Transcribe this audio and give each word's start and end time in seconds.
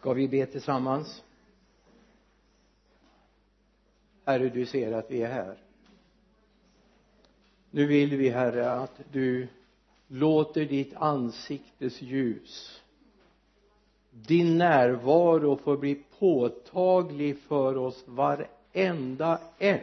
ska 0.00 0.12
vi 0.12 0.28
be 0.28 0.46
tillsammans? 0.46 1.22
Herre 4.24 4.48
du 4.48 4.66
ser 4.66 4.92
att 4.92 5.10
vi 5.10 5.22
är 5.22 5.32
här. 5.32 5.58
Nu 7.70 7.86
vill 7.86 8.16
vi 8.16 8.28
herre 8.28 8.70
att 8.70 9.00
du 9.12 9.48
låter 10.08 10.64
ditt 10.64 10.94
ansiktes 10.94 12.02
ljus 12.02 12.80
din 14.10 14.58
närvaro 14.58 15.56
får 15.56 15.76
bli 15.76 16.02
påtaglig 16.18 17.38
för 17.38 17.76
oss 17.76 18.04
varenda 18.06 19.40
en. 19.58 19.80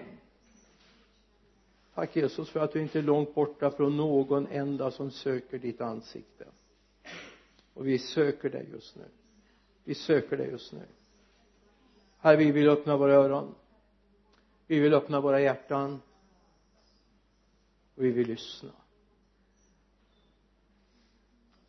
Tack 1.93 2.15
Jesus 2.15 2.49
för 2.49 2.59
att 2.59 2.73
du 2.73 2.81
inte 2.81 2.99
är 2.99 3.03
långt 3.03 3.35
borta 3.35 3.71
från 3.71 3.97
någon 3.97 4.47
enda 4.47 4.91
som 4.91 5.11
söker 5.11 5.59
ditt 5.59 5.81
ansikte. 5.81 6.45
Och 7.73 7.87
vi 7.87 7.99
söker 7.99 8.49
dig 8.49 8.69
just 8.71 8.95
nu 8.95 9.03
vi 9.87 9.95
söker 9.95 10.37
dig 10.37 10.49
just 10.49 10.73
nu. 10.73 10.85
Herre 12.17 12.37
vi 12.37 12.51
vill 12.51 12.69
öppna 12.69 12.97
våra 12.97 13.13
öron. 13.13 13.55
Vi 14.67 14.79
vill 14.79 14.93
öppna 14.93 15.21
våra 15.21 15.41
hjärtan. 15.41 16.01
Och 17.95 18.03
vi 18.03 18.11
vill 18.11 18.27
lyssna. 18.27 18.69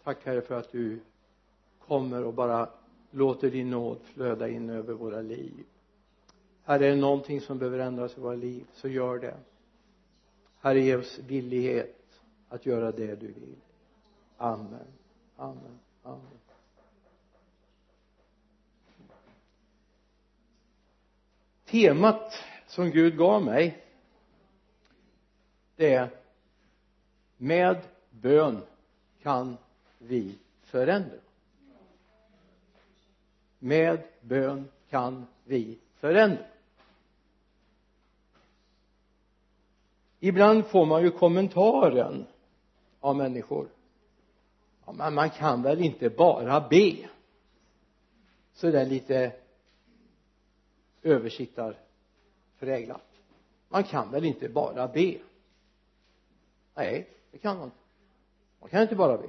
Tack 0.02 0.24
herre 0.26 0.40
för 0.40 0.54
att 0.58 0.72
du 0.72 1.00
kommer 1.78 2.24
och 2.24 2.34
bara 2.34 2.68
låter 3.10 3.50
din 3.50 3.70
nåd 3.70 3.98
flöda 4.02 4.48
in 4.48 4.70
över 4.70 4.94
våra 4.94 5.20
liv. 5.20 5.64
Herre 6.62 6.86
är 6.86 6.90
det 6.90 6.96
någonting 6.96 7.40
som 7.40 7.58
behöver 7.58 7.78
ändras 7.78 8.18
i 8.18 8.20
våra 8.20 8.34
liv 8.34 8.66
så 8.72 8.88
gör 8.88 9.18
det. 9.18 9.36
Herre 10.60 10.80
ge 10.80 10.96
oss 10.96 11.18
villighet 11.18 12.20
att 12.48 12.66
göra 12.66 12.92
det 12.92 13.14
du 13.14 13.26
vill. 13.26 13.56
Amen. 14.36 14.86
Amen. 15.36 15.78
Amen. 16.02 16.37
Temat 21.70 22.34
som 22.66 22.90
Gud 22.90 23.16
gav 23.16 23.44
mig 23.44 23.84
det 25.78 25.94
är 25.94 26.10
med 27.36 27.76
bön 28.10 28.62
kan 29.22 29.56
vi 29.98 30.38
förändra. 30.62 31.16
Med 33.58 34.02
bön 34.20 34.68
kan 34.90 35.26
vi 35.44 35.78
förändra. 35.94 36.44
Ibland 40.20 40.66
får 40.66 40.86
man 40.86 41.02
ju 41.02 41.10
kommentaren 41.10 42.26
av 43.00 43.16
människor. 43.16 43.68
Ja, 44.86 44.92
men 44.92 45.14
man 45.14 45.30
kan 45.30 45.62
väl 45.62 45.84
inte 45.84 46.10
bara 46.10 46.68
be? 46.68 47.08
Så 48.52 48.70
där 48.70 48.86
lite 48.86 49.32
översittarpräglat 51.02 53.08
man 53.68 53.84
kan 53.84 54.10
väl 54.10 54.24
inte 54.24 54.48
bara 54.48 54.88
be? 54.88 55.18
Nej 56.74 57.08
det 57.30 57.38
kan 57.38 57.56
man 57.56 57.64
inte. 57.64 57.76
Man 58.60 58.70
kan 58.70 58.82
inte 58.82 58.96
bara 58.96 59.18
be. 59.18 59.28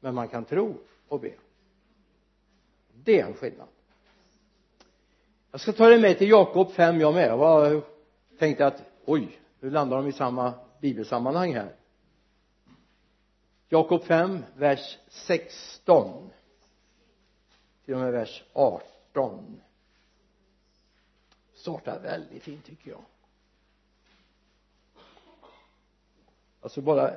Men 0.00 0.14
man 0.14 0.28
kan 0.28 0.44
tro 0.44 0.74
och 1.08 1.20
be. 1.20 1.32
Det 3.04 3.20
är 3.20 3.26
en 3.26 3.34
skillnad. 3.34 3.68
Jag 5.50 5.60
ska 5.60 5.72
ta 5.72 5.88
dig 5.88 6.00
med 6.00 6.18
till 6.18 6.28
Jakob 6.28 6.72
5 6.72 7.00
jag 7.00 7.14
med. 7.14 7.28
Jag 7.28 7.36
var, 7.36 7.82
tänkte 8.38 8.66
att 8.66 8.82
oj 9.04 9.40
nu 9.60 9.70
landar 9.70 9.96
de 9.96 10.08
i 10.08 10.12
samma 10.12 10.54
bibelsammanhang 10.80 11.54
här. 11.54 11.74
Jakob 13.68 14.04
5 14.04 14.44
vers 14.56 14.98
16 15.08 16.30
till 17.84 17.94
och 17.94 18.00
med 18.00 18.12
vers 18.12 18.44
18 18.52 19.60
startar 21.52 22.00
väldigt 22.00 22.42
fint 22.42 22.64
tycker 22.64 22.90
jag. 22.90 23.04
Alltså 26.60 26.80
bara 26.80 27.14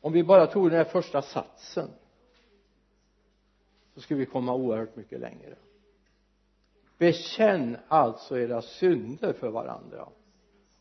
om 0.00 0.12
vi 0.12 0.24
bara 0.24 0.46
tog 0.46 0.70
den 0.70 0.78
här 0.78 0.84
första 0.84 1.22
satsen 1.22 1.90
så 3.94 4.00
skulle 4.00 4.20
vi 4.20 4.26
komma 4.26 4.54
oerhört 4.54 4.96
mycket 4.96 5.20
längre. 5.20 5.56
Bekänn 6.98 7.76
alltså 7.88 8.38
era 8.38 8.62
synder 8.62 9.32
för 9.32 9.48
varandra 9.48 10.08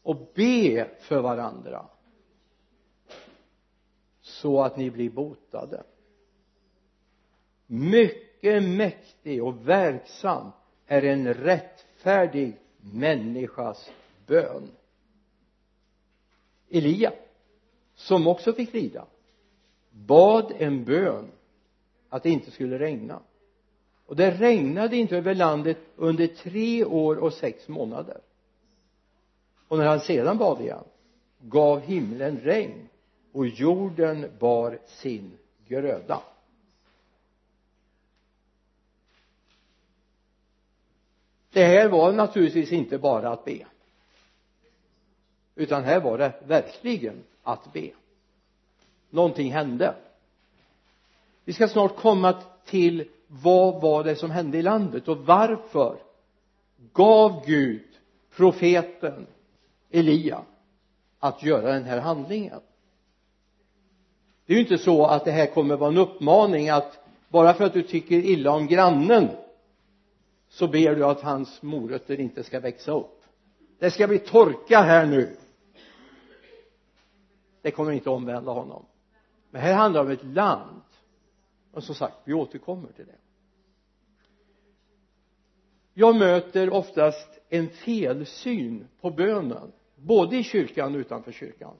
och 0.01 0.15
be 0.35 0.89
för 0.99 1.21
varandra 1.21 1.85
så 4.21 4.61
att 4.61 4.77
ni 4.77 4.91
blir 4.91 5.09
botade 5.09 5.83
mycket 7.71 8.63
mäktig 8.63 9.43
och 9.43 9.67
verksam 9.67 10.51
är 10.87 11.03
en 11.03 11.33
rättfärdig 11.33 12.57
människas 12.81 13.91
bön. 14.27 14.71
Elia 16.69 17.13
som 17.95 18.27
också 18.27 18.53
fick 18.53 18.73
lida 18.73 19.05
bad 19.91 20.53
en 20.57 20.83
bön 20.83 21.31
att 22.09 22.23
det 22.23 22.29
inte 22.29 22.51
skulle 22.51 22.79
regna. 22.79 23.19
Och 24.05 24.15
det 24.15 24.31
regnade 24.31 24.97
inte 24.97 25.17
över 25.17 25.35
landet 25.35 25.77
under 25.95 26.27
tre 26.27 26.85
år 26.85 27.15
och 27.15 27.33
sex 27.33 27.67
månader. 27.67 28.21
Och 29.67 29.77
när 29.77 29.85
han 29.85 29.99
sedan 29.99 30.37
bad 30.37 30.61
igen 30.61 30.83
gav 31.39 31.79
himlen 31.79 32.39
regn 32.39 32.89
och 33.31 33.47
jorden 33.47 34.31
bar 34.39 34.79
sin 34.85 35.31
gröda. 35.67 36.21
Det 41.51 41.63
här 41.63 41.89
var 41.89 42.11
naturligtvis 42.11 42.71
inte 42.71 42.97
bara 42.97 43.29
att 43.29 43.45
be. 43.45 43.65
Utan 45.55 45.83
här 45.83 45.99
var 45.99 46.17
det 46.17 46.33
verkligen 46.47 47.23
att 47.43 47.73
be. 47.73 47.89
Någonting 49.09 49.51
hände. 49.51 49.95
Vi 51.45 51.53
ska 51.53 51.67
snart 51.67 51.95
komma 51.95 52.41
till 52.65 53.09
vad 53.27 53.81
var 53.81 54.03
det 54.03 54.15
som 54.15 54.31
hände 54.31 54.57
i 54.57 54.61
landet 54.61 55.07
och 55.07 55.17
varför 55.17 55.97
gav 56.93 57.43
Gud 57.45 57.87
profeten 58.35 59.27
Elia 59.91 60.41
att 61.19 61.43
göra 61.43 61.73
den 61.73 61.83
här 61.83 61.99
handlingen. 61.99 62.59
Det 64.45 64.53
är 64.53 64.57
ju 64.57 64.63
inte 64.63 64.77
så 64.77 65.05
att 65.05 65.25
det 65.25 65.31
här 65.31 65.45
kommer 65.45 65.75
vara 65.75 65.91
en 65.91 65.97
uppmaning 65.97 66.69
att 66.69 66.99
bara 67.29 67.53
för 67.53 67.63
att 67.63 67.73
du 67.73 67.83
tycker 67.83 68.15
illa 68.15 68.51
om 68.51 68.67
grannen 68.67 69.29
så 70.51 70.67
ber 70.67 70.95
du 70.95 71.05
att 71.05 71.21
hans 71.21 71.61
morötter 71.61 72.19
inte 72.19 72.43
ska 72.43 72.59
växa 72.59 72.91
upp. 72.91 73.23
Det 73.79 73.91
ska 73.91 74.07
bli 74.07 74.19
torka 74.19 74.81
här 74.81 75.05
nu. 75.05 75.37
Det 77.61 77.71
kommer 77.71 77.91
inte 77.91 78.09
omvända 78.09 78.51
honom. 78.51 78.85
Men 79.49 79.61
här 79.61 79.73
handlar 79.73 80.03
det 80.03 80.07
om 80.07 80.13
ett 80.13 80.35
land. 80.35 80.81
Och 81.71 81.83
som 81.83 81.95
sagt 81.95 82.17
vi 82.23 82.33
återkommer 82.33 82.91
till 82.91 83.05
det. 83.05 83.17
Jag 85.93 86.15
möter 86.15 86.69
oftast 86.69 87.39
en 87.49 87.69
felsyn 87.69 88.87
på 89.01 89.11
bönen 89.11 89.71
både 89.95 90.37
i 90.37 90.43
kyrkan 90.43 90.95
och 90.95 90.99
utanför 90.99 91.31
kyrkan. 91.31 91.75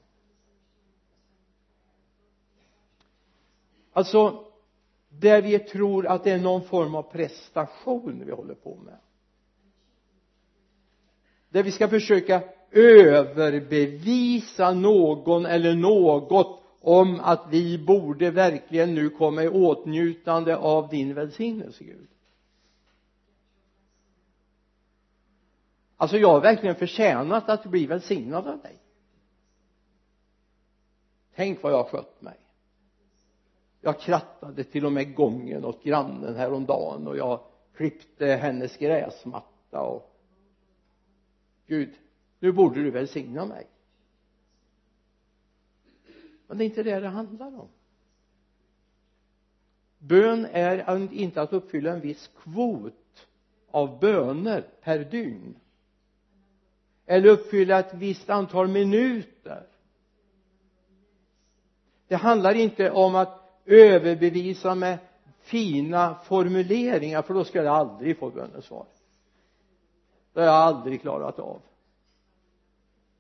Alltså 3.94 4.51
där 5.20 5.42
vi 5.42 5.60
tror 5.60 6.08
att 6.08 6.24
det 6.24 6.32
är 6.32 6.40
någon 6.40 6.62
form 6.62 6.96
av 6.96 7.04
prestation 7.04 8.24
vi 8.26 8.32
håller 8.32 8.56
på 8.56 8.76
med. 8.76 8.98
Där 11.50 11.64
vi 11.64 11.72
ska 11.72 11.88
försöka 11.88 12.44
överbevisa 12.72 14.74
någon 14.74 15.46
eller 15.46 15.76
något 15.76 16.62
om 16.82 17.20
att 17.20 17.48
vi 17.50 17.78
borde 17.78 18.32
verkligen 18.32 18.96
nu 18.96 19.10
komma 19.10 19.44
i 19.44 19.48
åtnjutande 19.48 20.58
av 20.58 20.90
din 20.90 21.14
välsignelse 21.14 21.84
Gud. 21.84 22.08
Alltså 25.98 26.18
jag 26.18 26.30
har 26.30 26.42
verkligen 26.42 26.76
förtjänat 26.76 27.50
att 27.50 27.66
bli 27.66 27.86
välsignad 27.86 28.48
av 28.48 28.62
dig. 28.62 28.78
Tänk 31.36 31.64
vad 31.64 31.72
jag 31.72 31.78
har 31.78 31.90
skött 31.90 32.22
mig 32.22 32.41
jag 33.82 34.00
krattade 34.00 34.64
till 34.64 34.86
och 34.86 34.92
med 34.92 35.16
gången 35.16 35.66
åt 35.66 35.84
grannen 35.84 36.36
häromdagen 36.36 37.08
och 37.08 37.18
jag 37.18 37.40
klippte 37.76 38.26
hennes 38.26 38.78
gräsmatta 38.78 39.82
och 39.82 40.08
Gud 41.68 41.94
nu 42.40 42.52
borde 42.52 42.84
du 42.84 42.92
välsigna 42.92 43.46
mig. 43.46 43.68
Men 46.48 46.58
det 46.58 46.64
är 46.64 46.66
inte 46.66 46.84
det 46.84 47.00
det 47.00 47.08
handlar 47.08 47.60
om. 47.60 47.68
Bön 49.98 50.48
är 50.52 51.14
inte 51.14 51.42
att 51.42 51.54
uppfylla 51.54 51.92
en 51.92 52.02
viss 52.02 52.28
kvot 52.28 53.28
av 53.72 54.00
böner 54.00 54.62
per 54.82 55.00
dygn. 55.00 55.56
Eller 57.06 57.30
uppfylla 57.30 57.80
ett 57.80 57.94
visst 57.94 58.30
antal 58.30 58.68
minuter. 58.68 59.68
Det 62.08 62.16
handlar 62.16 62.56
inte 62.56 62.92
om 62.92 63.16
att 63.16 63.41
överbevisa 63.66 64.76
med 64.76 64.98
fina 65.40 66.16
formuleringar 66.16 67.22
för 67.22 67.34
då 67.34 67.44
ska 67.44 67.64
jag 67.64 67.76
aldrig 67.76 68.18
få 68.18 68.30
bönesvar. 68.30 68.86
Det 70.34 70.40
har 70.40 70.48
jag 70.48 70.56
aldrig 70.56 71.02
klarat 71.02 71.40
av. 71.40 71.62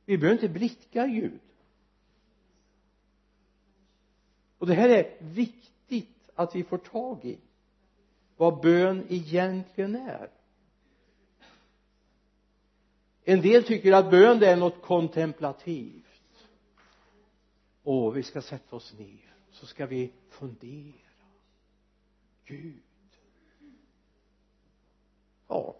Vi 0.05 0.17
behöver 0.17 0.41
inte 0.41 0.59
blicka 0.59 1.07
Gud. 1.07 1.39
Och 4.57 4.67
det 4.67 4.73
här 4.73 4.89
är 4.89 5.17
viktigt 5.19 6.29
att 6.35 6.55
vi 6.55 6.63
får 6.63 6.77
tag 6.77 7.25
i 7.25 7.37
vad 8.37 8.61
bön 8.61 9.05
egentligen 9.09 9.95
är. 9.95 10.29
En 13.23 13.41
del 13.41 13.63
tycker 13.63 13.93
att 13.93 14.11
bön 14.11 14.39
det 14.39 14.47
är 14.47 14.57
något 14.57 14.81
kontemplativt. 14.81 16.47
Åh 17.83 18.13
vi 18.13 18.23
ska 18.23 18.41
sätta 18.41 18.75
oss 18.75 18.93
ner 18.97 19.30
så 19.51 19.65
ska 19.65 19.85
vi 19.85 20.13
fundera. 20.29 20.93
Gud. 22.45 22.81
Ja 25.47 25.75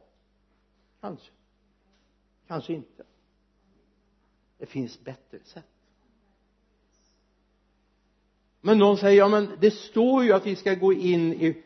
kanske. 1.01 1.31
Kanske 2.47 2.73
inte. 2.73 3.03
Det 4.57 4.65
finns 4.65 5.03
bättre 5.03 5.39
sätt. 5.43 5.65
Men 8.61 8.79
någon 8.79 8.97
säger 8.97 9.17
ja 9.17 9.27
men 9.29 9.49
det 9.61 9.71
står 9.71 10.23
ju 10.23 10.33
att 10.33 10.45
vi 10.45 10.55
ska 10.55 10.73
gå 10.73 10.93
in 10.93 11.33
i 11.33 11.63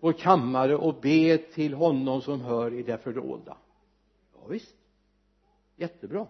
vår 0.00 0.12
kammare 0.12 0.76
och 0.76 1.00
be 1.00 1.38
till 1.38 1.74
honom 1.74 2.22
som 2.22 2.40
hör 2.40 2.74
i 2.74 2.82
det 2.82 2.98
fördolda. 2.98 3.58
Ja, 4.34 4.46
visst. 4.46 4.76
Jättebra. 5.76 6.26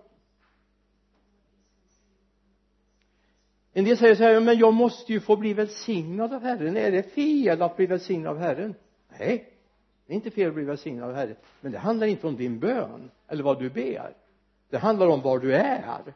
En 3.78 3.84
del 3.84 3.96
säger 3.96 4.14
så 4.14 4.23
här 4.23 4.40
men 4.40 4.58
jag 4.58 4.75
måste 4.75 5.12
ju 5.12 5.20
få 5.20 5.37
bli 5.37 5.55
välsignad 5.55 6.32
av 6.32 6.43
Herren. 6.43 6.76
Är 6.76 6.90
det 6.90 7.02
fel 7.02 7.62
att 7.62 7.76
bli 7.76 7.87
välsignad 7.87 8.32
av 8.32 8.38
Herren. 8.38 8.75
Nej 9.19 9.52
det 10.06 10.12
är 10.12 10.14
inte 10.14 10.31
fel 10.31 10.49
att 10.49 10.55
bli 10.55 10.64
välsignad 10.64 11.08
av 11.08 11.14
Herren. 11.14 11.37
Men 11.61 11.73
det 11.73 11.78
handlar 11.78 12.06
inte 12.06 12.26
om 12.26 12.37
din 12.37 12.58
bön 12.58 13.11
eller 13.28 13.43
vad 13.43 13.58
du 13.58 13.70
ber. 13.70 14.14
Det 14.70 14.78
handlar 14.78 15.06
om 15.06 15.20
var 15.20 15.38
du 15.38 15.55
är. 15.55 16.14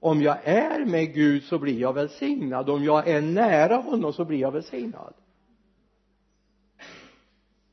Om 0.00 0.22
jag 0.22 0.38
är 0.44 0.84
med 0.84 1.14
Gud 1.14 1.42
så 1.42 1.58
blir 1.58 1.80
jag 1.80 1.92
välsignad. 1.92 2.70
Om 2.70 2.84
jag 2.84 3.08
är 3.08 3.20
nära 3.20 3.76
honom 3.76 4.12
så 4.12 4.24
blir 4.24 4.38
jag 4.38 4.52
välsignad. 4.52 5.14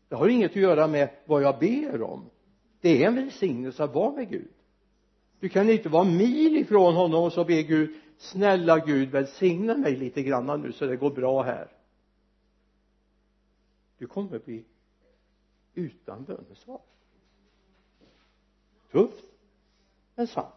Det 0.10 0.16
har 0.16 0.28
inget 0.28 0.52
att 0.52 0.58
göra 0.58 0.88
med 0.88 1.10
vad 1.26 1.42
jag 1.42 1.60
ber 1.60 2.02
om. 2.02 2.30
Det 2.82 3.04
är 3.04 3.08
en 3.08 3.16
välsignelse 3.16 3.84
att 3.84 3.94
vara 3.94 4.12
med 4.12 4.30
Gud. 4.30 4.52
Du 5.40 5.50
kan 5.50 5.70
inte 5.70 5.90
vara 5.90 6.04
mil 6.04 6.58
ifrån 6.58 6.96
honom 6.96 7.24
och 7.24 7.34
så 7.34 7.44
be 7.44 7.64
Gud 7.64 7.96
snälla 8.18 8.80
Gud 8.80 9.10
välsigna 9.10 9.78
mig 9.78 9.96
lite 9.96 10.24
grann 10.24 10.62
nu 10.62 10.72
så 10.72 10.86
det 10.86 10.98
går 10.98 11.12
bra 11.12 11.42
här. 11.42 11.72
Du 13.98 14.08
kommer 14.08 14.40
bli 14.40 14.66
utan 15.74 16.24
bönesvar. 16.24 16.82
Tufft 18.92 19.26
men 20.16 20.28
sant. 20.28 20.54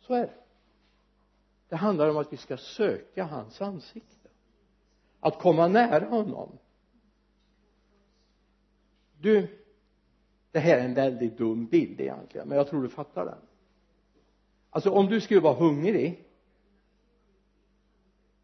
Så 0.00 0.14
är 0.14 0.20
det. 0.20 0.34
Det 1.68 1.76
handlar 1.76 2.10
om 2.10 2.16
att 2.16 2.32
vi 2.32 2.36
ska 2.36 2.56
söka 2.56 3.24
hans 3.24 3.60
ansikte. 3.60 4.28
Att 5.20 5.38
komma 5.38 5.68
nära 5.68 6.04
honom. 6.04 6.58
Du 9.20 9.58
det 10.50 10.58
här 10.58 10.78
är 10.78 10.84
en 10.84 10.94
väldigt 10.94 11.38
dum 11.38 11.66
bild 11.66 12.00
egentligen 12.00 12.48
men 12.48 12.58
jag 12.58 12.68
tror 12.68 12.82
du 12.82 12.88
fattar 12.88 13.24
den 13.24 13.47
alltså 14.70 14.90
om 14.90 15.06
du 15.06 15.20
skulle 15.20 15.40
vara 15.40 15.54
hungrig 15.54 16.24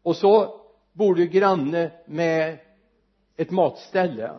och 0.01 0.15
så 0.15 0.61
bor 0.91 1.15
du 1.15 1.27
granne 1.27 1.91
med 2.05 2.57
ett 3.35 3.51
matställe 3.51 4.31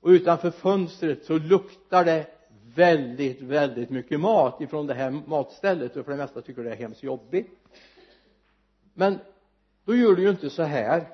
och 0.00 0.08
utanför 0.08 0.50
fönstret 0.50 1.24
så 1.24 1.38
luktar 1.38 2.04
det 2.04 2.26
väldigt 2.74 3.40
väldigt 3.40 3.90
mycket 3.90 4.20
mat 4.20 4.60
ifrån 4.60 4.86
det 4.86 4.94
här 4.94 5.10
matstället 5.26 5.96
och 5.96 6.04
för 6.04 6.12
det 6.12 6.18
mesta 6.18 6.42
tycker 6.42 6.64
det 6.64 6.70
är 6.70 6.76
hemskt 6.76 7.02
jobbigt. 7.02 7.50
Men 8.94 9.18
då 9.84 9.94
gör 9.94 10.14
du 10.14 10.22
ju 10.22 10.30
inte 10.30 10.50
så 10.50 10.62
här 10.62 11.08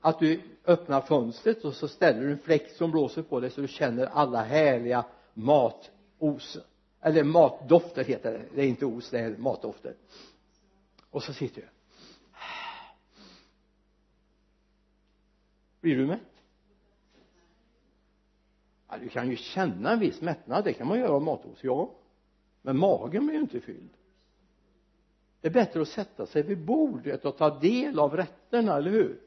att 0.00 0.18
du 0.18 0.40
öppnar 0.66 1.00
fönstret 1.00 1.64
och 1.64 1.74
så 1.74 1.88
ställer 1.88 2.20
du 2.20 2.30
en 2.32 2.38
fläkt 2.38 2.76
som 2.76 2.90
blåser 2.90 3.22
på 3.22 3.40
dig 3.40 3.50
så 3.50 3.60
du 3.60 3.68
känner 3.68 4.06
alla 4.06 4.42
härliga 4.42 5.04
matos 5.34 6.58
eller 7.02 7.24
matdofter 7.24 8.04
heter 8.04 8.32
det. 8.32 8.44
Det 8.54 8.62
är 8.62 8.66
inte 8.66 8.86
os 8.86 9.10
det 9.10 9.18
är 9.18 9.36
matdofter. 9.36 9.94
Och 11.10 11.22
så 11.22 11.32
sitter 11.32 11.60
du 11.60 11.68
blir 15.82 15.96
du 15.96 16.06
mätt? 16.06 16.20
Ja, 18.88 18.98
du 18.98 19.08
kan 19.08 19.30
ju 19.30 19.36
känna 19.36 19.92
en 19.92 19.98
viss 19.98 20.20
mättnad. 20.20 20.64
Det 20.64 20.72
kan 20.72 20.86
man 20.86 20.98
göra 20.98 21.12
av 21.12 21.22
matos 21.22 21.58
ja. 21.62 21.94
Men 22.62 22.78
magen 22.78 23.26
blir 23.26 23.34
ju 23.34 23.40
inte 23.40 23.60
fylld. 23.60 23.90
Det 25.40 25.48
är 25.48 25.52
bättre 25.52 25.82
att 25.82 25.88
sätta 25.88 26.26
sig 26.26 26.42
vid 26.42 26.64
bordet 26.64 27.24
och 27.24 27.36
ta 27.36 27.58
del 27.58 27.98
av 27.98 28.16
rätterna, 28.16 28.76
eller 28.76 28.90
hur? 28.90 29.20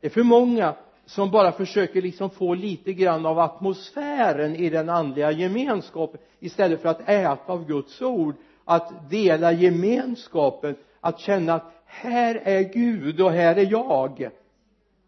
Det 0.00 0.06
är 0.06 0.10
för 0.10 0.22
många 0.22 0.76
som 1.08 1.30
bara 1.30 1.52
försöker 1.52 2.02
liksom 2.02 2.30
få 2.30 2.54
lite 2.54 2.92
grann 2.92 3.26
av 3.26 3.38
atmosfären 3.38 4.56
i 4.56 4.70
den 4.70 4.88
andliga 4.88 5.30
gemenskapen 5.32 6.20
istället 6.38 6.82
för 6.82 6.88
att 6.88 7.08
äta 7.08 7.52
av 7.52 7.66
Guds 7.66 8.02
ord 8.02 8.34
att 8.64 9.10
dela 9.10 9.52
gemenskapen 9.52 10.76
att 11.00 11.18
känna 11.18 11.54
att 11.54 11.72
här 11.84 12.34
är 12.44 12.62
Gud 12.62 13.20
och 13.20 13.30
här 13.32 13.56
är 13.56 13.70
jag. 13.70 14.30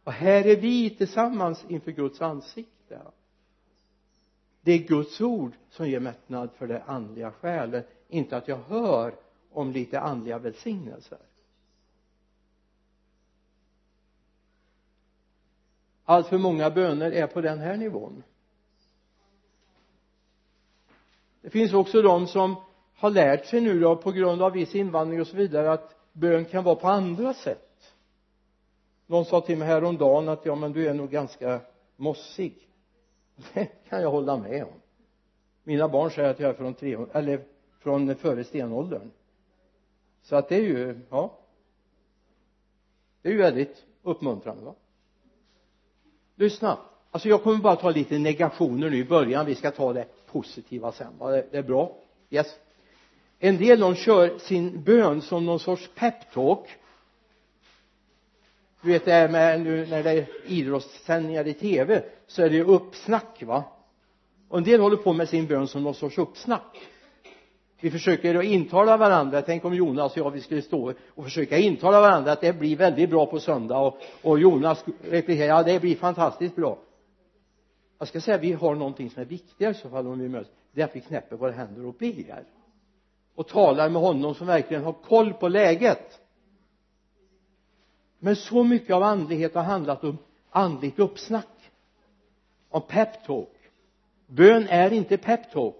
Och 0.04 0.12
här 0.12 0.46
är 0.46 0.56
vi 0.56 0.90
tillsammans 0.90 1.64
inför 1.68 1.90
Guds 1.90 2.22
ansikte. 2.22 3.00
Det 4.60 4.72
är 4.72 4.78
Guds 4.78 5.20
ord 5.20 5.52
som 5.70 5.88
ger 5.88 6.00
mättnad 6.00 6.50
för 6.58 6.66
den 6.66 6.82
andliga 6.86 7.32
själen 7.32 7.82
inte 8.08 8.36
att 8.36 8.48
jag 8.48 8.58
hör 8.68 9.14
om 9.52 9.72
lite 9.72 10.00
andliga 10.00 10.38
välsignelser. 10.38 11.18
Allt 16.10 16.26
för 16.26 16.38
många 16.38 16.70
böner 16.70 17.12
är 17.12 17.26
på 17.26 17.40
den 17.40 17.58
här 17.58 17.76
nivån. 17.76 18.22
Det 21.40 21.50
finns 21.50 21.72
också 21.72 22.02
de 22.02 22.26
som 22.26 22.56
har 22.94 23.10
lärt 23.10 23.46
sig 23.46 23.60
nu 23.60 23.80
då 23.80 23.96
på 23.96 24.12
grund 24.12 24.42
av 24.42 24.52
viss 24.52 24.74
invandring 24.74 25.20
och 25.20 25.26
så 25.26 25.36
vidare 25.36 25.72
att 25.72 25.96
bön 26.12 26.44
kan 26.44 26.64
vara 26.64 26.74
på 26.74 26.88
andra 26.88 27.34
sätt. 27.34 27.94
Någon 29.06 29.24
sa 29.24 29.40
till 29.40 29.58
mig 29.58 29.68
häromdagen 29.68 30.28
att 30.28 30.46
ja 30.46 30.54
men 30.54 30.72
du 30.72 30.88
är 30.88 30.94
nog 30.94 31.10
ganska 31.10 31.60
mossig. 31.96 32.68
Det 33.54 33.64
kan 33.88 34.02
jag 34.02 34.10
hålla 34.10 34.36
med 34.36 34.64
om. 34.64 34.80
Mina 35.62 35.88
barn 35.88 36.10
säger 36.10 36.30
att 36.30 36.40
jag 36.40 36.50
är 36.50 36.54
från 36.54 36.74
tre, 36.74 36.98
eller 37.12 37.44
från 37.78 38.14
före 38.14 38.44
stenåldern. 38.44 39.10
Så 40.22 40.36
att 40.36 40.48
det 40.48 40.56
är 40.56 40.62
ju 40.62 41.00
ja. 41.10 41.38
Det 43.22 43.28
är 43.28 43.32
ju 43.32 43.38
väldigt 43.38 43.86
uppmuntrande 44.02 44.64
va? 44.64 44.74
Lyssna. 46.40 46.78
Alltså 47.10 47.28
jag 47.28 47.42
kommer 47.42 47.58
bara 47.58 47.76
ta 47.76 47.90
lite 47.90 48.18
negationer 48.18 48.90
nu 48.90 48.96
i 48.96 49.04
början. 49.04 49.46
Vi 49.46 49.54
ska 49.54 49.70
ta 49.70 49.92
det 49.92 50.04
positiva 50.26 50.92
sen. 50.92 51.18
Va 51.18 51.30
det, 51.30 51.46
det 51.50 51.58
är 51.58 51.62
bra. 51.62 51.96
Yes. 52.30 52.46
En 53.38 53.58
del 53.58 53.80
de 53.80 53.94
kör 53.94 54.38
sin 54.38 54.82
bön 54.82 55.22
som 55.22 55.46
någon 55.46 55.60
sorts 55.60 55.90
peptalk. 55.94 56.66
Du 58.82 58.92
vet 58.92 59.04
det 59.04 59.12
här 59.12 59.28
med 59.28 59.60
nu 59.60 59.86
när 59.86 60.02
det 60.02 60.10
är 60.10 60.26
idrottssändningar 60.46 61.46
i 61.46 61.54
tv 61.54 62.02
så 62.26 62.42
är 62.42 62.50
det 62.50 62.56
ju 62.56 62.64
uppsnack 62.64 63.42
va? 63.42 63.64
Och 64.48 64.58
en 64.58 64.64
del 64.64 64.80
håller 64.80 64.96
på 64.96 65.12
med 65.12 65.28
sin 65.28 65.46
bön 65.46 65.68
som 65.68 65.82
någon 65.82 65.94
sorts 65.94 66.18
uppsnack 66.18 66.76
vi 67.80 67.90
försöker 67.90 68.34
att 68.34 68.44
intala 68.44 68.96
varandra. 68.96 69.42
Tänk 69.42 69.64
om 69.64 69.74
Jonas 69.74 70.12
och 70.12 70.18
jag 70.18 70.30
vi 70.30 70.40
skulle 70.40 70.62
stå 70.62 70.92
och 71.14 71.24
försöka 71.24 71.58
intala 71.58 72.00
varandra 72.00 72.32
att 72.32 72.40
det 72.40 72.52
blir 72.52 72.76
väldigt 72.76 73.10
bra 73.10 73.26
på 73.26 73.40
söndag 73.40 73.78
och, 73.78 73.98
och 74.22 74.38
Jonas 74.38 74.84
replikerar 75.02 75.48
ja 75.48 75.62
det 75.62 75.80
blir 75.80 75.96
fantastiskt 75.96 76.56
bra. 76.56 76.78
Jag 77.98 78.08
ska 78.08 78.20
säga 78.20 78.38
vi 78.38 78.52
har 78.52 78.74
någonting 78.74 79.10
som 79.10 79.22
är 79.22 79.26
viktigare 79.26 79.72
i 79.72 79.74
så 79.74 79.88
fall 79.88 80.06
om 80.06 80.18
vi 80.18 80.28
möts. 80.28 80.50
Det 80.72 80.80
är 80.80 80.84
att 80.84 80.96
vi 80.96 81.00
knäpper 81.00 81.36
våra 81.36 81.52
händer 81.52 81.86
och 81.86 81.94
ber. 81.94 82.44
Och 83.34 83.48
talar 83.48 83.88
med 83.88 84.02
honom 84.02 84.34
som 84.34 84.46
verkligen 84.46 84.84
har 84.84 84.92
koll 84.92 85.32
på 85.32 85.48
läget. 85.48 86.20
Men 88.18 88.36
så 88.36 88.64
mycket 88.64 88.94
av 88.94 89.02
andlighet 89.02 89.54
har 89.54 89.62
handlat 89.62 90.04
om 90.04 90.18
andligt 90.50 90.98
uppsnack. 90.98 91.46
Om 92.68 92.82
peptalk 92.82 93.48
bön 94.26 94.66
är 94.68 94.92
inte 94.92 95.16
peptalk 95.16 95.79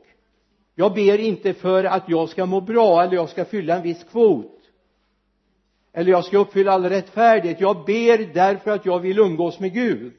jag 0.74 0.94
ber 0.94 1.18
inte 1.18 1.54
för 1.54 1.84
att 1.84 2.08
jag 2.08 2.28
ska 2.28 2.46
må 2.46 2.60
bra 2.60 3.02
eller 3.02 3.14
jag 3.14 3.28
ska 3.28 3.44
fylla 3.44 3.76
en 3.76 3.82
viss 3.82 4.04
kvot. 4.04 4.60
Eller 5.92 6.10
jag 6.10 6.24
ska 6.24 6.38
uppfylla 6.38 6.72
all 6.72 6.84
rättfärdighet. 6.84 7.60
Jag 7.60 7.84
ber 7.84 8.34
därför 8.34 8.70
att 8.70 8.86
jag 8.86 9.00
vill 9.00 9.18
umgås 9.18 9.60
med 9.60 9.72
Gud. 9.72 10.12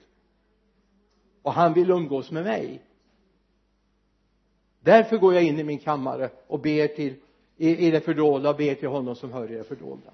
Och 1.42 1.54
han 1.54 1.74
vill 1.74 1.90
umgås 1.90 2.32
med 2.32 2.44
mig. 2.44 2.82
Därför 4.80 5.18
går 5.18 5.34
jag 5.34 5.44
in 5.44 5.60
i 5.60 5.64
min 5.64 5.80
kammare 5.80 6.30
och 6.48 6.60
ber 6.60 6.88
till 6.88 7.16
i, 7.58 7.88
i 7.88 7.92
det 7.92 8.02
fördolda 8.02 8.50
och 8.50 8.58
ber 8.58 8.76
till 8.76 8.88
honom 8.88 9.16
som 9.16 9.32
hör 9.32 9.52
i 9.52 9.56
det 9.56 9.64
fördolda. 9.64 10.12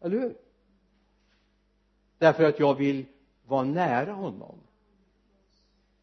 Eller 0.00 0.18
hur? 0.18 0.34
Därför 2.18 2.44
att 2.44 2.60
jag 2.60 2.74
vill 2.74 3.04
vara 3.46 3.64
nära 3.64 4.12
honom. 4.12 4.58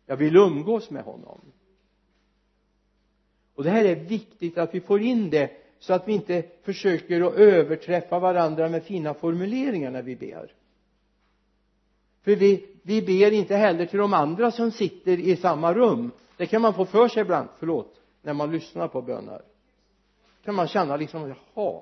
Jag 0.05 0.17
vill 0.17 0.36
umgås 0.36 0.89
med 0.89 1.03
honom 1.03 1.41
och 3.55 3.63
det 3.63 3.69
här 3.69 3.86
är 3.86 3.95
viktigt 3.95 4.57
att 4.57 4.75
vi 4.75 4.81
får 4.81 5.01
in 5.01 5.29
det 5.29 5.51
så 5.79 5.93
att 5.93 6.07
vi 6.07 6.13
inte 6.13 6.43
försöker 6.62 7.22
att 7.22 7.33
överträffa 7.33 8.19
varandra 8.19 8.69
med 8.69 8.83
fina 8.83 9.13
formuleringar 9.13 9.91
när 9.91 10.01
vi 10.01 10.15
ber. 10.15 10.53
För 12.22 12.36
vi, 12.36 12.65
vi 12.81 13.01
ber 13.01 13.31
inte 13.31 13.55
heller 13.55 13.86
till 13.86 14.00
de 14.00 14.13
andra 14.13 14.51
som 14.51 14.72
sitter 14.72 15.19
i 15.19 15.36
samma 15.36 15.74
rum. 15.74 16.12
Det 16.38 16.45
kan 16.45 16.62
man 16.62 16.74
få 16.74 16.86
för 16.86 17.07
sig 17.07 17.22
ibland, 17.22 17.50
förlåt 17.60 18.01
när 18.22 18.33
man 18.33 18.51
lyssnar 18.51 18.88
på 18.88 19.01
böner. 19.01 19.41
Kan 20.43 20.55
man 20.55 20.67
känna 20.67 20.95
liksom 20.95 21.36
jaha. 21.55 21.81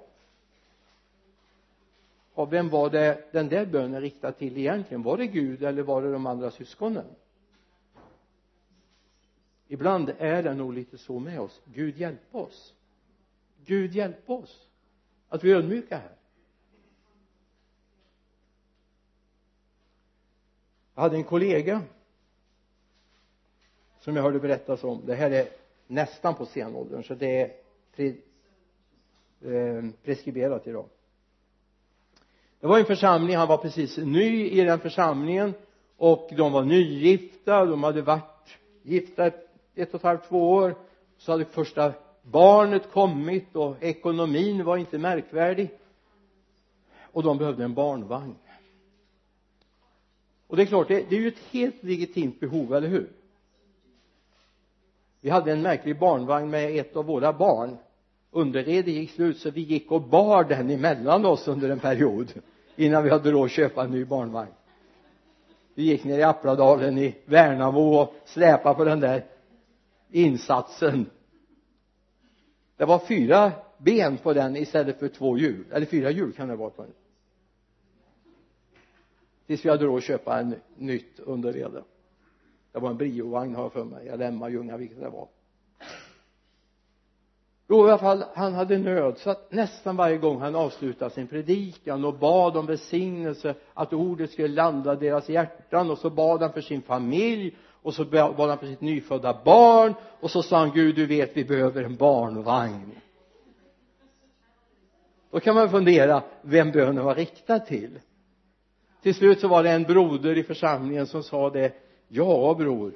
Och 2.33 2.53
vem 2.53 2.69
var 2.69 2.89
det 2.89 3.31
den 3.31 3.49
där 3.49 3.65
bönen 3.65 4.01
riktad 4.01 4.31
till 4.31 4.57
egentligen? 4.57 5.03
Var 5.03 5.17
det 5.17 5.27
Gud 5.27 5.63
eller 5.63 5.83
var 5.83 6.01
det 6.01 6.11
de 6.11 6.25
andra 6.25 6.51
syskonen? 6.51 7.05
Ibland 9.71 10.11
är 10.17 10.43
det 10.43 10.53
nog 10.53 10.73
lite 10.73 10.97
så 10.97 11.19
med 11.19 11.39
oss. 11.39 11.61
Gud 11.65 11.97
hjälp 11.97 12.35
oss. 12.35 12.73
Gud 13.65 13.95
hjälp 13.95 14.29
oss 14.29 14.67
att 15.29 15.43
vi 15.43 15.51
är 15.51 15.55
ödmjuka 15.55 15.97
här. 15.97 16.15
Jag 20.95 21.01
hade 21.01 21.15
en 21.15 21.23
kollega 21.23 21.81
som 23.99 24.15
jag 24.15 24.23
hörde 24.23 24.39
berättas 24.39 24.83
om. 24.83 25.01
Det 25.05 25.15
här 25.15 25.31
är 25.31 25.47
nästan 25.87 26.35
på 26.35 26.45
senåldern 26.45 27.03
så 27.03 27.15
det 27.15 27.41
är 27.41 27.51
pre, 27.95 28.07
eh, 29.41 29.85
preskriberat 30.03 30.67
idag. 30.67 30.85
Det 32.59 32.67
var 32.67 32.79
en 32.79 32.85
församling 32.85 33.35
han 33.35 33.47
var 33.47 33.57
precis 33.57 33.97
ny 33.97 34.49
i 34.49 34.61
den 34.63 34.79
församlingen 34.79 35.53
och 35.97 36.29
de 36.37 36.51
var 36.51 36.63
nygifta 36.63 37.65
de 37.65 37.83
hade 37.83 38.01
varit 38.01 38.57
gifta 38.81 39.25
ett, 39.25 39.50
ett 39.75 39.89
och 39.89 39.95
ett 39.95 40.03
halvt 40.03 40.29
två 40.29 40.51
år 40.51 40.75
så 41.17 41.31
hade 41.31 41.45
första 41.45 41.93
barnet 42.21 42.91
kommit 42.91 43.55
och 43.55 43.83
ekonomin 43.83 44.65
var 44.65 44.77
inte 44.77 44.97
märkvärdig. 44.97 45.69
Och 47.11 47.23
de 47.23 47.37
behövde 47.37 47.63
en 47.63 47.73
barnvagn. 47.73 48.35
Och 50.47 50.57
det 50.57 50.63
är 50.63 50.67
klart 50.67 50.87
det, 50.87 51.09
det 51.09 51.15
är 51.15 51.19
ju 51.19 51.27
ett 51.27 51.43
helt 51.51 51.83
legitimt 51.83 52.39
behov, 52.39 52.75
eller 52.75 52.87
hur? 52.87 53.09
Vi 55.21 55.29
hade 55.29 55.51
en 55.51 55.61
märklig 55.61 55.99
barnvagn 55.99 56.49
med 56.49 56.79
ett 56.79 56.95
av 56.95 57.05
våra 57.05 57.33
barn. 57.33 57.77
Underredet 58.31 58.93
gick 58.93 59.11
slut 59.11 59.37
så 59.37 59.49
vi 59.49 59.61
gick 59.61 59.91
och 59.91 60.01
bar 60.01 60.43
den 60.43 60.69
emellan 60.69 61.25
oss 61.25 61.47
under 61.47 61.69
en 61.69 61.79
period 61.79 62.33
innan 62.75 63.03
vi 63.03 63.09
hade 63.09 63.31
råd 63.31 63.45
att 63.45 63.51
köpa 63.51 63.83
en 63.83 63.91
ny 63.91 64.05
barnvagn. 64.05 64.51
Vi 65.73 65.83
gick 65.83 66.03
ner 66.03 66.19
i 66.19 66.23
Appladalen 66.23 66.97
i 66.97 67.15
Värnamo 67.25 67.99
och 67.99 68.15
släpade 68.25 68.75
på 68.75 68.83
den 68.83 68.99
där 68.99 69.25
insatsen. 70.11 71.09
Det 72.77 72.85
var 72.85 72.99
fyra 72.99 73.51
ben 73.77 74.17
på 74.17 74.33
den 74.33 74.55
istället 74.55 74.99
för 74.99 75.07
två 75.07 75.37
hjul. 75.37 75.65
Eller 75.71 75.85
fyra 75.85 76.11
hjul 76.11 76.33
kan 76.33 76.47
det 76.47 76.55
vara 76.55 76.69
på 76.69 76.81
den. 76.81 76.93
Tills 79.47 79.65
vi 79.65 79.69
hade 79.69 79.85
råd 79.85 79.97
att 79.97 80.03
köpa 80.03 80.39
en 80.39 80.55
nytt 80.75 81.19
underrede. 81.19 81.83
Det 82.71 82.79
var 82.79 82.89
en 82.89 82.97
briovagn 82.97 83.55
har 83.55 83.63
jag 83.63 83.73
för 83.73 83.85
mig. 83.85 84.09
Eller 84.09 84.27
Emma 84.27 84.49
Ljunga 84.49 84.77
vilket 84.77 84.99
det 84.99 85.09
var. 85.09 85.27
Då 87.67 87.87
i 87.87 87.89
alla 87.89 87.97
fall 87.97 88.23
han 88.33 88.53
hade 88.53 88.77
nöd. 88.77 89.17
Så 89.17 89.29
att 89.29 89.51
nästan 89.51 89.95
varje 89.95 90.17
gång 90.17 90.41
han 90.41 90.55
avslutade 90.55 91.11
sin 91.11 91.27
predikan 91.27 92.05
och 92.05 92.19
bad 92.19 92.57
om 92.57 92.65
välsignelse 92.65 93.55
att 93.73 93.93
ordet 93.93 94.31
skulle 94.31 94.47
landa 94.47 94.95
deras 94.95 95.29
hjärtan 95.29 95.91
och 95.91 95.97
så 95.97 96.09
bad 96.09 96.41
han 96.41 96.53
för 96.53 96.61
sin 96.61 96.81
familj 96.81 97.57
och 97.81 97.93
så 97.93 98.05
bad 98.05 98.49
han 98.49 98.57
för 98.57 98.67
sitt 98.67 98.81
nyfödda 98.81 99.41
barn 99.45 99.93
och 100.19 100.31
så 100.31 100.43
sa 100.43 100.59
han 100.59 100.71
Gud 100.71 100.95
du 100.95 101.05
vet 101.05 101.37
vi 101.37 101.45
behöver 101.45 101.83
en 101.83 101.95
barnvagn. 101.95 102.91
Då 105.31 105.39
kan 105.39 105.55
man 105.55 105.69
fundera 105.69 106.23
vem 106.41 106.71
bönen 106.71 107.03
var 107.03 107.15
riktad 107.15 107.59
till? 107.59 107.99
Till 109.01 109.15
slut 109.15 109.39
så 109.39 109.47
var 109.47 109.63
det 109.63 109.71
en 109.71 109.83
broder 109.83 110.37
i 110.37 110.43
församlingen 110.43 111.07
som 111.07 111.23
sa 111.23 111.49
det 111.49 111.73
ja 112.07 112.55
bror 112.57 112.93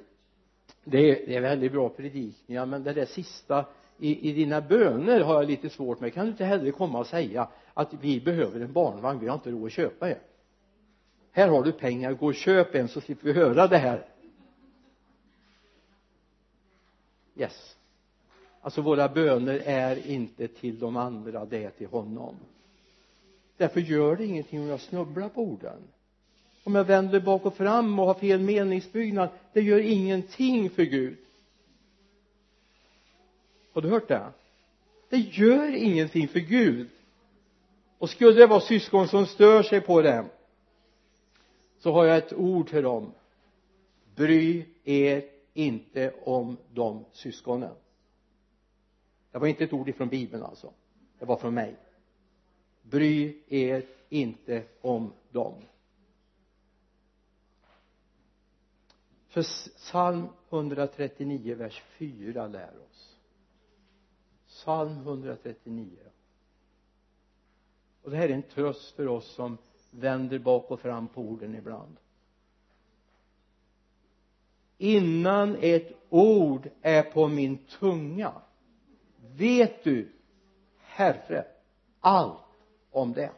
det 0.84 1.12
är, 1.12 1.27
det 1.27 1.36
är 1.36 1.42
väldigt 1.42 1.72
bra 1.72 1.89
predikningar 1.89 2.65
men 2.65 2.84
det 2.84 2.94
där 2.94 3.06
sista 3.06 3.65
i, 3.98 4.30
i 4.30 4.34
dina 4.34 4.62
böner 4.62 5.22
har 5.22 5.34
jag 5.34 5.46
lite 5.46 5.70
svårt 5.70 6.00
med. 6.00 6.13
Kan 6.13 6.25
du 6.25 6.32
inte 6.32 6.46
hellre 6.46 6.72
komma 6.72 7.00
och 7.00 7.08
säga 7.08 7.48
att 7.74 7.94
vi 8.01 8.22
behöver 8.22 8.60
en 8.60 8.74
barnvagn 8.74 9.20
vi 9.20 9.27
har 9.27 9.36
inte 9.36 9.51
råd 9.51 9.65
att 9.65 9.72
köpa 9.72 10.10
en? 10.10 10.18
Här 11.32 11.48
har 11.48 11.63
du 11.63 11.72
pengar 11.72 12.13
gå 12.13 12.25
och 12.25 12.36
köp 12.36 12.75
en 12.75 12.88
så 12.88 13.01
slipper 13.01 13.27
vi 13.27 13.34
höra 13.34 13.68
det 13.68 13.77
här. 13.77 14.06
Yes. 17.36 17.75
Alltså 18.62 18.82
våra 18.82 19.10
böner 19.10 19.62
är 19.65 20.08
inte 20.08 20.48
till 20.48 20.80
de 20.80 20.98
andra 20.98 21.46
det 21.46 21.63
är 21.63 21.70
till 21.70 21.88
honom. 21.88 22.36
Därför 23.58 23.80
gör 23.80 24.15
det 24.15 24.25
ingenting 24.25 24.62
om 24.62 24.68
jag 24.68 24.82
snubblar 24.82 25.30
på 25.30 25.42
orden. 25.42 25.77
Om 26.63 26.75
jag 26.75 26.84
vänder 26.84 27.20
bak 27.20 27.46
och 27.46 27.58
fram 27.58 28.00
och 28.00 28.06
har 28.06 28.13
fel 28.13 28.39
meningsbyggnad 28.39 29.30
det 29.54 29.62
gör 29.62 29.80
ingenting 29.80 30.70
för 30.70 30.84
Gud. 30.84 31.18
Har 33.74 33.82
du 33.82 33.89
hört 33.89 34.08
det? 34.08 34.32
Det 35.10 35.18
gör 35.18 35.75
ingenting 35.75 36.27
för 36.27 36.39
Gud. 36.39 36.89
Och 37.98 38.10
skulle 38.10 38.39
det 38.39 38.48
vara 38.48 38.62
syskon 38.62 39.08
som 39.08 39.25
stör 39.25 39.63
sig 39.63 39.82
på 39.82 40.01
det 40.01 40.25
så 41.80 41.92
har 41.92 42.06
jag 42.06 42.18
ett 42.18 42.34
ord 42.34 42.70
till 42.70 42.84
dem. 42.84 43.12
Bry 44.15 44.65
er 44.84 45.24
inte 45.55 46.13
om 46.24 46.57
de 46.74 47.05
syskonen. 47.12 47.75
Det 49.31 49.39
var 49.39 49.47
inte 49.47 49.63
ett 49.63 49.74
ord 49.74 49.89
ifrån 49.89 50.09
bibeln 50.09 50.43
alltså. 50.43 50.74
Det 51.19 51.25
var 51.25 51.38
från 51.38 51.53
mig. 51.53 51.75
Bry 52.81 53.41
er 53.47 53.85
inte 54.09 54.63
om 54.81 55.13
dem. 55.31 55.53
För 59.27 59.41
psalm 59.77 60.27
139 60.50 61.55
vers 61.55 61.83
4 61.97 62.47
lär 62.47 62.79
oss. 62.89 63.17
Psalm 64.47 64.97
139 64.97 65.89
och 68.05 68.12
det 68.12 68.17
här 68.17 68.29
är 68.29 68.33
en 68.33 68.43
tröst 68.43 68.95
för 68.95 69.07
oss 69.07 69.35
som 69.35 69.57
vänder 69.91 70.39
bak 70.39 70.71
och 70.71 70.79
fram 70.79 71.07
på 71.07 71.21
orden 71.21 71.55
ibland 71.55 71.97
innan 74.77 75.58
ett 75.62 75.91
ord 76.10 76.70
är 76.82 77.03
på 77.03 77.27
min 77.27 77.58
tunga. 77.58 78.32
Vet 79.36 79.84
du 79.84 80.12
herre 80.79 81.46
allt 82.00 82.39
om 82.91 83.13
det? 83.13 83.32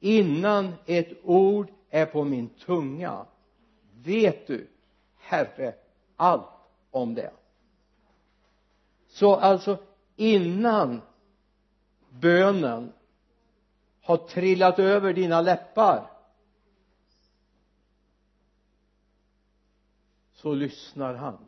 Innan 0.00 0.72
ett 0.86 1.12
ord 1.22 1.68
är 1.90 2.06
på 2.06 2.24
min 2.24 2.48
tunga 2.48 3.26
vet 4.04 4.46
du 4.46 4.66
herre 5.18 5.74
allt 6.16 6.48
om 6.90 7.14
det? 7.14 7.30
Så 9.08 9.34
alltså 9.34 9.78
innan 10.16 11.00
bönen 12.10 12.92
har 14.02 14.16
trillat 14.16 14.78
över 14.78 15.12
dina 15.12 15.40
läppar 15.40 16.10
så 20.44 20.54
lyssnar 20.54 21.14
han. 21.14 21.38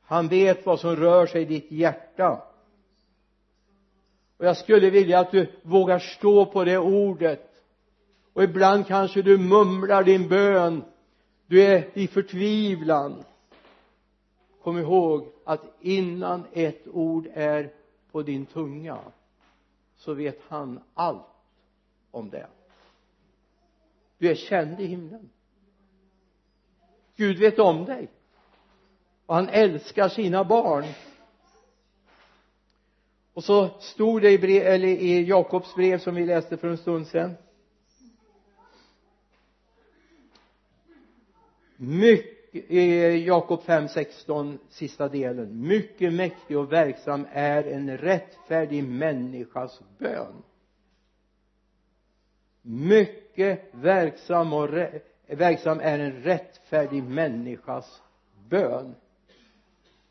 Han 0.00 0.28
vet 0.28 0.66
vad 0.66 0.80
som 0.80 0.96
rör 0.96 1.26
sig 1.26 1.42
i 1.42 1.44
ditt 1.44 1.70
hjärta. 1.70 2.42
Och 4.36 4.46
jag 4.46 4.56
skulle 4.56 4.90
vilja 4.90 5.20
att 5.20 5.30
du 5.30 5.52
vågar 5.62 5.98
stå 5.98 6.46
på 6.46 6.64
det 6.64 6.78
ordet. 6.78 7.62
Och 8.32 8.42
ibland 8.42 8.86
kanske 8.86 9.22
du 9.22 9.38
mumlar 9.38 10.04
din 10.04 10.28
bön. 10.28 10.84
Du 11.46 11.62
är 11.62 11.98
i 11.98 12.06
förtvivlan. 12.06 13.24
Kom 14.62 14.78
ihåg 14.78 15.32
att 15.44 15.62
innan 15.80 16.44
ett 16.52 16.88
ord 16.88 17.28
är 17.34 17.72
på 18.12 18.22
din 18.22 18.46
tunga 18.46 18.98
så 19.96 20.14
vet 20.14 20.40
han 20.48 20.80
allt 20.94 21.26
om 22.10 22.30
det. 22.30 22.46
Du 24.18 24.30
är 24.30 24.34
känd 24.34 24.80
i 24.80 24.86
himlen. 24.86 25.30
Gud 27.16 27.38
vet 27.38 27.58
om 27.58 27.84
dig. 27.84 28.08
Och 29.26 29.34
han 29.34 29.48
älskar 29.48 30.08
sina 30.08 30.44
barn. 30.44 30.84
Och 33.32 33.44
så 33.44 33.68
stod 33.80 34.22
det 34.22 34.30
i, 34.30 34.38
brev, 34.38 34.66
eller 34.66 34.88
i 34.88 35.22
Jakobs 35.22 35.74
brev 35.74 35.98
som 35.98 36.14
vi 36.14 36.26
läste 36.26 36.56
för 36.56 36.68
en 36.68 36.78
stund 36.78 37.06
sedan. 37.06 37.34
Mycket 41.76 42.36
i 42.52 43.24
Jakob 43.26 43.60
5.16 43.60 44.58
sista 44.68 45.08
delen. 45.08 45.66
Mycket 45.66 46.12
mäktig 46.12 46.58
och 46.58 46.72
verksam 46.72 47.26
är 47.32 47.64
en 47.64 47.98
rättfärdig 47.98 48.84
människas 48.84 49.80
bön. 49.98 50.42
Mycket 52.62 53.68
verksam 53.72 54.52
och 54.52 54.68
verksam 55.26 55.80
är 55.80 55.98
en 55.98 56.22
rättfärdig 56.22 57.02
människas 57.02 58.02
bön. 58.48 58.94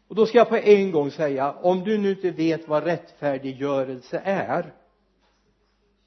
Och 0.07 0.15
då 0.15 0.25
ska 0.25 0.37
jag 0.37 0.49
på 0.49 0.57
en 0.57 0.91
gång 0.91 1.11
säga 1.11 1.51
om 1.51 1.83
du 1.83 1.97
nu 1.97 2.09
inte 2.09 2.31
vet 2.31 2.67
vad 2.67 2.83
rättfärdiggörelse 2.83 4.21
är 4.25 4.73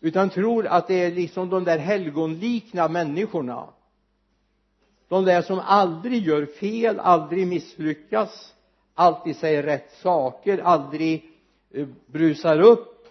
utan 0.01 0.31
tror 0.31 0.67
att 0.67 0.87
det 0.87 0.95
är 0.95 1.11
liksom 1.11 1.51
de 1.51 1.65
där 1.65 1.79
helgonlikna 1.79 2.89
människorna 2.89 3.69
de 5.09 5.25
där 5.25 5.43
som 5.43 5.59
aldrig 5.59 6.27
gör 6.27 6.47
fel, 6.47 7.01
aldrig 7.01 7.47
misslyckas 7.47 8.55
alltid 8.95 9.37
säger 9.37 9.63
rätt 9.63 9.93
saker, 9.93 10.59
aldrig 10.59 11.31
eh, 11.71 11.89
brusar 12.07 12.61
upp 12.61 13.09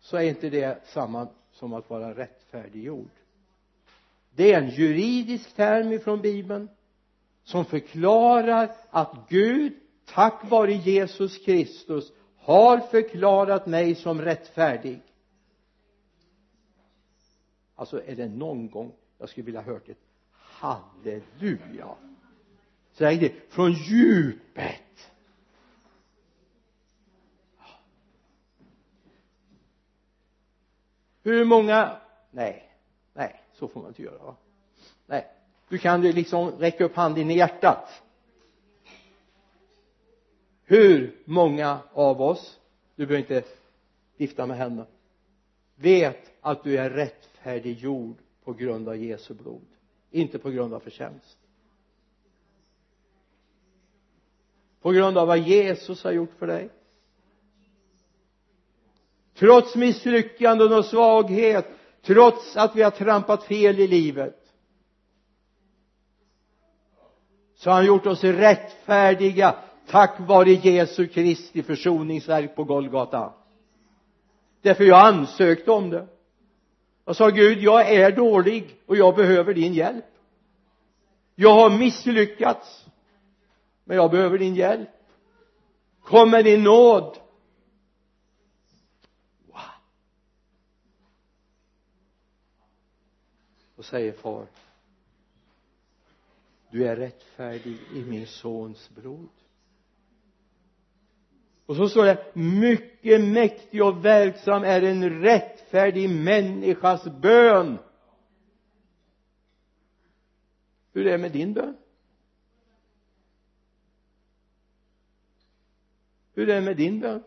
så 0.00 0.16
är 0.16 0.22
inte 0.22 0.50
det 0.50 0.86
samma 0.86 1.28
som 1.52 1.72
att 1.72 1.90
vara 1.90 2.14
rättfärdiggjord 2.52 3.10
det 4.34 4.52
är 4.52 4.62
en 4.62 4.70
juridisk 4.70 5.56
term 5.56 5.92
ifrån 5.92 6.20
bibeln 6.20 6.68
som 7.44 7.64
förklarar 7.64 8.74
att 8.90 9.28
Gud 9.28 9.72
tack 10.04 10.50
vare 10.50 10.72
Jesus 10.72 11.38
Kristus 11.44 12.12
har 12.36 12.78
förklarat 12.78 13.66
mig 13.66 13.94
som 13.94 14.20
rättfärdig. 14.20 15.00
Alltså 17.74 18.02
är 18.06 18.16
det 18.16 18.28
någon 18.28 18.70
gång 18.70 18.92
jag 19.18 19.28
skulle 19.28 19.44
vilja 19.44 19.62
hört 19.62 19.88
ett 19.88 20.04
halleluja? 20.32 21.88
Säg 22.92 23.18
det 23.18 23.32
från 23.48 23.72
djupet. 23.72 25.12
Hur 31.22 31.44
många 31.44 32.01
nej. 32.32 32.68
Nej 33.12 33.40
så 33.52 33.68
får 33.68 33.80
man 33.80 33.88
inte 33.88 34.02
göra 34.02 34.24
va? 34.24 34.36
Nej. 35.06 35.26
Du 35.68 35.78
kan 35.78 36.02
ju 36.02 36.12
liksom 36.12 36.50
räcka 36.50 36.84
upp 36.84 36.96
handen 36.96 37.30
i 37.30 37.36
hjärtat. 37.36 38.02
Hur 40.64 41.16
många 41.24 41.78
av 41.92 42.22
oss 42.22 42.58
du 42.94 43.06
behöver 43.06 43.34
inte 43.34 43.48
vifta 44.16 44.46
med 44.46 44.56
händerna 44.56 44.86
vet 45.74 46.32
att 46.40 46.64
du 46.64 46.76
är 46.76 46.90
rättfärdiggjord 46.90 48.16
på 48.44 48.52
grund 48.52 48.88
av 48.88 48.96
Jesu 48.96 49.34
blod 49.34 49.66
inte 50.10 50.38
på 50.38 50.50
grund 50.50 50.74
av 50.74 50.80
förtjänst? 50.80 51.38
På 54.80 54.90
grund 54.90 55.18
av 55.18 55.26
vad 55.26 55.38
Jesus 55.38 56.04
har 56.04 56.12
gjort 56.12 56.32
för 56.38 56.46
dig? 56.46 56.68
Trots 59.34 59.76
misslyckanden 59.76 60.72
och 60.72 60.84
svaghet 60.84 61.66
trots 62.02 62.56
att 62.56 62.76
vi 62.76 62.82
har 62.82 62.90
trampat 62.90 63.44
fel 63.44 63.80
i 63.80 63.86
livet 63.88 64.38
så 67.54 67.70
har 67.70 67.76
han 67.76 67.86
gjort 67.86 68.06
oss 68.06 68.24
rättfärdiga 68.24 69.54
tack 69.86 70.20
vare 70.20 70.50
Jesu 70.50 71.06
Kristi 71.06 71.62
försoningsverk 71.62 72.56
på 72.56 72.64
Golgata. 72.64 73.32
Därför 74.62 74.84
jag 74.84 75.06
ansökte 75.06 75.70
om 75.70 75.90
det. 75.90 76.06
Jag 77.04 77.16
sa 77.16 77.28
Gud 77.28 77.58
jag 77.58 77.90
är 77.92 78.12
dålig 78.12 78.76
och 78.86 78.96
jag 78.96 79.16
behöver 79.16 79.54
din 79.54 79.74
hjälp. 79.74 80.04
Jag 81.34 81.54
har 81.54 81.70
misslyckats 81.70 82.86
men 83.84 83.96
jag 83.96 84.10
behöver 84.10 84.38
din 84.38 84.54
hjälp. 84.54 84.88
Kom 86.02 86.30
med 86.30 86.44
din 86.44 86.62
nåd. 86.62 87.18
Och 93.82 93.86
säger 93.86 94.12
far 94.12 94.46
du 96.70 96.86
är 96.88 96.96
rättfärdig 96.96 97.78
i 97.94 98.04
min 98.04 98.26
sons 98.26 98.90
blod. 98.90 99.28
Och 101.66 101.76
så 101.76 101.88
står 101.88 102.04
det 102.04 102.34
mycket 102.34 103.20
mäktig 103.20 103.84
och 103.84 104.04
verksam 104.04 104.64
är 104.64 104.82
en 104.82 105.22
rättfärdig 105.22 106.10
människas 106.10 107.04
bön. 107.04 107.78
Hur 110.92 111.06
är 111.06 111.10
det 111.10 111.18
med 111.18 111.32
din 111.32 111.52
bön? 111.52 111.76
Hur 116.34 116.48
är 116.48 116.54
det 116.54 116.60
med 116.60 116.76
din 116.76 117.00
bön? 117.00 117.22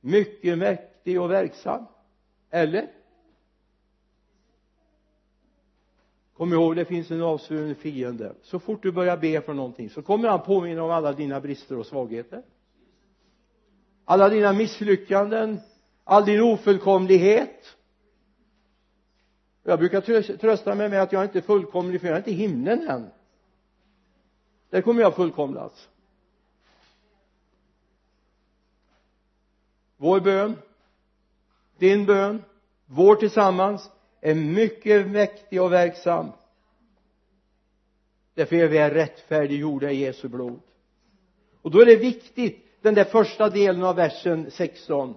Mycket 0.00 0.58
mäktig 0.58 1.20
och 1.20 1.30
verksam 1.30 1.86
eller? 2.50 2.95
Kom 6.36 6.52
ihåg 6.52 6.76
det 6.76 6.84
finns 6.84 7.10
en 7.10 7.22
avsvuren 7.22 7.74
fiende. 7.74 8.34
Så 8.42 8.58
fort 8.58 8.82
du 8.82 8.92
börjar 8.92 9.16
be 9.16 9.40
för 9.40 9.54
någonting 9.54 9.90
så 9.90 10.02
kommer 10.02 10.28
han 10.28 10.42
påminna 10.42 10.82
om 10.82 10.90
alla 10.90 11.12
dina 11.12 11.40
brister 11.40 11.78
och 11.78 11.86
svagheter. 11.86 12.42
Alla 14.04 14.28
dina 14.28 14.52
misslyckanden 14.52 15.60
all 16.08 16.24
din 16.24 16.40
ofullkomlighet. 16.42 17.76
Jag 19.62 19.78
brukar 19.78 20.00
trösta 20.36 20.74
mig 20.74 20.88
med 20.88 21.02
att 21.02 21.12
jag 21.12 21.24
inte 21.24 21.38
är 21.38 21.42
fullkomlig 21.42 22.00
för 22.00 22.08
jag 22.08 22.14
är 22.14 22.18
inte 22.18 22.30
i 22.30 22.34
himlen 22.34 22.88
än. 22.88 23.10
Där 24.70 24.82
kommer 24.82 25.02
jag 25.02 25.16
fullkomlas. 25.16 25.88
Vår 29.96 30.20
bön 30.20 30.56
din 31.78 32.06
bön 32.06 32.42
vår 32.86 33.16
tillsammans 33.16 33.90
är 34.20 34.34
mycket 34.34 35.06
mäktig 35.06 35.62
och 35.62 35.72
verksam. 35.72 36.32
Därför 38.34 38.56
är 38.56 38.68
vi 38.68 38.78
rättfärdiggjorda 38.78 39.90
i 39.90 39.96
Jesu 39.96 40.28
blod. 40.28 40.60
Och 41.62 41.70
då 41.70 41.80
är 41.80 41.86
det 41.86 41.96
viktigt 41.96 42.82
den 42.82 42.94
där 42.94 43.04
första 43.04 43.50
delen 43.50 43.82
av 43.82 43.96
versen 43.96 44.50
16 44.50 45.14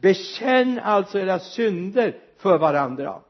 bekänn 0.00 0.78
alltså 0.82 1.18
era 1.18 1.38
synder 1.38 2.16
för 2.36 2.58
varandra. 2.58 3.20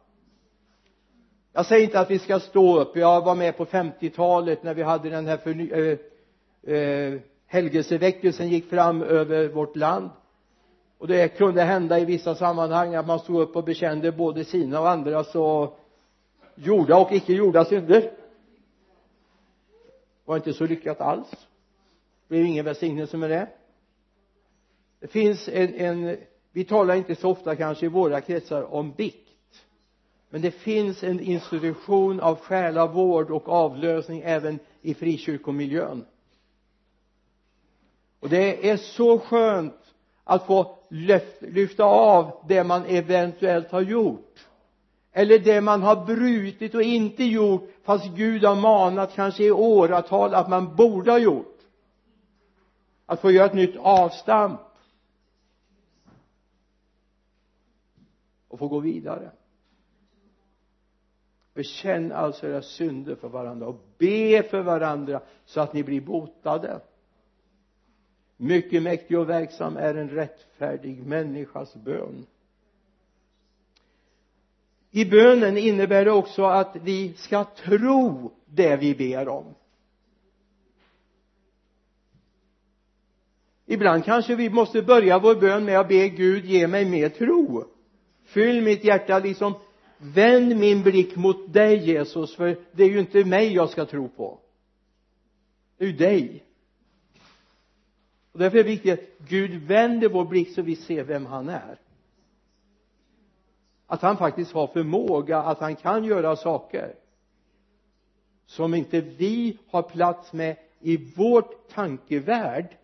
Jag 1.53 1.67
säger 1.67 1.85
inte 1.85 2.01
att 2.01 2.11
vi 2.11 2.19
ska 2.19 2.41
stå 2.41 2.81
upp. 2.81 2.97
Jag 2.97 3.25
var 3.25 3.35
med 3.35 3.57
på 3.57 3.65
50-talet 3.65 4.63
när 4.63 4.75
vi 4.75 4.83
hade 4.83 5.11
den 5.11 5.27
här 5.27 5.37
förny- 5.37 5.73
eh, 5.73 5.99
eh, 6.75 6.81
äh, 6.81 7.13
äh, 7.15 7.21
helgelseväckelsen 7.47 8.49
gick 8.49 8.71
fram 8.71 9.03
över 9.03 9.49
vårt 9.49 9.77
land 9.77 10.11
och 11.01 11.09
det 11.09 11.29
kunde 11.29 11.63
hända 11.63 11.99
i 12.01 12.05
vissa 12.05 12.35
sammanhang 12.35 12.95
att 12.95 13.07
man 13.07 13.19
stod 13.19 13.41
upp 13.41 13.57
och 13.57 13.65
bekände 13.65 14.13
både 14.13 14.45
sina 14.45 14.81
och 14.81 14.91
andras 14.91 15.35
och 15.35 15.79
gjorda 16.55 16.97
och 16.97 17.13
icke 17.13 17.33
gjorda 17.33 17.65
synder. 17.65 18.13
Var 20.25 20.37
inte 20.37 20.53
så 20.53 20.67
lyckat 20.67 21.01
alls. 21.01 21.31
Det 21.31 22.29
blev 22.29 22.47
ingen 22.47 22.65
välsignelse 22.65 23.17
med 23.17 23.31
det. 23.31 23.49
Det 25.01 25.07
finns 25.07 25.49
en, 25.49 25.75
en 25.75 26.17
vi 26.53 26.65
talar 26.65 26.95
inte 26.95 27.15
så 27.15 27.31
ofta 27.31 27.57
kanske 27.57 27.87
i 27.87 27.89
våra 27.89 28.21
kretsar 28.21 28.75
om 28.75 28.93
bikt. 28.93 29.29
Men 30.31 30.41
det 30.41 30.51
finns 30.51 31.03
en 31.03 31.21
institution 31.21 32.21
av 32.21 32.39
själavård 32.39 33.31
och 33.31 33.49
avlösning 33.49 34.23
även 34.25 34.59
i 34.83 34.95
frikyrkomiljön. 34.95 36.05
Och 38.21 38.29
det 38.29 38.71
är 38.71 38.77
så 38.77 39.19
skönt 39.19 39.80
att 40.31 40.47
få 40.47 40.77
lyfta 41.40 41.85
av 41.85 42.45
det 42.49 42.64
man 42.64 42.85
eventuellt 42.85 43.71
har 43.71 43.81
gjort. 43.81 44.47
Eller 45.12 45.38
det 45.38 45.61
man 45.61 45.83
har 45.83 46.07
brutit 46.07 46.75
och 46.75 46.83
inte 46.83 47.25
gjort 47.25 47.71
fast 47.83 48.07
Gud 48.14 48.45
har 48.45 48.57
manat 48.57 49.14
kanske 49.14 49.45
i 49.45 49.51
åratal 49.51 50.35
att 50.35 50.49
man 50.49 50.77
borde 50.77 51.11
ha 51.11 51.19
gjort. 51.19 51.59
Att 53.07 53.21
få 53.21 53.31
göra 53.31 53.47
ett 53.47 53.55
nytt 53.55 53.77
avstamp. 53.77 54.61
Och 58.49 58.59
få 58.59 58.69
gå 58.69 58.79
vidare. 58.79 59.31
Bekänn 61.55 62.12
alltså 62.12 62.47
era 62.47 62.62
synder 62.62 63.14
för 63.14 63.29
varandra 63.29 63.66
och 63.66 63.81
be 63.99 64.43
för 64.43 64.62
varandra 64.62 65.21
så 65.45 65.61
att 65.61 65.73
ni 65.73 65.83
blir 65.83 66.01
botade 66.01 66.81
mycket 68.40 68.83
mäktig 68.83 69.18
och 69.18 69.29
verksam 69.29 69.76
är 69.76 69.94
en 69.94 70.09
rättfärdig 70.09 71.07
människas 71.07 71.74
bön. 71.74 72.26
I 74.90 75.05
bönen 75.05 75.59
innebär 75.59 76.05
det 76.05 76.11
också 76.11 76.44
att 76.44 76.76
vi 76.83 77.14
ska 77.16 77.44
tro 77.44 78.33
det 78.46 78.76
vi 78.76 78.94
ber 78.94 79.29
om. 79.29 79.55
Ibland 83.66 84.05
kanske 84.05 84.35
vi 84.35 84.50
måste 84.50 84.83
börja 84.83 85.18
vår 85.18 85.35
bön 85.35 85.64
med 85.64 85.81
att 85.81 85.88
be 85.88 86.09
Gud 86.09 86.44
ge 86.44 86.66
mig 86.66 86.85
mer 86.85 87.09
tro. 87.09 87.64
Fyll 88.24 88.62
mitt 88.62 88.85
hjärta 88.85 89.18
liksom. 89.18 89.55
Vänd 89.98 90.57
min 90.57 90.83
blick 90.83 91.16
mot 91.16 91.53
dig 91.53 91.76
Jesus 91.76 92.37
för 92.37 92.59
det 92.72 92.85
är 92.85 92.88
ju 92.88 92.98
inte 92.98 93.24
mig 93.24 93.55
jag 93.55 93.70
ska 93.70 93.85
tro 93.85 94.09
på. 94.09 94.38
Det 95.76 95.85
är 95.85 95.88
ju 95.88 95.96
dig 95.96 96.44
och 98.33 98.38
därför 98.38 98.59
är 98.59 98.64
det 98.64 98.71
viktigt 98.71 98.93
att 98.93 99.29
Gud 99.29 99.62
vänder 99.62 100.09
vår 100.09 100.25
blick 100.25 100.55
så 100.55 100.62
vi 100.62 100.77
ser 100.77 101.05
vem 101.05 101.27
han 101.27 101.49
är. 101.49 101.79
Att 103.87 104.03
han 104.03 104.16
faktiskt 104.16 104.53
har 104.53 104.66
förmåga 104.66 105.38
att 105.38 105.59
han 105.59 105.77
kan 105.77 106.05
göra 106.05 106.37
saker 106.37 106.95
som 108.47 108.75
inte 108.75 109.01
vi 109.01 109.59
har 109.66 109.83
plats 109.83 110.33
med 110.33 110.57
i 110.81 110.97
vårt 111.14 111.69
tankevärld. 111.69 112.77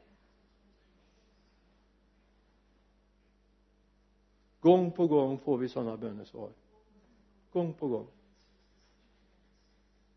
Gång 4.60 4.90
på 4.90 5.06
gång 5.06 5.38
får 5.38 5.58
vi 5.58 5.68
sådana 5.68 5.96
bönesvar. 5.96 6.50
Gång 7.52 7.72
på 7.72 7.88
gång 7.88 8.06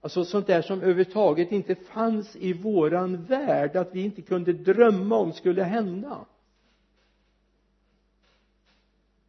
alltså 0.01 0.25
sånt 0.25 0.47
där 0.47 0.61
som 0.61 0.77
överhuvudtaget 0.77 1.51
inte 1.51 1.75
fanns 1.75 2.35
i 2.35 2.53
våran 2.53 3.25
värld 3.25 3.75
att 3.75 3.95
vi 3.95 4.01
inte 4.01 4.21
kunde 4.21 4.53
drömma 4.53 5.15
om 5.15 5.33
skulle 5.33 5.63
hända. 5.63 6.25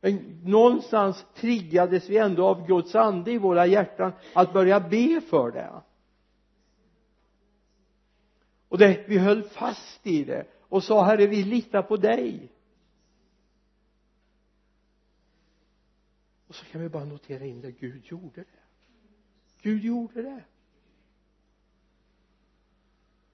Men 0.00 0.40
någonstans 0.44 1.26
triggades 1.34 2.08
vi 2.08 2.18
ändå 2.18 2.46
av 2.46 2.66
Guds 2.66 2.94
ande 2.94 3.32
i 3.32 3.38
våra 3.38 3.66
hjärtan 3.66 4.12
att 4.34 4.52
börja 4.52 4.80
be 4.80 5.20
för 5.20 5.50
det. 5.50 5.82
Och 8.68 8.78
det, 8.78 9.04
vi 9.08 9.18
höll 9.18 9.42
fast 9.42 10.06
i 10.06 10.24
det 10.24 10.46
och 10.60 10.84
sa 10.84 11.04
herre 11.04 11.26
vi 11.26 11.44
litar 11.44 11.82
på 11.82 11.96
dig. 11.96 12.52
Och 16.46 16.54
så 16.54 16.64
kan 16.64 16.80
vi 16.80 16.88
bara 16.88 17.04
notera 17.04 17.44
in 17.44 17.60
det. 17.60 17.72
Gud 17.72 18.04
gjorde 18.04 18.40
det. 18.40 18.60
Gud 19.62 19.84
gjorde 19.84 20.22
det 20.22 20.44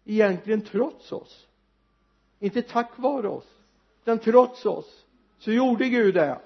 egentligen 0.07 0.61
trots 0.61 1.13
oss. 1.13 1.47
Inte 2.39 2.63
tack 2.63 2.99
vare 2.99 3.29
oss 3.29 3.47
utan 4.03 4.19
trots 4.19 4.67
oss. 4.67 5.07
Så 5.39 5.53
gjorde 5.53 5.89
Gud 5.89 6.15
det. 6.15 6.41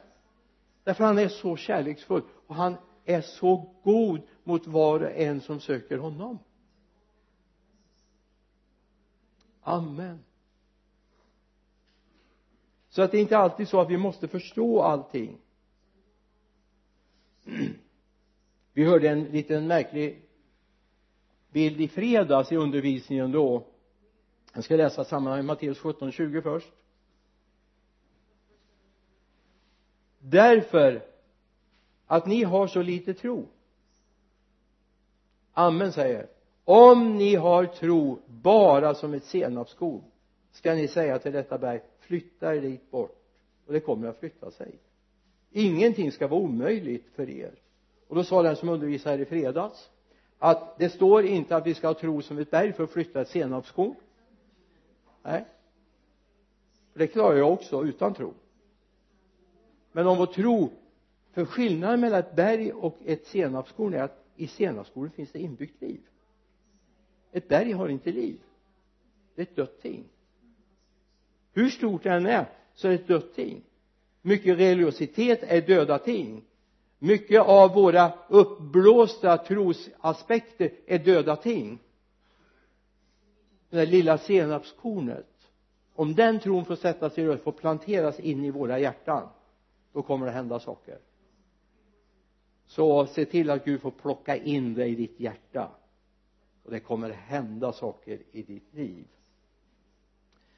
Därför 0.84 1.04
han 1.04 1.18
är 1.18 1.28
så 1.28 1.56
kärleksfull 1.56 2.22
och 2.46 2.54
han 2.54 2.76
är 3.04 3.20
så 3.20 3.74
god 3.82 4.20
mot 4.44 4.66
var 4.66 5.00
och 5.00 5.10
en 5.10 5.40
som 5.40 5.60
söker 5.60 5.98
honom. 5.98 6.38
Amen. 9.62 10.24
Så 12.88 13.02
att 13.02 13.10
det 13.10 13.18
är 13.18 13.22
inte 13.22 13.38
alltid 13.38 13.68
så 13.68 13.80
att 13.80 13.90
vi 13.90 13.96
måste 13.96 14.28
förstå 14.28 14.82
allting. 14.82 15.38
Vi 18.72 18.84
hörde 18.84 19.08
en 19.08 19.24
liten 19.24 19.66
märklig 19.66 20.22
bild 21.50 21.80
i 21.80 21.88
fredags 21.88 22.52
i 22.52 22.56
undervisningen 22.56 23.32
då? 23.32 23.66
Jag 24.54 24.64
ska 24.64 24.76
läsa 24.76 25.04
sammanhanget 25.04 25.46
Matteus 25.46 25.78
17, 25.78 26.12
20 26.12 26.42
först. 26.42 26.72
Därför 30.18 31.02
att 32.06 32.26
ni 32.26 32.42
har 32.42 32.66
så 32.66 32.82
lite 32.82 33.14
tro. 33.14 33.46
Amen 35.52 35.92
säger. 35.92 36.26
Om 36.64 37.16
ni 37.16 37.34
har 37.34 37.66
tro 37.66 38.22
bara 38.26 38.94
som 38.94 39.14
ett 39.14 39.24
senapskorn 39.24 40.02
ska 40.52 40.74
ni 40.74 40.88
säga 40.88 41.18
till 41.18 41.32
detta 41.32 41.58
berg 41.58 41.80
flytta 41.98 42.54
er 42.54 42.60
dit 42.60 42.90
bort. 42.90 43.16
Och 43.66 43.72
det 43.72 43.80
kommer 43.80 44.08
att 44.08 44.18
flytta 44.18 44.50
sig. 44.50 44.78
Ingenting 45.50 46.12
ska 46.12 46.28
vara 46.28 46.40
omöjligt 46.40 47.06
för 47.14 47.30
er. 47.30 47.54
Och 48.08 48.16
då 48.16 48.24
sa 48.24 48.42
den 48.42 48.56
som 48.56 48.68
undervisade 48.68 49.16
här 49.16 49.22
i 49.22 49.24
fredags 49.24 49.90
att 50.42 50.78
det 50.78 50.88
står 50.88 51.24
inte 51.24 51.56
att 51.56 51.66
vi 51.66 51.74
ska 51.74 51.86
ha 51.86 51.94
tro 51.94 52.22
som 52.22 52.38
ett 52.38 52.50
berg 52.50 52.72
för 52.72 52.84
att 52.84 52.90
flytta 52.90 53.20
ett 53.20 53.28
senapskorn 53.28 53.94
nej. 55.22 55.44
Det 56.94 57.06
klarar 57.06 57.36
jag 57.36 57.52
också 57.52 57.84
utan 57.84 58.14
tro. 58.14 58.34
Men 59.92 60.06
om 60.06 60.18
vår 60.18 60.26
tro 60.26 60.70
för 61.32 61.44
skillnaden 61.44 62.00
mellan 62.00 62.20
ett 62.20 62.36
berg 62.36 62.72
och 62.72 62.98
ett 63.04 63.26
senapskorn 63.26 63.94
är 63.94 64.02
att 64.02 64.24
i 64.36 64.46
senapskornet 64.46 65.14
finns 65.14 65.32
det 65.32 65.38
inbyggt 65.38 65.82
liv. 65.82 66.00
Ett 67.32 67.48
berg 67.48 67.72
har 67.72 67.88
inte 67.88 68.12
liv. 68.12 68.40
Det 69.34 69.42
är 69.42 69.46
ett 69.46 69.56
dött 69.56 69.82
ting. 69.82 70.04
Hur 71.52 71.68
stort 71.68 72.02
det 72.02 72.10
än 72.10 72.26
är 72.26 72.46
så 72.74 72.88
är 72.88 72.92
det 72.92 72.98
ett 72.98 73.08
dött 73.08 73.34
ting. 73.34 73.62
Mycket 74.22 74.58
religiositet 74.58 75.42
är 75.42 75.60
döda 75.60 75.98
ting 75.98 76.44
mycket 77.00 77.40
av 77.40 77.74
våra 77.74 78.12
uppblåsta 78.28 79.38
trosaspekter 79.38 80.72
är 80.86 80.98
döda 80.98 81.36
ting. 81.36 81.78
Det 83.70 83.76
där 83.76 83.86
lilla 83.86 84.18
senapskornet 84.18 85.26
om 85.94 86.14
den 86.14 86.40
tron 86.40 86.64
får 86.64 86.76
sättas 86.76 87.18
i 87.18 87.24
rörelse, 87.24 87.42
får 87.42 87.52
planteras 87.52 88.20
in 88.20 88.44
i 88.44 88.50
våra 88.50 88.78
hjärtan 88.78 89.28
då 89.92 90.02
kommer 90.02 90.26
det 90.26 90.32
hända 90.32 90.60
saker. 90.60 90.98
Så 92.66 93.06
se 93.06 93.24
till 93.24 93.50
att 93.50 93.64
Gud 93.64 93.80
får 93.80 93.90
plocka 93.90 94.36
in 94.36 94.74
det 94.74 94.86
i 94.86 94.94
ditt 94.94 95.20
hjärta 95.20 95.70
och 96.62 96.70
det 96.70 96.80
kommer 96.80 97.10
hända 97.10 97.72
saker 97.72 98.18
i 98.32 98.42
ditt 98.42 98.74
liv. 98.74 99.04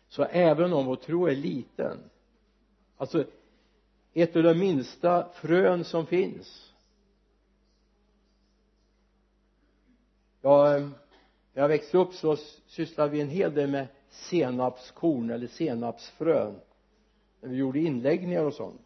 Så 0.09 0.24
även 0.24 0.72
om 0.72 0.87
vår 0.87 0.96
tro 0.96 1.26
är 1.26 1.37
liten 1.37 1.98
alltså 2.96 3.24
ett 4.14 4.37
av 4.37 4.42
de 4.42 4.55
minsta 4.55 5.29
frön 5.33 5.85
som 5.85 6.07
finns. 6.07 6.72
Ja 10.40 10.77
eh, 10.77 10.88
när 11.53 11.62
jag 11.62 11.68
växte 11.68 11.98
upp 11.98 12.14
så 12.14 12.37
sysslade 12.66 13.11
vi 13.11 13.20
en 13.20 13.29
hel 13.29 13.55
del 13.55 13.70
med 13.70 13.87
senapskorn 14.09 15.31
eller 15.31 15.46
senapsfrön. 15.46 16.61
När 17.40 17.48
vi 17.48 17.57
gjorde 17.57 17.81
inläggningar 17.81 18.44
och 18.44 18.55
sånt. 18.55 18.81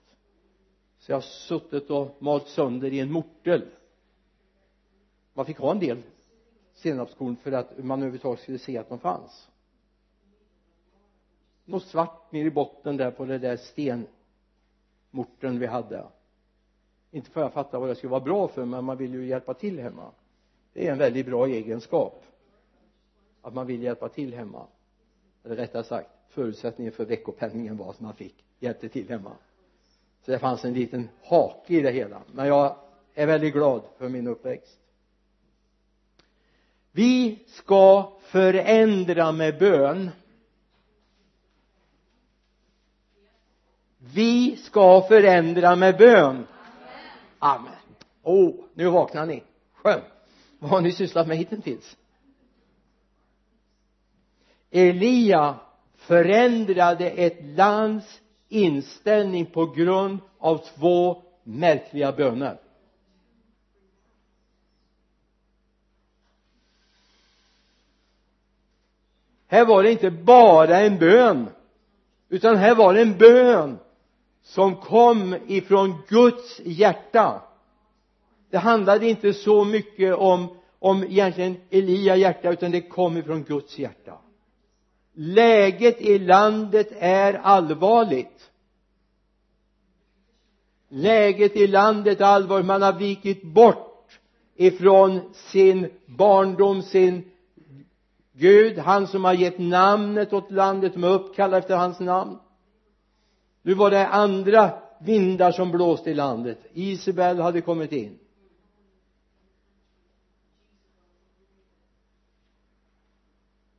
Så 0.99 1.13
jag 1.13 1.17
har 1.17 1.23
suttit 1.23 1.91
och 1.91 2.17
malt 2.19 2.49
sönder 2.49 2.93
i 2.93 3.01
en 3.01 3.13
mortel. 3.13 3.67
Man 5.35 5.47
fick 5.47 5.59
ha 5.59 5.71
en 5.71 5.81
del 5.81 6.03
senapskorn 6.75 7.37
för 7.37 7.53
att 7.53 7.85
man 7.85 7.99
överhuvudtaget 7.99 8.41
skulle 8.41 8.59
se 8.59 8.79
att 8.79 8.89
de 8.89 8.99
fanns. 8.99 9.49
Något 11.65 11.85
svart 11.85 12.33
nere 12.33 12.47
i 12.47 12.51
botten 12.51 12.97
där 12.97 13.11
på 13.11 13.25
det 13.25 13.39
där 13.39 13.57
sten 13.57 14.07
morten 15.17 15.59
vi 15.59 15.67
hade. 15.67 16.05
Inte 17.11 17.31
för 17.31 17.43
att 17.43 17.53
fatta 17.53 17.79
vad 17.79 17.89
det 17.89 17.95
skulle 17.95 18.11
vara 18.11 18.21
bra 18.21 18.49
för 18.49 18.65
men 18.65 18.85
man 18.85 18.97
vill 18.97 19.15
ju 19.15 19.27
hjälpa 19.27 19.55
till 19.55 19.79
hemma. 19.79 20.11
Det 20.73 20.87
är 20.87 20.93
en 20.93 20.99
väldigt 20.99 21.27
bra 21.27 21.47
egenskap 21.47 22.25
att 23.43 23.55
man 23.55 23.67
vill 23.67 23.83
hjälpa 23.83 24.09
till 24.09 24.35
hemma. 24.35 24.67
Eller 25.45 25.57
rättare 25.57 25.85
sagt 25.85 26.11
förutsättningen 26.29 26.93
för 26.93 27.05
veckopenningen 27.05 27.77
var 27.77 27.91
att 27.91 28.01
man 28.01 28.15
fick 28.15 28.45
hjälpte 28.59 28.89
till 28.89 29.09
hemma. 29.09 29.33
Så 30.25 30.31
det 30.31 30.39
fanns 30.39 30.65
en 30.65 30.75
liten 30.75 31.09
hake 31.23 31.75
i 31.75 31.83
det 31.83 31.91
hela. 31.91 32.23
Men 32.33 32.47
jag 32.47 32.77
är 33.15 33.27
väldigt 33.27 33.53
glad 33.53 33.83
för 33.99 34.09
min 34.09 34.27
uppväxt. 34.27 34.79
Vi 36.93 37.39
ska 37.47 38.13
förändra 38.21 39.33
med 39.33 39.59
bön. 39.59 40.11
Vi 44.17 44.57
ska 44.57 45.03
förändra 45.09 45.77
med 45.77 45.97
bön. 45.97 46.47
Amen. 47.39 47.73
Åh 48.23 48.49
oh, 48.49 48.65
nu 48.75 48.89
vaknar 48.89 49.27
ni. 49.27 49.43
Skönt. 49.73 50.05
Vad 50.59 50.71
har 50.71 50.81
ni 50.81 50.93
sysslat 50.93 51.29
med 51.29 51.37
hittills? 51.37 51.97
Elia 54.71 55.55
förändrade 55.97 57.11
ett 57.11 57.39
lands 57.57 58.21
inställning 58.49 59.47
på 59.47 59.67
grund 59.67 60.19
av 60.39 60.59
två 60.59 61.23
märkliga 61.43 62.13
böner. 62.13 62.61
Här 69.47 69.67
var 69.67 69.83
det 69.83 69.93
inte 69.93 70.11
bara 70.11 70.81
en 70.81 70.99
bön 70.99 71.49
utan 72.29 72.57
här 72.57 72.75
var 72.75 72.95
det 72.95 73.03
en 73.03 73.19
bön 73.19 73.79
som 74.47 74.77
kom 74.77 75.37
ifrån 75.47 75.95
Guds 76.09 76.61
hjärta. 76.65 77.43
Det 78.51 78.59
handlade 78.59 79.09
inte 79.09 79.33
så 79.33 79.65
mycket 79.65 80.15
om 80.15 80.49
om 80.79 81.05
egentligen 81.05 81.57
Elia 81.71 82.17
hjärta 82.17 82.51
utan 82.53 82.71
det 82.71 82.81
kom 82.81 83.17
ifrån 83.17 83.43
Guds 83.43 83.79
hjärta. 83.79 84.19
Läget 85.15 86.01
i 86.01 86.19
landet 86.19 86.89
är 86.99 87.35
allvarligt. 87.35 88.51
Läget 90.89 91.57
i 91.57 91.67
landet 91.67 92.21
är 92.21 92.25
allvarligt. 92.25 92.67
Man 92.67 92.83
har 92.83 92.93
vikit 92.93 93.43
bort 93.43 94.19
ifrån 94.55 95.21
sin 95.35 95.89
barndom 96.07 96.83
sin 96.83 97.31
Gud 98.33 98.79
han 98.79 99.07
som 99.07 99.25
har 99.25 99.35
gett 99.35 99.59
namnet 99.59 100.33
åt 100.33 100.51
landet 100.51 100.93
som 100.93 101.05
är 101.05 101.09
uppkallad 101.09 101.59
efter 101.59 101.77
hans 101.77 102.01
namn 102.01 102.39
nu 103.67 103.75
var 103.75 103.91
det 103.91 104.07
andra 104.07 104.71
vindar 104.99 105.53
som 105.53 105.71
blåste 105.71 106.11
i 106.11 106.15
landet. 106.15 106.59
Isabel 106.73 107.41
hade 107.41 107.61
kommit 107.61 107.93
in. 107.93 108.19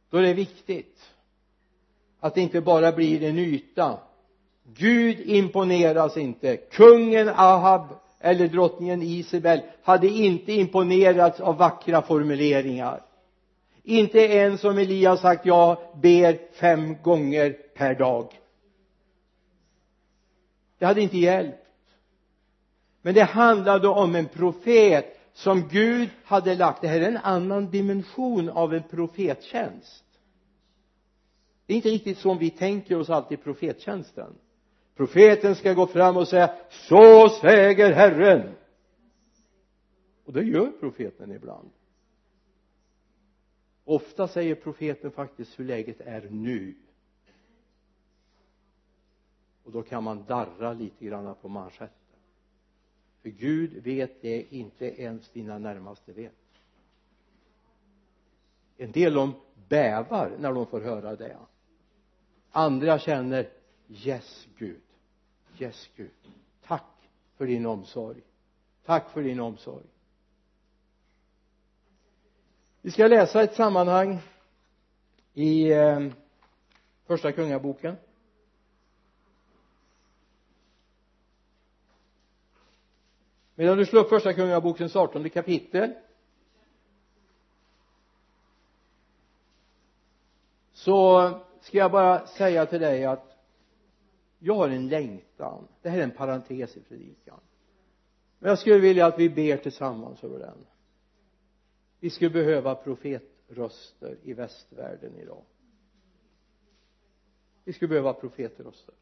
Då 0.09 0.17
är 0.17 0.21
det 0.21 0.33
viktigt 0.33 1.11
att 2.19 2.35
det 2.35 2.41
inte 2.41 2.61
bara 2.61 2.91
blir 2.91 3.23
en 3.23 3.39
yta. 3.39 3.99
Gud 4.63 5.19
imponeras 5.19 6.17
inte. 6.17 6.57
Kungen 6.57 7.29
Ahab 7.29 7.87
eller 8.19 8.47
drottningen 8.47 9.01
Isabel 9.01 9.61
hade 9.83 10.07
inte 10.07 10.53
imponerats 10.53 11.39
av 11.39 11.57
vackra 11.57 12.01
formuleringar. 12.01 13.01
Inte 13.83 14.19
ens 14.19 14.63
om 14.63 14.77
Elias 14.77 15.21
sagt 15.21 15.45
jag 15.45 15.77
ber 16.01 16.53
fem 16.53 16.95
gånger 17.03 17.49
per 17.75 17.95
dag 17.95 18.33
det 20.77 20.85
hade 20.85 21.01
inte 21.01 21.17
hjälpt. 21.17 21.67
Men 23.01 23.13
det 23.13 23.23
handlade 23.23 23.87
om 23.87 24.15
en 24.15 24.27
profet 24.27 25.19
som 25.33 25.67
Gud 25.67 26.09
hade 26.23 26.55
lagt. 26.55 26.81
Det 26.81 26.87
här 26.87 27.01
är 27.01 27.07
en 27.07 27.17
annan 27.17 27.71
dimension 27.71 28.49
av 28.49 28.73
en 28.73 28.83
profettjänst 28.83 30.03
det 31.67 31.73
är 31.73 31.75
inte 31.75 31.89
riktigt 31.89 32.17
som 32.17 32.37
vi 32.37 32.49
tänker 32.49 32.99
oss 32.99 33.09
alltid 33.09 33.43
profettjänsten 33.43 34.33
profeten 34.95 35.55
ska 35.55 35.73
gå 35.73 35.87
fram 35.87 36.17
och 36.17 36.27
säga 36.27 36.55
så 36.69 37.29
säger 37.29 37.93
Herren. 37.93 38.55
Och 40.25 40.33
det 40.33 40.43
gör 40.43 40.71
profeten 40.79 41.31
ibland. 41.31 41.69
Ofta 43.83 44.27
säger 44.27 44.55
profeten 44.55 45.11
faktiskt 45.11 45.59
hur 45.59 45.65
läget 45.65 46.01
är 46.01 46.27
nu 46.29 46.75
och 49.67 49.73
då 49.73 49.83
kan 49.83 50.03
man 50.03 50.25
darra 50.27 50.73
lite 50.73 51.05
grann 51.05 51.35
på 51.41 51.49
manschetten. 51.49 52.19
För 53.21 53.29
Gud 53.29 53.83
vet 53.83 54.21
det 54.21 54.55
inte 54.55 55.01
ens 55.01 55.29
dina 55.29 55.57
närmaste 55.57 56.13
vet. 56.13 56.33
En 58.77 58.91
del 58.91 59.13
de 59.13 59.33
bävar 59.67 60.31
när 60.39 60.53
de 60.53 60.65
får 60.65 60.81
höra 60.81 61.15
det. 61.15 61.37
Andra 62.51 62.99
känner 62.99 63.49
yes 63.89 64.47
Gud. 64.57 64.81
Yes 65.59 65.89
Gud. 65.95 66.11
Tack 66.63 67.09
för 67.37 67.47
din 67.47 67.65
omsorg. 67.65 68.21
Tack 68.85 69.09
för 69.09 69.23
din 69.23 69.39
omsorg. 69.39 69.85
Vi 72.81 72.91
ska 72.91 73.07
läsa 73.07 73.43
ett 73.43 73.55
sammanhang 73.55 74.19
i 75.33 75.71
eh, 75.71 76.07
första 77.05 77.31
kungaboken. 77.31 77.95
Medan 83.57 83.77
du 83.77 83.85
slår 83.85 84.01
upp 84.01 84.09
första 84.09 84.33
kungabokens 84.33 84.95
artonde 84.95 85.29
kapitel 85.29 85.93
så 90.71 91.29
ska 91.61 91.77
jag 91.77 91.91
bara 91.91 92.27
säga 92.27 92.65
till 92.65 92.79
dig 92.79 93.05
att 93.05 93.37
jag 94.39 94.55
har 94.55 94.69
en 94.69 94.87
längtan. 94.87 95.67
Det 95.81 95.89
här 95.89 95.99
är 95.99 96.03
en 96.03 96.11
parentes 96.11 96.77
i 96.77 96.81
predikan. 96.81 97.39
Men 98.39 98.49
jag 98.49 98.59
skulle 98.59 98.79
vilja 98.79 99.05
att 99.05 99.19
vi 99.19 99.29
ber 99.29 99.57
tillsammans 99.57 100.23
över 100.23 100.39
den. 100.39 100.65
Vi 101.99 102.09
skulle 102.09 102.29
behöva 102.29 102.75
profetröster 102.75 104.17
i 104.23 104.33
västvärlden 104.33 105.15
idag. 105.15 105.43
Vi 107.63 107.73
skulle 107.73 107.89
behöva 107.89 108.13
profetröster. 108.13 108.95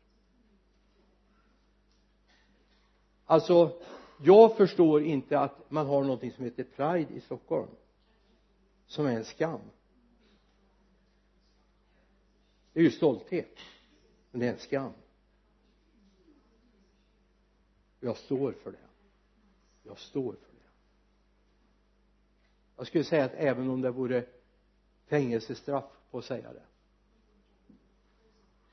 Alltså 3.26 3.82
jag 4.24 4.58
förstår 4.58 5.04
inte 5.04 5.40
att 5.40 5.72
man 5.72 5.88
har 5.88 6.04
någonting 6.04 6.32
som 6.32 6.44
heter 6.44 6.64
Pride 6.64 7.14
i 7.14 7.22
Stockholm 7.22 7.70
som 8.88 9.06
är 9.06 9.12
en 9.12 9.26
skam. 9.26 9.62
Det 12.74 12.80
är 12.80 12.84
ju 12.84 12.92
stolthet 12.92 13.58
men 14.32 14.40
det 14.40 14.48
är 14.48 14.54
en 14.54 14.60
skam. 14.60 14.94
Jag 18.00 18.18
står 18.18 18.52
för 18.52 18.72
det. 18.72 18.78
Jag 19.84 20.00
står 20.00 20.34
för 20.34 20.54
det. 20.54 20.70
Jag 22.78 22.88
skulle 22.88 23.04
säga 23.04 23.26
att 23.26 23.34
även 23.34 23.70
om 23.70 23.82
det 23.82 23.92
vore 23.92 24.26
fängelsestraff 25.06 25.86
på 26.12 26.18
att 26.18 26.26
säga 26.26 26.54
det 26.54 26.64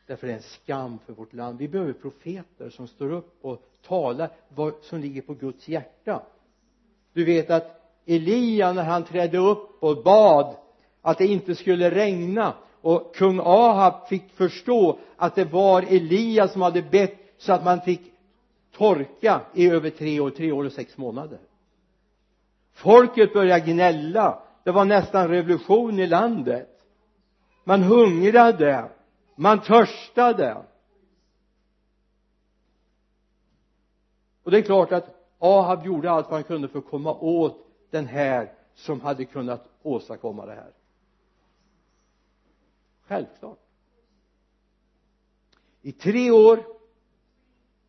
därför 0.06 0.26
är 0.26 0.30
det 0.30 0.36
en 0.36 0.42
skam 0.42 0.98
för 1.06 1.12
vårt 1.12 1.32
land. 1.32 1.58
Vi 1.58 1.68
behöver 1.68 1.92
profeter 1.92 2.70
som 2.70 2.88
står 2.88 3.12
upp 3.12 3.38
och 3.40 3.62
talar 3.86 4.30
vad 4.48 4.74
som 4.82 5.00
ligger 5.00 5.22
på 5.22 5.34
Guds 5.34 5.68
hjärta. 5.68 6.22
Du 7.12 7.24
vet 7.24 7.50
att 7.50 7.82
Elia 8.06 8.72
när 8.72 8.84
han 8.84 9.04
trädde 9.04 9.38
upp 9.38 9.82
och 9.82 10.02
bad 10.02 10.56
att 11.02 11.18
det 11.18 11.26
inte 11.26 11.54
skulle 11.54 11.90
regna 11.90 12.54
och 12.80 13.14
kung 13.16 13.40
Ahab 13.44 14.08
fick 14.08 14.30
förstå 14.30 14.98
att 15.16 15.34
det 15.34 15.44
var 15.44 15.82
Elia 15.82 16.48
som 16.48 16.62
hade 16.62 16.82
bett 16.82 17.34
så 17.38 17.52
att 17.52 17.64
man 17.64 17.80
fick 17.80 18.00
torka 18.72 19.40
i 19.54 19.68
över 19.68 19.90
tre 19.90 20.20
år, 20.20 20.30
tre 20.30 20.52
år 20.52 20.64
och 20.64 20.72
sex 20.72 20.96
månader. 20.96 21.38
Folket 22.72 23.32
började 23.32 23.72
gnälla. 23.72 24.42
Det 24.64 24.70
var 24.70 24.84
nästan 24.84 25.28
revolution 25.28 25.98
i 25.98 26.06
landet. 26.06 26.68
Man 27.64 27.82
hungrade 27.82 28.84
man 29.34 29.60
törstade. 29.60 30.64
Och 34.42 34.50
det 34.50 34.58
är 34.58 34.62
klart 34.62 34.92
att 34.92 35.22
Ahab 35.38 35.86
gjorde 35.86 36.10
allt 36.10 36.26
vad 36.26 36.34
han 36.34 36.44
kunde 36.44 36.68
för 36.68 36.78
att 36.78 36.90
komma 36.90 37.14
åt 37.14 37.66
den 37.90 38.06
här 38.06 38.52
som 38.74 39.00
hade 39.00 39.24
kunnat 39.24 39.68
åstadkomma 39.82 40.46
det 40.46 40.54
här. 40.54 40.72
Självklart. 43.06 43.58
I 45.82 45.92
tre 45.92 46.30
år 46.30 46.64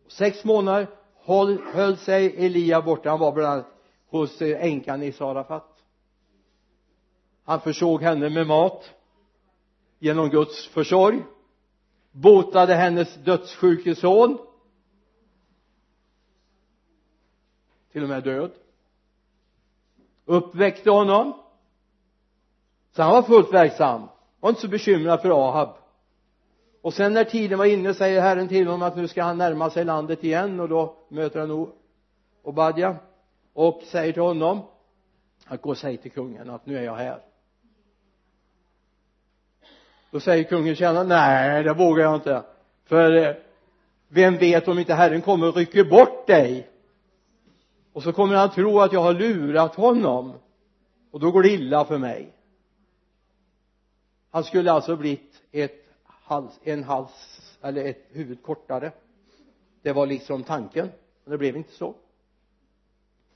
och 0.06 0.12
sex 0.12 0.44
månader 0.44 0.88
höll, 1.16 1.62
höll 1.62 1.98
sig 1.98 2.46
Elia 2.46 2.82
borta. 2.82 3.10
Han 3.10 3.20
var 3.20 3.32
bland 3.32 3.54
annat 3.54 3.68
hos 4.08 4.42
eh, 4.42 4.66
änkan 4.66 5.04
i 5.04 5.12
Sarafat. 5.12 5.84
Han 7.44 7.62
försåg 7.62 8.02
henne 8.02 8.30
med 8.30 8.48
mat 8.48 8.94
genom 10.00 10.30
Guds 10.30 10.68
försorg 10.68 11.24
botade 12.14 12.76
hennes 12.76 13.16
dödssjuke 13.16 13.96
son. 13.96 14.38
Till 17.92 18.04
och 18.04 18.10
med 18.10 18.24
död. 18.24 18.52
Uppväckte 20.26 20.90
honom. 20.90 21.34
Så 22.92 23.02
han 23.02 23.12
var 23.12 23.22
fullt 23.22 23.54
verksam. 23.54 24.02
Var 24.40 24.50
inte 24.50 24.62
så 24.62 24.68
bekymrad 24.68 25.22
för 25.22 25.50
Ahab. 25.50 25.70
Och 26.82 26.94
sen 26.94 27.14
när 27.14 27.24
tiden 27.24 27.58
var 27.58 27.66
inne 27.66 27.94
säger 27.94 28.22
Herren 28.22 28.48
till 28.48 28.68
honom 28.68 28.82
att 28.82 28.96
nu 28.96 29.08
ska 29.08 29.24
han 29.24 29.38
närma 29.38 29.70
sig 29.70 29.86
landet 29.86 30.24
igen. 30.24 30.60
Och 30.60 30.70
då 30.70 30.96
möter 31.10 31.40
han 31.40 31.72
Obadja 32.44 32.96
och 33.54 33.82
säger 33.84 34.14
till 34.14 34.22
honom 34.22 34.62
att 35.46 35.62
gå 35.62 35.70
och 35.70 35.78
säg 35.78 35.98
till 35.98 36.12
kungen 36.12 36.50
att 36.50 36.66
nu 36.66 36.78
är 36.78 36.84
jag 36.84 36.96
här 36.96 37.33
då 40.14 40.20
säger 40.20 40.44
kungen 40.44 40.76
tjänaren 40.76 41.08
nej 41.08 41.64
det 41.64 41.74
vågar 41.74 42.04
jag 42.04 42.16
inte. 42.16 42.44
För 42.86 43.12
eh, 43.16 43.36
vem 44.08 44.38
vet 44.38 44.68
om 44.68 44.80
inte 44.80 44.94
Herren 44.94 45.22
kommer 45.22 45.48
och 45.48 45.56
rycker 45.56 45.84
bort 45.84 46.28
dig? 46.28 46.70
Och 47.94 48.04
så 48.04 48.14
kommer 48.14 48.36
han 48.36 48.52
tro 48.52 48.80
att 48.80 48.94
jag 48.94 49.02
har 49.02 49.14
lurat 49.14 49.76
honom. 49.76 50.34
Och 51.12 51.20
då 51.20 51.32
går 51.32 51.44
det 51.44 51.50
illa 51.50 51.86
för 51.86 51.98
mig. 51.98 52.34
Han 54.30 54.44
skulle 54.44 54.72
alltså 54.72 54.96
blivit 54.96 55.42
ett 55.52 55.86
hals, 56.04 56.60
en 56.64 56.84
hals 56.84 57.42
eller 57.62 57.86
ett 57.86 58.06
huvud 58.12 58.44
kortare. 58.44 58.92
Det 59.82 59.92
var 59.92 60.06
liksom 60.06 60.44
tanken 60.44 60.90
men 61.24 61.32
det 61.32 61.38
blev 61.38 61.58
inte 61.58 61.74
så. 61.74 61.96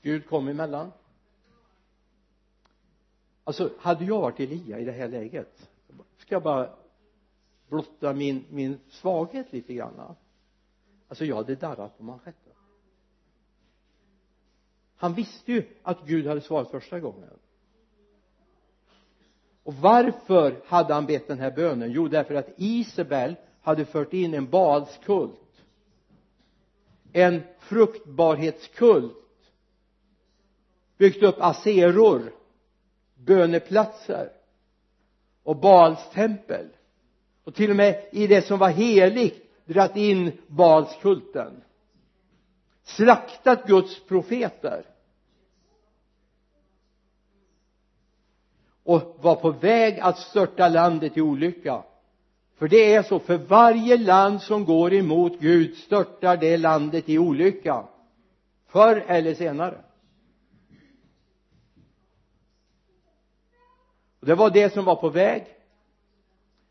Gud 0.02 0.28
kom 0.28 0.48
emellan. 0.48 0.92
Alltså 3.44 3.70
hade 3.78 4.04
jag 4.04 4.20
varit 4.20 4.40
Elia 4.40 4.78
i 4.78 4.84
det 4.84 4.92
här 4.92 5.08
läget 5.08 5.68
ska 6.28 6.34
jag 6.34 6.42
bara 6.42 6.70
blotta 7.68 8.12
min, 8.12 8.44
min 8.50 8.78
svaghet 8.88 9.52
lite 9.52 9.74
grann. 9.74 10.14
Alltså 11.08 11.24
jag 11.24 11.36
hade 11.36 11.54
darrat 11.54 11.98
på 11.98 12.04
manschetten. 12.04 12.52
Han 14.96 15.14
visste 15.14 15.52
ju 15.52 15.64
att 15.82 16.06
Gud 16.06 16.26
hade 16.26 16.40
svarat 16.40 16.70
första 16.70 17.00
gången. 17.00 17.30
Och 19.62 19.74
varför 19.74 20.60
hade 20.66 20.94
han 20.94 21.06
bett 21.06 21.28
den 21.28 21.38
här 21.38 21.50
bönen? 21.50 21.92
Jo 21.92 22.08
därför 22.08 22.34
att 22.34 22.48
Isabel 22.56 23.36
hade 23.60 23.84
fört 23.84 24.12
in 24.12 24.34
en 24.34 24.50
balskult 24.50 25.64
en 27.12 27.42
fruktbarhetskult. 27.58 29.14
Byggt 30.96 31.22
upp 31.22 31.36
aseror 31.38 32.32
böneplatser 33.14 34.37
och 35.48 35.56
Baals 35.56 36.10
tempel. 36.10 36.66
Och 37.44 37.54
till 37.54 37.70
och 37.70 37.76
med 37.76 38.04
i 38.12 38.26
det 38.26 38.46
som 38.46 38.58
var 38.58 38.68
heligt 38.68 39.50
dratt 39.64 39.96
in 39.96 40.32
Balskulten 40.46 41.62
slaktat 42.84 43.66
Guds 43.66 44.00
profeter. 44.06 44.84
Och 48.84 49.16
var 49.20 49.34
på 49.34 49.50
väg 49.50 50.00
att 50.00 50.18
störta 50.18 50.68
landet 50.68 51.16
i 51.16 51.20
olycka. 51.20 51.82
För 52.58 52.68
det 52.68 52.94
är 52.94 53.02
så 53.02 53.18
för 53.18 53.38
varje 53.38 53.96
land 53.96 54.42
som 54.42 54.64
går 54.64 54.92
emot 54.92 55.40
Gud 55.40 55.76
störtar 55.76 56.36
det 56.36 56.56
landet 56.56 57.08
i 57.08 57.18
olycka. 57.18 57.84
Förr 58.66 59.04
eller 59.06 59.34
senare. 59.34 59.78
Det 64.20 64.34
var 64.34 64.50
det 64.50 64.72
som 64.72 64.84
var 64.84 64.96
på 64.96 65.08
väg. 65.08 65.46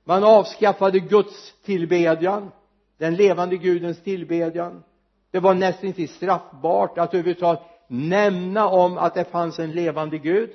Man 0.04 0.24
avskaffade 0.24 1.00
Guds 1.00 1.54
tillbedjan 1.66 2.52
den 2.98 3.16
levande 3.16 3.58
gudens 3.58 4.04
tillbedjan. 4.04 4.84
Det 5.32 5.40
var 5.40 5.54
nästan 5.54 6.08
straffbart 6.08 6.98
att 6.98 7.14
överhuvudtaget 7.14 7.62
nämna 7.88 8.68
om 8.68 8.98
att 8.98 9.14
det 9.14 9.26
fanns 9.26 9.60
en 9.60 9.72
levande 9.72 10.18
gud. 10.18 10.50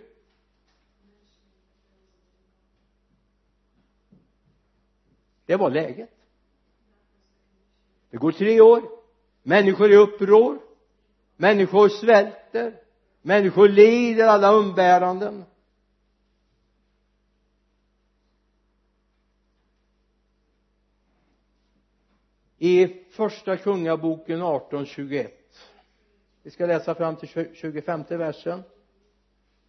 Det 5.46 5.56
var 5.56 5.70
läget. 5.70 6.10
Det 8.10 8.16
går 8.16 8.32
tre 8.32 8.60
år. 8.60 8.82
Människor 9.42 9.86
är 9.86 9.92
i 9.92 9.96
uppror. 9.96 10.58
Människor 11.36 11.88
svälter. 11.88 12.80
Människor 13.22 13.68
lider 13.68 14.26
alla 14.26 14.52
umbäranden. 14.52 15.44
I 22.64 23.04
första 23.10 23.56
kungaboken 23.56 24.42
18.21 24.42 25.28
vi 26.42 26.50
ska 26.50 26.66
läsa 26.66 26.94
fram 26.94 27.16
till 27.16 27.48
25 27.54 28.04
versen. 28.08 28.62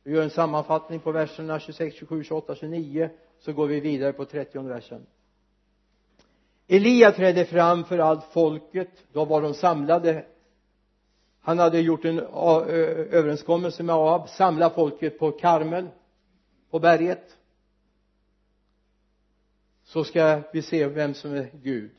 Vi 0.03 0.11
gör 0.11 0.23
en 0.23 0.29
sammanfattning 0.29 0.99
på 0.99 1.11
verserna 1.11 1.59
26, 1.59 1.95
27, 1.95 2.23
28, 2.23 2.55
29 2.55 3.09
så 3.39 3.53
går 3.53 3.67
vi 3.67 3.79
vidare 3.79 4.13
på 4.13 4.25
30 4.25 4.59
versen. 4.59 5.05
Elia 6.67 7.11
trädde 7.11 7.45
fram 7.45 7.83
för 7.83 7.99
allt 7.99 8.23
folket. 8.23 8.89
Då 9.11 9.25
var 9.25 9.41
de 9.41 9.53
samlade. 9.53 10.25
Han 11.41 11.59
hade 11.59 11.79
gjort 11.79 12.05
en 12.05 12.19
överenskommelse 12.19 13.83
med 13.83 13.95
Ahab. 13.95 14.29
Samla 14.29 14.69
folket 14.69 15.19
på 15.19 15.31
Karmel 15.31 15.87
på 16.69 16.79
berget. 16.79 17.37
Så 19.83 20.03
ska 20.03 20.41
vi 20.53 20.61
se 20.61 20.87
vem 20.87 21.13
som 21.13 21.33
är 21.33 21.49
Gud. 21.53 21.91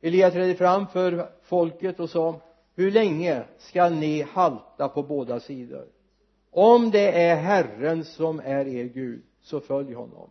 Elia 0.00 0.30
trädde 0.30 0.54
fram 0.54 0.86
för 0.86 1.30
folket 1.42 2.00
och 2.00 2.10
sa 2.10 2.40
hur 2.74 2.90
länge 2.90 3.44
ska 3.58 3.88
ni 3.88 4.22
halta 4.22 4.88
på 4.88 5.02
båda 5.02 5.40
sidor? 5.40 5.86
Om 6.50 6.90
det 6.90 7.22
är 7.22 7.36
Herren 7.36 8.04
som 8.04 8.40
är 8.40 8.68
er 8.68 8.84
Gud 8.84 9.22
så 9.40 9.60
följ 9.60 9.94
honom. 9.94 10.30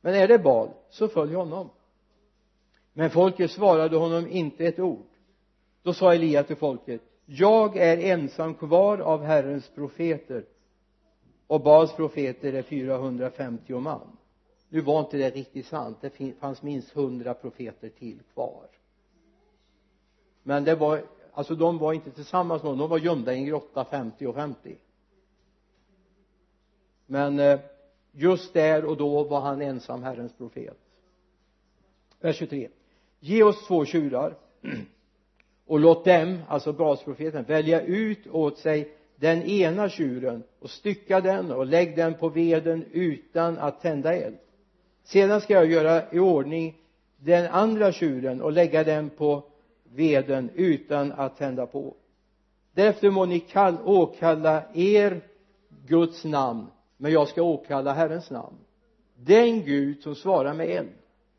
Men 0.00 0.14
är 0.14 0.28
det 0.28 0.38
Bal 0.38 0.68
så 0.90 1.08
följ 1.08 1.34
honom. 1.34 1.70
Men 2.92 3.10
folket 3.10 3.50
svarade 3.50 3.96
honom 3.96 4.28
inte 4.28 4.66
ett 4.66 4.78
ord. 4.78 5.06
Då 5.82 5.92
sa 5.92 6.14
Elia 6.14 6.42
till 6.42 6.56
folket 6.56 7.02
jag 7.26 7.76
är 7.76 7.98
ensam 7.98 8.54
kvar 8.54 8.98
av 8.98 9.22
Herrens 9.22 9.68
profeter 9.68 10.44
och 11.46 11.60
Bals 11.60 11.92
profeter 11.92 12.52
är 12.52 12.62
450 12.62 13.80
man. 13.80 14.16
Nu 14.68 14.80
var 14.80 15.00
inte 15.00 15.16
det 15.16 15.30
riktigt 15.30 15.66
sant. 15.66 15.98
Det 16.00 16.32
fanns 16.40 16.62
minst 16.62 16.90
hundra 16.90 17.34
profeter 17.34 17.88
till 17.88 18.22
kvar 18.34 18.66
men 20.46 20.64
det 20.64 20.74
var 20.74 21.02
alltså 21.32 21.54
de 21.54 21.78
var 21.78 21.92
inte 21.92 22.10
tillsammans 22.10 22.62
med 22.62 22.70
honom 22.70 22.78
de 22.78 22.90
var 22.90 22.98
gömda 22.98 23.34
i 23.34 23.36
en 23.36 23.44
grotta 23.44 23.84
50 23.84 24.26
och 24.26 24.34
50 24.34 24.76
men 27.06 27.38
eh, 27.38 27.60
just 28.12 28.54
där 28.54 28.84
och 28.84 28.96
då 28.96 29.24
var 29.24 29.40
han 29.40 29.62
ensam 29.62 30.02
Herrens 30.02 30.32
profet. 30.32 30.76
Vers 32.20 32.36
23 32.36 32.68
ge 33.20 33.42
oss 33.42 33.66
två 33.66 33.84
tjurar 33.84 34.34
och 35.66 35.80
låt 35.80 36.04
dem, 36.04 36.38
alltså 36.48 36.72
basprofeten, 36.72 37.44
välja 37.44 37.80
ut 37.80 38.26
åt 38.26 38.58
sig 38.58 38.96
den 39.16 39.42
ena 39.42 39.88
tjuren 39.88 40.42
och 40.58 40.70
stycka 40.70 41.20
den 41.20 41.50
och 41.50 41.66
lägg 41.66 41.96
den 41.96 42.14
på 42.14 42.28
veden 42.28 42.84
utan 42.92 43.58
att 43.58 43.80
tända 43.80 44.14
eld. 44.14 44.36
Sedan 45.04 45.40
ska 45.40 45.54
jag 45.54 45.70
göra 45.70 46.12
i 46.12 46.18
ordning 46.18 46.76
den 47.16 47.46
andra 47.46 47.92
tjuren 47.92 48.42
och 48.42 48.52
lägga 48.52 48.84
den 48.84 49.10
på 49.10 49.42
veden 49.96 50.50
utan 50.54 51.12
att 51.12 51.36
tända 51.36 51.66
på. 51.66 51.94
Därefter 52.72 53.10
må 53.10 53.24
ni 53.24 53.40
kall, 53.40 53.76
åkalla 53.84 54.62
er 54.74 55.20
Guds 55.86 56.24
namn 56.24 56.66
men 56.96 57.12
jag 57.12 57.28
ska 57.28 57.42
åkalla 57.42 57.92
Herrens 57.92 58.30
namn. 58.30 58.56
Den 59.14 59.62
Gud 59.62 60.02
som 60.02 60.14
svarar 60.14 60.54
med 60.54 60.70
eld. 60.70 60.92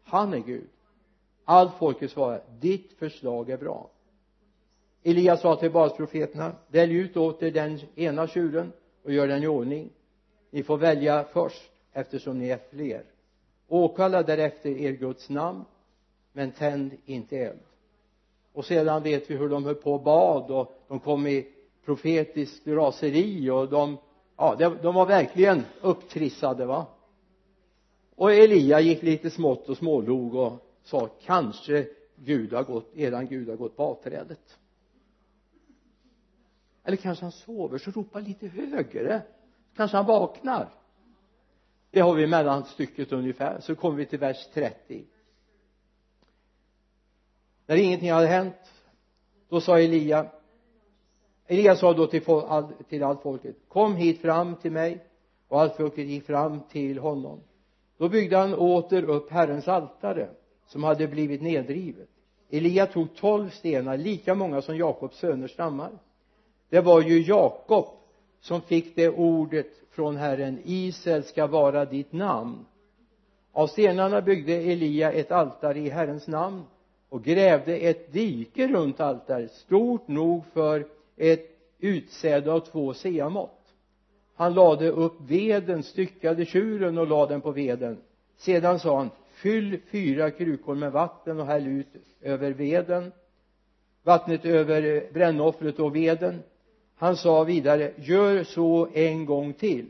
Han 0.03 0.33
är 0.33 0.39
Gud. 0.39 0.69
Allt 1.45 1.73
folket 1.73 2.11
svarar 2.11 2.41
ditt 2.59 2.93
förslag 2.93 3.49
är 3.49 3.57
bra. 3.57 3.89
Elias 5.03 5.41
sa 5.41 5.55
till 5.55 5.71
Balsprofeterna 5.71 6.55
välj 6.67 6.95
ut 6.95 7.17
åt 7.17 7.43
er 7.43 7.51
den 7.51 7.79
ena 7.95 8.27
tjuren 8.27 8.71
och 9.03 9.13
gör 9.13 9.27
den 9.27 9.43
i 9.43 9.47
ordning. 9.47 9.89
Ni 10.51 10.63
får 10.63 10.77
välja 10.77 11.23
först 11.23 11.71
eftersom 11.93 12.39
ni 12.39 12.49
är 12.49 12.59
fler. 12.69 13.03
Åkalla 13.67 14.23
därefter 14.23 14.69
er 14.69 14.91
Guds 14.91 15.29
namn 15.29 15.65
men 16.31 16.51
tänd 16.51 16.91
inte 17.05 17.37
eld 17.37 17.59
och 18.57 18.65
sedan 18.65 19.03
vet 19.03 19.31
vi 19.31 19.35
hur 19.35 19.49
de 19.49 19.65
höll 19.65 19.75
på 19.75 19.93
och 19.93 20.03
bad 20.03 20.51
och 20.51 20.85
de 20.87 20.99
kom 20.99 21.27
i 21.27 21.47
profetiskt 21.85 22.67
raseri 22.67 23.49
och 23.49 23.69
de 23.69 23.97
ja 24.37 24.55
de 24.81 24.95
var 24.95 25.05
verkligen 25.05 25.63
upptrissade 25.81 26.65
va? 26.65 26.85
Och 28.15 28.33
Elia 28.33 28.79
gick 28.79 29.03
lite 29.03 29.29
smått 29.29 29.69
och 29.69 29.77
smålog 29.77 30.35
och 30.35 30.53
sa 30.83 31.09
kanske 31.25 31.87
Gud 32.15 32.53
har 32.53 32.63
gått, 32.63 32.95
eran 32.95 33.27
Gud 33.27 33.49
har 33.49 33.55
gått 33.55 33.77
på 33.77 33.83
avträdet. 33.83 34.57
Eller 36.83 36.97
kanske 36.97 37.25
han 37.25 37.31
sover 37.31 37.77
så 37.77 37.91
ropa 37.91 38.19
lite 38.19 38.47
högre. 38.47 39.21
Kanske 39.75 39.97
han 39.97 40.05
vaknar. 40.05 40.69
Det 41.91 41.99
har 41.99 42.13
vi 42.13 42.27
mellanstycket 42.27 43.11
ungefär. 43.11 43.59
Så 43.59 43.75
kommer 43.75 43.97
vi 43.97 44.05
till 44.05 44.19
vers 44.19 44.47
30 44.53 45.05
när 47.67 47.75
ingenting 47.75 48.11
hade 48.11 48.27
hänt 48.27 48.55
då 49.49 49.61
sa 49.61 49.79
Elia 49.79 50.25
Elia 51.47 51.75
sa 51.75 51.93
då 51.93 52.07
till, 52.07 52.23
till 52.89 53.03
allt 53.03 53.21
folket 53.21 53.55
kom 53.67 53.95
hit 53.95 54.21
fram 54.21 54.55
till 54.55 54.71
mig. 54.71 55.03
Och 55.47 55.61
allt 55.61 55.75
folket 55.75 56.07
gick 56.07 56.25
fram 56.25 56.59
till 56.71 56.97
honom. 56.97 57.39
Då 57.97 58.09
byggde 58.09 58.37
han 58.37 58.53
åter 58.53 59.03
upp 59.03 59.31
Herrens 59.31 59.67
altare 59.67 60.29
som 60.67 60.83
hade 60.83 61.07
blivit 61.07 61.41
nedrivet. 61.41 62.09
Elia 62.49 62.85
tog 62.85 63.15
tolv 63.15 63.49
stenar 63.49 63.97
lika 63.97 64.35
många 64.35 64.61
som 64.61 64.77
Jakobs 64.77 65.17
söner 65.17 65.47
stammar. 65.47 65.91
Det 66.69 66.81
var 66.81 67.01
ju 67.01 67.21
Jakob 67.21 67.85
som 68.39 68.61
fick 68.61 68.95
det 68.95 69.09
ordet 69.09 69.71
från 69.91 70.15
Herren 70.15 70.59
Israel 70.65 71.23
ska 71.23 71.47
vara 71.47 71.85
ditt 71.85 72.13
namn. 72.13 72.65
Av 73.51 73.67
stenarna 73.67 74.21
byggde 74.21 74.53
Elia 74.53 75.11
ett 75.11 75.31
altare 75.31 75.79
i 75.79 75.89
Herrens 75.89 76.27
namn 76.27 76.63
och 77.09 77.23
grävde 77.23 77.77
ett 77.77 78.13
dike 78.13 78.67
runt 78.67 78.99
altaret 78.99 79.51
stort 79.51 80.07
nog 80.07 80.45
för 80.53 80.85
ett 81.17 81.49
utsäde 81.79 82.51
av 82.51 82.59
två 82.59 82.93
seamått 82.93 83.57
han 84.35 84.53
lade 84.53 84.89
upp 84.89 85.13
veden, 85.27 85.83
styckade 85.83 86.45
tjuren 86.45 86.97
och 86.97 87.07
lade 87.07 87.33
den 87.33 87.41
på 87.41 87.51
veden. 87.51 87.97
Sedan 88.37 88.79
sa 88.79 88.97
han 88.97 89.09
fyll 89.31 89.79
fyra 89.91 90.31
krukor 90.31 90.75
med 90.75 90.91
vatten 90.91 91.39
och 91.39 91.45
häll 91.45 91.67
ut 91.67 91.87
över 92.21 92.51
veden 92.51 93.11
vattnet 94.03 94.45
över 94.45 95.13
brännoffret 95.13 95.79
och 95.79 95.95
veden. 95.95 96.43
Han 96.95 97.17
sa 97.17 97.43
vidare 97.43 97.91
gör 97.97 98.43
så 98.43 98.87
en 98.93 99.25
gång 99.25 99.53
till. 99.53 99.85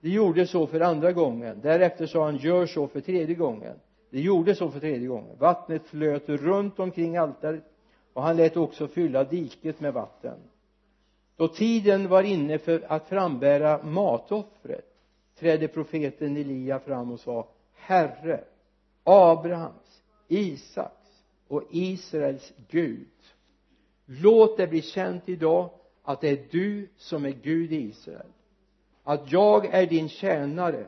De 0.00 0.08
gjorde 0.08 0.46
så 0.46 0.66
för 0.66 0.80
andra 0.80 1.12
gången. 1.12 1.60
Därefter 1.62 2.06
sa 2.06 2.24
han 2.24 2.36
gör 2.36 2.66
så 2.66 2.86
för 2.86 3.00
tredje 3.00 3.34
gången 3.34 3.74
det 4.10 4.20
gjorde 4.20 4.54
så 4.54 4.70
för 4.70 4.80
tredje 4.80 5.08
gången. 5.08 5.38
Vattnet 5.38 5.86
flöt 5.86 6.28
runt 6.28 6.78
omkring 6.78 7.16
altaret 7.16 7.64
och 8.12 8.22
han 8.22 8.36
lät 8.36 8.56
också 8.56 8.88
fylla 8.88 9.24
diket 9.24 9.80
med 9.80 9.92
vatten. 9.92 10.38
Då 11.36 11.48
tiden 11.48 12.08
var 12.08 12.22
inne 12.22 12.58
för 12.58 12.84
att 12.88 13.08
frambära 13.08 13.82
matoffret 13.82 14.94
trädde 15.38 15.68
profeten 15.68 16.36
Elia 16.36 16.78
fram 16.78 17.12
och 17.12 17.20
sa 17.20 17.48
Herre 17.74 18.44
Abrahams, 19.04 20.02
Isaks 20.28 21.24
och 21.48 21.62
Israels 21.70 22.52
Gud 22.68 23.08
låt 24.08 24.56
det 24.56 24.66
bli 24.66 24.82
känt 24.82 25.28
idag 25.28 25.70
att 26.02 26.20
det 26.20 26.28
är 26.28 26.46
du 26.50 26.88
som 26.96 27.24
är 27.24 27.30
Gud 27.30 27.72
i 27.72 27.76
Israel. 27.76 28.32
Att 29.02 29.32
jag 29.32 29.66
är 29.66 29.86
din 29.86 30.08
tjänare 30.08 30.86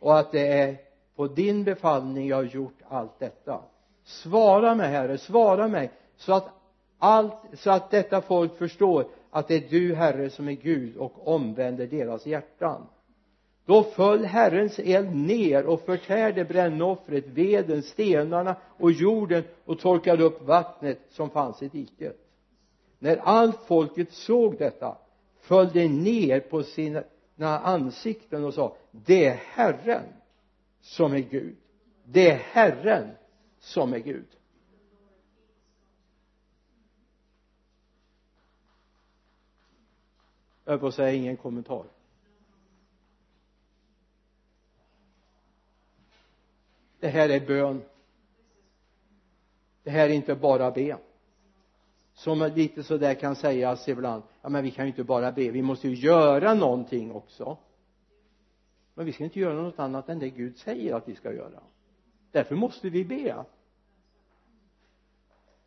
och 0.00 0.18
att 0.18 0.32
det 0.32 0.46
är 0.46 0.76
på 1.16 1.26
din 1.26 1.64
befallning 1.64 2.28
jag 2.28 2.36
har 2.36 2.42
gjort 2.42 2.78
allt 2.88 3.18
detta. 3.18 3.60
Svara 4.04 4.74
mig 4.74 4.90
herre 4.90 5.18
svara 5.18 5.68
mig 5.68 5.90
så 6.16 6.32
att 6.32 6.48
allt 6.98 7.36
så 7.54 7.70
att 7.70 7.90
detta 7.90 8.20
folk 8.20 8.58
förstår 8.58 9.06
att 9.30 9.48
det 9.48 9.54
är 9.54 9.70
du 9.70 9.94
herre 9.94 10.30
som 10.30 10.48
är 10.48 10.52
Gud 10.52 10.96
och 10.96 11.28
omvänder 11.28 11.86
deras 11.86 12.26
hjärtan. 12.26 12.86
Då 13.66 13.82
föll 13.82 14.24
Herrens 14.24 14.78
eld 14.78 15.16
ner 15.16 15.66
och 15.66 15.80
förtärde 15.80 16.44
brännoffret, 16.44 17.26
veden, 17.26 17.82
stenarna 17.82 18.56
och 18.78 18.92
jorden 18.92 19.44
och 19.64 19.78
torkade 19.78 20.24
upp 20.24 20.42
vattnet 20.42 20.98
som 21.08 21.30
fanns 21.30 21.62
i 21.62 21.68
diket. 21.68 22.16
När 22.98 23.16
allt 23.16 23.60
folket 23.66 24.12
såg 24.12 24.58
detta 24.58 24.96
föll 25.40 25.68
de 25.72 25.88
ner 25.88 26.40
på 26.40 26.62
sina 26.62 27.02
ansikten 27.40 28.44
och 28.44 28.54
sa 28.54 28.76
det 28.90 29.26
är 29.26 29.34
Herren 29.34 30.02
som 30.84 31.12
är 31.12 31.18
Gud. 31.18 31.56
Det 32.04 32.30
är 32.30 32.36
Herren 32.36 33.10
som 33.58 33.92
är 33.92 33.98
Gud. 33.98 34.26
Jag 40.64 40.72
höll 40.72 40.80
på 40.80 40.86
att 40.86 40.94
säga 40.94 41.12
ingen 41.12 41.36
kommentar. 41.36 41.86
Det 47.00 47.08
här 47.08 47.28
är 47.28 47.46
bön. 47.46 47.82
Det 49.82 49.90
här 49.90 50.08
är 50.08 50.12
inte 50.12 50.34
bara 50.34 50.70
be. 50.70 50.98
Som 52.14 52.52
lite 52.54 52.82
sådär 52.82 53.14
kan 53.14 53.36
sägas 53.36 53.88
ibland 53.88 54.22
ja 54.42 54.48
men 54.48 54.64
vi 54.64 54.70
kan 54.70 54.84
ju 54.84 54.90
inte 54.90 55.04
bara 55.04 55.32
be. 55.32 55.50
Vi 55.50 55.62
måste 55.62 55.88
ju 55.88 55.94
göra 55.94 56.54
någonting 56.54 57.12
också 57.12 57.58
men 58.94 59.06
vi 59.06 59.12
ska 59.12 59.24
inte 59.24 59.40
göra 59.40 59.62
något 59.62 59.78
annat 59.78 60.08
än 60.08 60.18
det 60.18 60.30
Gud 60.30 60.58
säger 60.58 60.94
att 60.94 61.08
vi 61.08 61.14
ska 61.14 61.32
göra. 61.32 61.60
Därför 62.30 62.54
måste 62.54 62.90
vi 62.90 63.04
be. 63.04 63.44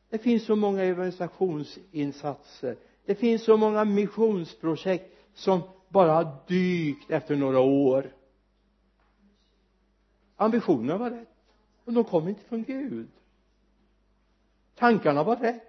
Det 0.09 0.17
finns 0.17 0.45
så 0.45 0.55
många 0.55 0.83
evangelisationsinsatser. 0.83 2.77
Det 3.05 3.15
finns 3.15 3.43
så 3.43 3.57
många 3.57 3.85
missionsprojekt 3.85 5.15
som 5.33 5.61
bara 5.89 6.11
har 6.11 6.37
dykt 6.47 7.11
efter 7.11 7.35
några 7.35 7.59
år. 7.59 8.13
Ambitionerna 10.35 10.97
var 10.97 11.09
rätt 11.11 11.27
och 11.83 11.93
de 11.93 12.03
kom 12.03 12.27
inte 12.27 12.43
från 12.43 12.63
Gud. 12.63 13.09
Tankarna 14.75 15.23
var 15.23 15.35
rätt 15.35 15.63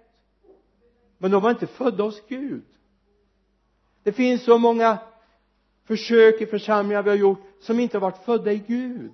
men 1.17 1.31
de 1.31 1.43
var 1.43 1.49
inte 1.49 1.67
födda 1.67 2.03
hos 2.03 2.27
Gud. 2.27 2.65
Det 4.03 4.11
finns 4.11 4.43
så 4.43 4.57
många 4.57 4.97
försök 5.89 6.41
i 6.41 6.45
församlingar 6.45 7.03
vi 7.03 7.09
har 7.09 7.17
gjort 7.17 7.39
som 7.59 7.79
inte 7.79 7.97
har 7.97 8.01
varit 8.01 8.25
födda 8.25 8.51
i 8.51 8.63
Gud. 8.67 9.13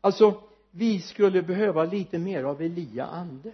Alltså 0.00 0.42
vi 0.70 1.00
skulle 1.00 1.42
behöva 1.42 1.84
lite 1.84 2.18
mer 2.18 2.44
av 2.44 2.62
Elia 2.62 3.06
ande. 3.06 3.52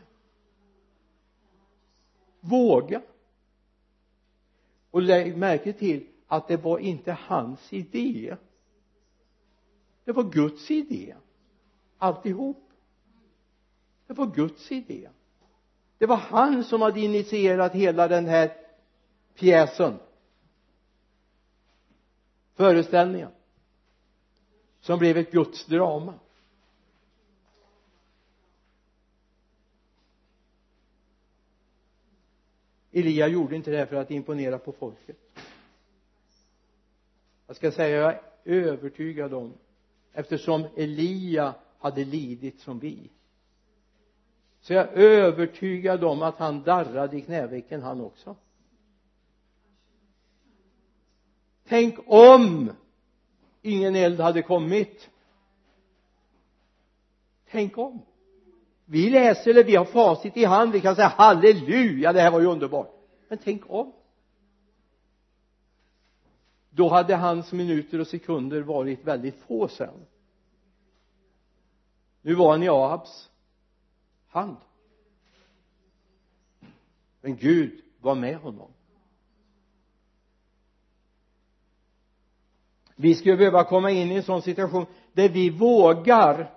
Våga. 2.40 3.02
Och 4.90 5.02
lägg 5.02 5.36
märke 5.36 5.72
till 5.72 6.06
att 6.26 6.48
det 6.48 6.56
var 6.56 6.78
inte 6.78 7.12
hans 7.12 7.72
idé. 7.72 8.36
Det 10.04 10.12
var 10.12 10.24
Guds 10.24 10.70
idé. 10.70 11.14
Alltihop. 11.98 12.70
Det 14.06 14.12
var 14.12 14.26
Guds 14.26 14.72
idé. 14.72 15.08
Det 15.98 16.06
var 16.06 16.16
han 16.16 16.64
som 16.64 16.82
hade 16.82 17.00
initierat 17.00 17.72
hela 17.72 18.08
den 18.08 18.26
här 18.26 18.67
pjäsen. 19.38 19.98
Föreställningen. 22.54 23.30
Som 24.80 24.98
blev 24.98 25.16
ett 25.16 25.32
Guds 25.32 25.66
drama. 25.66 26.14
Elia 32.92 33.28
gjorde 33.28 33.56
inte 33.56 33.70
det 33.70 33.76
här 33.76 33.86
för 33.86 33.96
att 33.96 34.10
imponera 34.10 34.58
på 34.58 34.72
folket. 34.72 35.16
Jag 37.46 37.56
ska 37.56 37.72
säga 37.72 37.96
jag 37.96 38.12
är 38.12 38.20
övertygad 38.44 39.34
om 39.34 39.54
eftersom 40.12 40.66
Elia 40.76 41.54
hade 41.78 42.04
lidit 42.04 42.60
som 42.60 42.78
vi 42.78 43.10
så 44.60 44.72
jag 44.72 44.88
är 44.88 44.96
övertygad 44.96 46.04
om 46.04 46.22
att 46.22 46.38
han 46.38 46.62
darrade 46.62 47.16
i 47.16 47.20
knävecken 47.20 47.82
han 47.82 48.00
också. 48.00 48.36
Tänk 51.68 51.98
om 52.06 52.72
ingen 53.62 53.96
eld 53.96 54.20
hade 54.20 54.42
kommit. 54.42 55.10
Tänk 57.50 57.78
om. 57.78 58.02
Vi 58.84 59.10
läser 59.10 59.50
eller 59.50 59.64
vi 59.64 59.76
har 59.76 59.84
facit 59.84 60.36
i 60.36 60.44
hand 60.44 60.72
vi 60.72 60.80
kan 60.80 60.96
säga 60.96 61.08
halleluja 61.08 62.12
det 62.12 62.20
här 62.20 62.30
var 62.30 62.40
ju 62.40 62.46
underbart. 62.46 62.94
Men 63.28 63.38
tänk 63.38 63.70
om. 63.70 63.92
Då 66.70 66.88
hade 66.88 67.16
hans 67.16 67.52
minuter 67.52 68.00
och 68.00 68.06
sekunder 68.06 68.62
varit 68.62 69.04
väldigt 69.04 69.36
få 69.36 69.68
sen. 69.68 70.06
Nu 72.22 72.34
var 72.34 72.50
han 72.50 72.62
i 72.62 72.68
Ahabs 72.68 73.30
hand. 74.28 74.56
Men 77.20 77.36
Gud 77.36 77.82
var 78.00 78.14
med 78.14 78.36
honom. 78.36 78.70
Vi 83.00 83.14
skulle 83.14 83.36
behöva 83.36 83.64
komma 83.64 83.90
in 83.90 84.10
i 84.10 84.14
en 84.14 84.22
sån 84.22 84.42
situation 84.42 84.86
där 85.12 85.28
vi 85.28 85.50
vågar. 85.50 86.54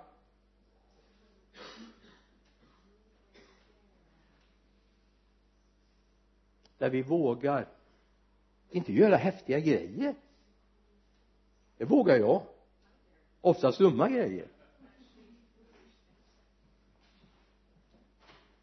Där 6.78 6.90
vi 6.90 7.02
vågar 7.02 7.68
inte 8.70 8.92
göra 8.92 9.16
häftiga 9.16 9.60
grejer. 9.60 10.14
Det 11.76 11.84
vågar 11.84 12.16
jag. 12.16 12.42
Oftast 13.40 13.78
dumma 13.78 14.08
grejer. 14.08 14.46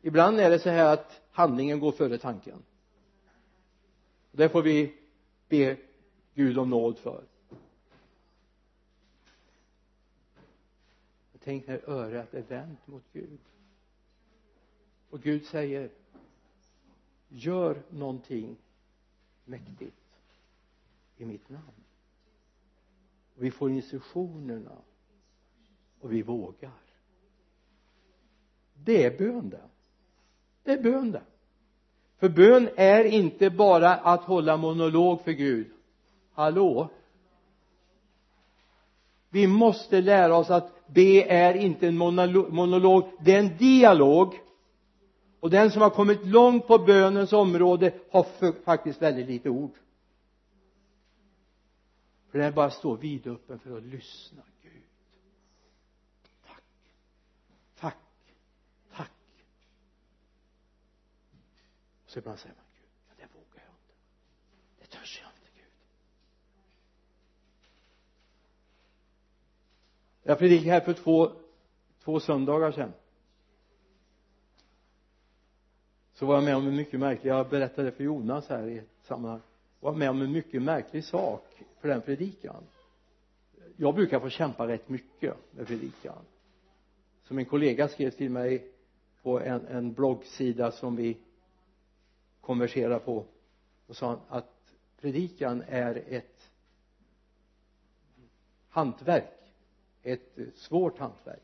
Ibland 0.01 0.39
är 0.39 0.49
det 0.49 0.59
så 0.59 0.69
här 0.69 0.93
att 0.93 1.21
handlingen 1.32 1.80
går 1.80 1.91
före 1.91 2.17
tanken. 2.17 2.63
Det 4.32 4.49
får 4.49 4.61
vi 4.61 4.95
be 5.47 5.77
Gud 6.34 6.57
om 6.57 6.69
nåd 6.69 6.97
för. 6.97 7.23
Tänk 11.43 11.67
när 11.67 11.89
örat 11.89 12.33
är 12.33 12.41
vänt 12.41 12.87
mot 12.87 13.03
Gud. 13.13 13.39
Och 15.09 15.21
Gud 15.21 15.45
säger 15.45 15.89
gör 17.27 17.81
någonting 17.89 18.57
mäktigt 19.45 19.95
i 21.17 21.25
mitt 21.25 21.49
namn. 21.49 21.83
Och 23.35 23.43
vi 23.43 23.51
får 23.51 23.71
instruktionerna 23.71 24.77
och 25.99 26.13
vi 26.13 26.21
vågar. 26.21 26.71
Det 28.73 29.03
är 29.03 29.17
bön 29.17 29.49
det 29.49 29.69
det 30.63 30.71
är 30.71 30.83
bön 30.83 31.11
det 31.11 31.23
för 32.17 32.29
bön 32.29 32.69
är 32.75 33.03
inte 33.03 33.49
bara 33.49 33.95
att 33.95 34.23
hålla 34.23 34.57
monolog 34.57 35.21
för 35.21 35.31
Gud. 35.31 35.71
Hallå? 36.33 36.89
Vi 39.29 39.47
måste 39.47 40.01
lära 40.01 40.37
oss 40.37 40.49
att 40.49 40.78
be 40.93 41.23
är 41.23 41.53
inte 41.53 41.87
en 41.87 41.97
monolog. 41.97 43.11
Det 43.19 43.35
är 43.35 43.39
en 43.39 43.57
dialog. 43.57 44.39
Och 45.39 45.49
den 45.49 45.71
som 45.71 45.81
har 45.81 45.89
kommit 45.89 46.25
långt 46.25 46.67
på 46.67 46.77
bönens 46.77 47.33
område 47.33 47.93
har 48.11 48.53
faktiskt 48.63 49.01
väldigt 49.01 49.27
lite 49.27 49.49
ord. 49.49 49.73
För 52.31 52.39
den 52.39 52.53
bara 52.53 52.69
står 52.69 52.97
vidöppen 52.97 53.59
för 53.59 53.77
att 53.77 53.83
lyssna 53.83 54.41
Gud. 54.61 54.83
Tack. 56.47 56.63
Tack. 57.79 57.97
Tack. 58.93 59.11
Och 62.05 62.11
så 62.11 62.19
ibland 62.19 62.39
säger 62.39 62.55
man 62.55 62.65
Gud 62.75 62.89
ja, 63.07 63.13
det 63.17 63.39
vågar 63.39 63.63
jag 63.65 63.73
inte. 63.73 63.93
Det 64.79 64.97
törs 64.97 65.21
jag 65.23 65.31
inte 65.31 65.51
Gud 65.55 65.71
jag 70.30 70.39
predikade 70.39 70.71
här 70.71 70.82
för 70.82 70.93
två 70.93 71.32
två 72.03 72.19
söndagar 72.19 72.71
sedan. 72.71 72.93
Så 76.13 76.25
var 76.25 76.36
jag 76.36 76.43
med 76.43 76.55
om 76.55 76.67
en 76.67 76.75
mycket 76.75 76.99
märklig 76.99 77.32
jag 77.32 77.49
berättade 77.49 77.91
för 77.91 78.03
Jonas 78.03 78.49
här 78.49 78.67
i 78.67 78.77
ett 78.77 78.89
sammanhang. 79.01 79.41
Var 79.80 79.93
med 79.93 80.09
om 80.09 80.21
en 80.21 80.32
mycket 80.32 80.61
märklig 80.61 81.03
sak 81.03 81.63
för 81.80 81.88
den 81.88 82.01
predikan. 82.01 82.63
Jag 83.77 83.95
brukar 83.95 84.19
få 84.19 84.30
kämpa 84.30 84.67
rätt 84.67 84.89
mycket 84.89 85.36
med 85.51 85.67
predikan. 85.67 86.25
Som 87.23 87.38
en 87.38 87.45
kollega 87.45 87.88
skrev 87.88 88.09
till 88.11 88.30
mig 88.30 88.71
på 89.23 89.39
en, 89.39 89.67
en 89.67 89.93
bloggsida 89.93 90.71
som 90.71 90.95
vi 90.95 91.17
konverserar 92.41 92.99
på 92.99 93.25
och 93.88 93.95
sa 93.95 94.19
att 94.30 94.73
predikan 95.01 95.63
är 95.67 96.03
ett 96.07 96.51
hantverk 98.69 99.38
ett 100.04 100.39
eh, 100.39 100.45
svårt 100.56 101.00
hantverk. 101.00 101.43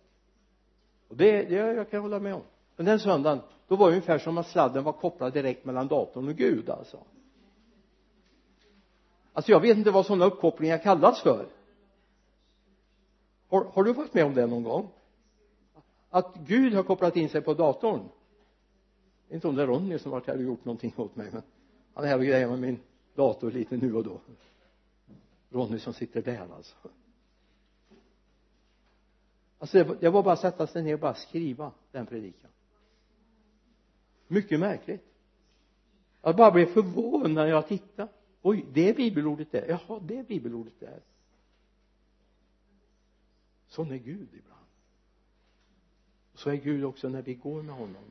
Och 1.07 1.17
det, 1.17 1.43
det 1.43 1.55
jag 1.55 1.91
kan 1.91 2.01
hålla 2.01 2.19
med 2.19 2.33
om. 2.33 2.41
Men 2.75 2.85
den 2.85 2.99
söndagen 2.99 3.39
då 3.67 3.75
var 3.75 3.87
det 3.87 3.91
ungefär 3.91 4.17
som 4.17 4.37
att 4.37 4.47
sladden 4.47 4.83
var 4.83 4.93
kopplad 4.93 5.33
direkt 5.33 5.65
mellan 5.65 5.87
datorn 5.87 6.27
och 6.27 6.35
Gud 6.35 6.69
alltså. 6.69 6.99
Alltså 9.33 9.51
jag 9.51 9.59
vet 9.59 9.77
inte 9.77 9.91
vad 9.91 10.05
sådana 10.05 10.25
uppkopplingar 10.25 10.77
kallas 10.77 11.21
för. 11.21 11.47
Har, 13.47 13.63
har 13.63 13.83
du 13.83 13.93
varit 13.93 14.13
med 14.13 14.25
om 14.25 14.33
det 14.33 14.47
någon 14.47 14.63
gång? 14.63 14.89
Att 16.09 16.35
Gud 16.35 16.73
har 16.73 16.83
kopplat 16.83 17.15
in 17.15 17.29
sig 17.29 17.41
på 17.41 17.53
datorn? 17.53 17.99
Jag 17.99 19.27
vet 19.27 19.33
inte 19.35 19.47
om 19.47 19.55
det 19.55 19.63
är 19.63 19.67
Ronny 19.67 19.99
som 19.99 20.11
varit 20.11 20.27
här 20.27 20.35
och 20.35 20.43
gjort 20.43 20.65
någonting 20.65 20.93
åt 20.97 21.15
mig 21.15 21.29
men 21.31 21.41
han 21.93 22.03
är 22.03 22.07
här 22.07 22.17
och 22.17 22.25
grejer 22.25 22.47
med 22.47 22.59
min 22.59 22.79
dator 23.15 23.51
lite 23.51 23.77
nu 23.77 23.95
och 23.95 24.03
då. 24.03 24.21
Ronny 25.49 25.79
som 25.79 25.93
sitter 25.93 26.21
där 26.21 26.47
alltså 26.55 26.75
alltså 29.59 29.83
det 29.83 30.09
var 30.09 30.23
bara 30.23 30.33
att 30.33 30.39
sätta 30.39 30.67
sig 30.67 30.83
ner 30.83 30.93
och 30.93 30.99
bara 30.99 31.13
skriva 31.13 31.71
den 31.91 32.05
predikan. 32.05 32.51
Mycket 34.27 34.59
märkligt. 34.59 35.05
Jag 36.21 36.35
bara 36.35 36.51
blev 36.51 36.65
förvånad 36.65 37.31
när 37.31 37.45
jag 37.45 37.67
tittade 37.67 38.09
oj 38.41 38.65
det 38.73 38.89
är 38.89 38.93
bibelordet 38.93 39.51
där. 39.51 39.65
Jaha 39.67 39.99
det 39.99 40.17
är 40.17 40.23
bibelordet 40.23 40.79
där. 40.79 40.99
Sån 43.67 43.91
är 43.91 43.97
Gud 43.97 44.27
ibland. 44.33 44.65
Så 46.33 46.49
är 46.49 46.55
Gud 46.55 46.85
också 46.85 47.09
när 47.09 47.21
vi 47.21 47.33
går 47.33 47.61
med 47.61 47.75
honom. 47.75 48.03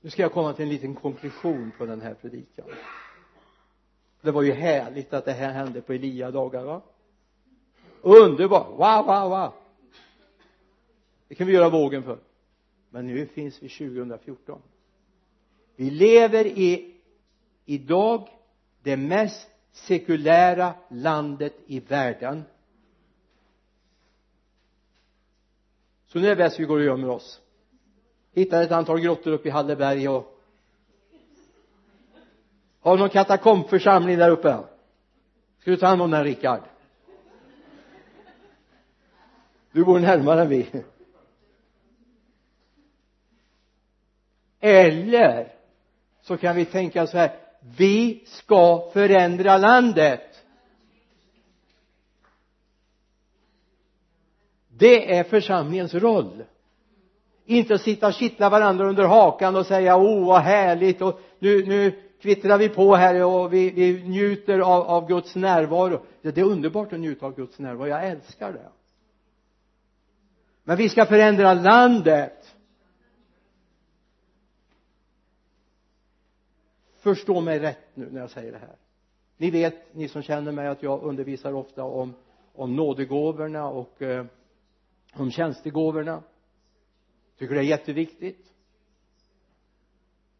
Nu 0.00 0.10
ska 0.10 0.22
jag 0.22 0.32
komma 0.32 0.52
till 0.52 0.62
en 0.62 0.68
liten 0.68 0.94
konklusion 0.94 1.72
på 1.78 1.86
den 1.86 2.00
här 2.00 2.14
predikan. 2.14 2.66
Det 4.20 4.30
var 4.30 4.42
ju 4.42 4.52
härligt 4.52 5.12
att 5.12 5.24
det 5.24 5.32
här 5.32 5.52
hände 5.52 5.80
på 5.80 5.92
Elia 5.92 6.30
dagar 6.30 6.64
va? 6.64 6.82
Underbart. 8.06 8.68
Wow 8.68 9.06
wow 9.06 9.30
wow. 9.30 9.52
Det 11.28 11.34
kan 11.34 11.46
vi 11.46 11.52
göra 11.52 11.68
vågen 11.68 12.02
för. 12.02 12.18
Men 12.90 13.06
nu 13.06 13.26
finns 13.26 13.62
vi 13.62 13.68
2014 13.68 14.62
vi 15.76 15.90
lever 15.90 16.46
i 16.46 16.94
idag 17.64 18.28
det 18.82 18.96
mest 18.96 19.48
sekulära 19.72 20.74
landet 20.88 21.54
i 21.66 21.80
världen. 21.80 22.44
Så 26.06 26.18
nu 26.18 26.26
är 26.26 26.30
det 26.30 26.36
bäst 26.36 26.60
vi 26.60 26.64
går 26.64 26.76
och 26.76 26.84
gömmer 26.84 27.08
oss. 27.08 27.40
Hittar 28.32 28.62
ett 28.62 28.72
antal 28.72 29.00
grottor 29.00 29.32
uppe 29.32 29.48
i 29.48 29.50
Halleberg 29.50 30.08
och 30.08 30.40
har 32.80 32.98
någon 32.98 33.08
katakombförsamling 33.08 34.18
där 34.18 34.30
uppe? 34.30 34.58
Ska 35.58 35.70
du 35.70 35.76
ta 35.76 35.86
hand 35.86 36.02
om 36.02 36.10
den 36.10 36.24
Rickard? 36.24 36.60
Du 39.76 39.84
bor 39.84 39.98
närmare 39.98 40.42
än 40.42 40.48
vi. 40.48 40.66
Eller 44.60 45.52
så 46.22 46.36
kan 46.36 46.56
vi 46.56 46.64
tänka 46.64 47.06
så 47.06 47.18
här 47.18 47.36
vi 47.76 48.24
ska 48.26 48.90
förändra 48.92 49.58
landet. 49.58 50.44
Det 54.68 55.16
är 55.16 55.24
församlingens 55.24 55.94
roll. 55.94 56.44
Inte 57.44 57.74
att 57.74 57.80
sitta 57.80 58.06
och 58.06 58.14
kittla 58.14 58.50
varandra 58.50 58.88
under 58.88 59.04
hakan 59.04 59.56
och 59.56 59.66
säga 59.66 59.96
oh 59.96 60.26
vad 60.26 60.40
härligt 60.40 61.02
och 61.02 61.20
nu, 61.38 61.66
nu 61.66 62.02
kvittrar 62.20 62.58
vi 62.58 62.68
på 62.68 62.94
här 62.94 63.24
och 63.24 63.52
vi, 63.52 63.70
vi 63.70 64.08
njuter 64.08 64.58
av, 64.58 64.82
av 64.82 65.08
Guds 65.08 65.34
närvaro. 65.34 66.02
Det 66.22 66.38
är 66.38 66.44
underbart 66.44 66.92
att 66.92 67.00
njuta 67.00 67.26
av 67.26 67.34
Guds 67.34 67.58
närvaro. 67.58 67.88
Jag 67.88 68.06
älskar 68.06 68.52
det 68.52 68.70
men 70.66 70.76
vi 70.76 70.88
ska 70.88 71.06
förändra 71.06 71.54
landet. 71.54 72.56
Förstå 76.98 77.40
mig 77.40 77.58
rätt 77.58 77.88
nu 77.94 78.10
när 78.10 78.20
jag 78.20 78.30
säger 78.30 78.52
det 78.52 78.58
här. 78.58 78.76
Ni 79.36 79.50
vet 79.50 79.94
ni 79.94 80.08
som 80.08 80.22
känner 80.22 80.52
mig 80.52 80.66
att 80.68 80.82
jag 80.82 81.02
undervisar 81.02 81.52
ofta 81.52 81.84
om 81.84 82.14
om 82.56 82.76
nådegåvorna 82.76 83.68
och 83.68 84.02
eh, 84.02 84.24
om 85.14 85.30
tjänstegåvorna. 85.30 86.22
Tycker 87.38 87.54
det 87.54 87.60
är 87.60 87.64
jätteviktigt. 87.64 88.52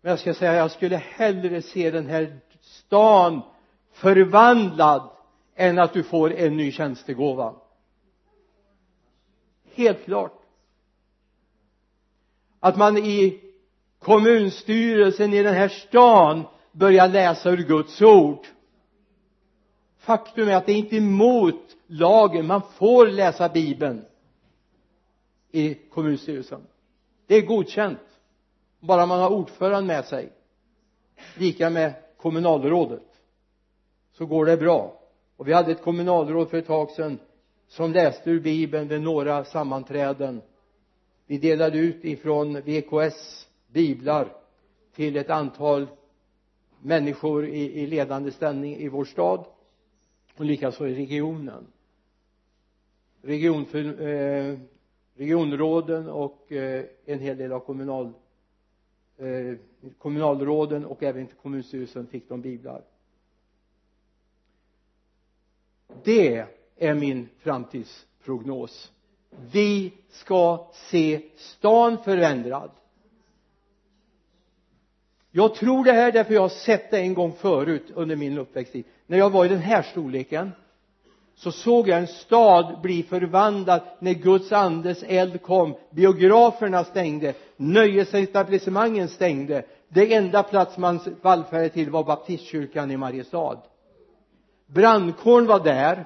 Men 0.00 0.10
jag 0.10 0.18
ska 0.18 0.34
säga 0.34 0.54
jag 0.54 0.70
skulle 0.70 0.96
hellre 0.96 1.62
se 1.62 1.90
den 1.90 2.06
här 2.06 2.40
stan 2.60 3.42
förvandlad 3.92 5.10
än 5.54 5.78
att 5.78 5.92
du 5.92 6.02
får 6.02 6.32
en 6.32 6.56
ny 6.56 6.72
tjänstegåva 6.72 7.54
helt 9.76 10.04
klart. 10.04 10.42
Att 12.60 12.76
man 12.76 12.98
i 12.98 13.40
kommunstyrelsen 13.98 15.34
i 15.34 15.42
den 15.42 15.54
här 15.54 15.68
stan 15.68 16.44
börjar 16.72 17.08
läsa 17.08 17.50
ur 17.50 17.56
Guds 17.56 18.02
ord. 18.02 18.46
Faktum 19.98 20.48
är 20.48 20.56
att 20.56 20.66
det 20.66 20.72
är 20.72 20.76
inte 20.76 20.96
emot 20.96 21.76
lagen. 21.86 22.46
Man 22.46 22.62
får 22.62 23.06
läsa 23.06 23.48
bibeln 23.48 24.04
i 25.50 25.74
kommunstyrelsen. 25.74 26.66
Det 27.26 27.34
är 27.34 27.46
godkänt. 27.46 27.98
Bara 28.80 29.06
man 29.06 29.20
har 29.20 29.30
ordföranden 29.30 29.86
med 29.86 30.04
sig 30.04 30.32
lika 31.36 31.70
med 31.70 31.94
kommunalrådet 32.16 33.02
så 34.12 34.26
går 34.26 34.46
det 34.46 34.56
bra. 34.56 35.00
Och 35.36 35.48
vi 35.48 35.52
hade 35.52 35.72
ett 35.72 35.82
kommunalråd 35.82 36.50
för 36.50 36.58
ett 36.58 36.66
tag 36.66 36.90
sedan 36.90 37.18
som 37.66 37.92
läste 37.92 38.30
ur 38.30 38.40
bibeln 38.40 38.88
vid 38.88 39.02
några 39.02 39.44
sammanträden. 39.44 40.42
Vi 41.26 41.38
delade 41.38 41.78
ut 41.78 42.04
ifrån 42.04 42.60
VKS 42.60 43.48
biblar 43.66 44.32
till 44.94 45.16
ett 45.16 45.30
antal 45.30 45.86
människor 46.80 47.46
i, 47.46 47.80
i 47.82 47.86
ledande 47.86 48.30
ställning 48.30 48.76
i 48.76 48.88
vår 48.88 49.04
stad 49.04 49.46
och 50.36 50.44
likaså 50.44 50.86
i 50.86 50.94
regionen. 50.94 51.66
Region 53.22 53.66
eh, 54.00 54.58
regionråden 55.14 56.08
och 56.08 56.52
eh, 56.52 56.84
en 57.04 57.18
hel 57.18 57.36
del 57.36 57.52
av 57.52 57.60
kommunal 57.60 58.12
eh, 59.16 59.54
kommunalråden 59.98 60.84
och 60.84 61.02
även 61.02 61.26
kommunstyrelsen 61.26 62.06
fick 62.06 62.28
de 62.28 62.40
biblar. 62.40 62.84
Det 66.04 66.46
är 66.76 66.94
min 66.94 67.28
framtidsprognos. 67.38 68.92
Vi 69.52 69.92
ska 70.10 70.70
se 70.72 71.22
stan 71.36 71.98
förändrad. 72.04 72.70
Jag 75.30 75.54
tror 75.54 75.84
det 75.84 75.92
här 75.92 76.12
därför 76.12 76.34
jag 76.34 76.40
har 76.40 76.48
sett 76.48 76.90
det 76.90 76.98
en 76.98 77.14
gång 77.14 77.32
förut 77.32 77.90
under 77.94 78.16
min 78.16 78.38
uppväxttid. 78.38 78.84
När 79.06 79.18
jag 79.18 79.30
var 79.30 79.44
i 79.44 79.48
den 79.48 79.58
här 79.58 79.82
storleken 79.82 80.52
så 81.34 81.52
såg 81.52 81.88
jag 81.88 81.98
en 81.98 82.06
stad 82.06 82.80
bli 82.82 83.02
förvandlad 83.02 83.80
när 83.98 84.14
Guds 84.14 84.52
andes 84.52 85.02
eld 85.02 85.42
kom. 85.42 85.74
Biograferna 85.90 86.84
stängde. 86.84 87.34
Nöjesetablissemangen 87.56 89.08
stängde. 89.08 89.64
Det 89.88 90.14
enda 90.14 90.42
plats 90.42 90.78
man 90.78 91.00
vallfärdade 91.22 91.68
till 91.68 91.90
var 91.90 92.04
baptistkyrkan 92.04 92.90
i 92.90 92.96
Mariestad. 92.96 93.58
Brandkåren 94.66 95.46
var 95.46 95.64
där 95.64 96.04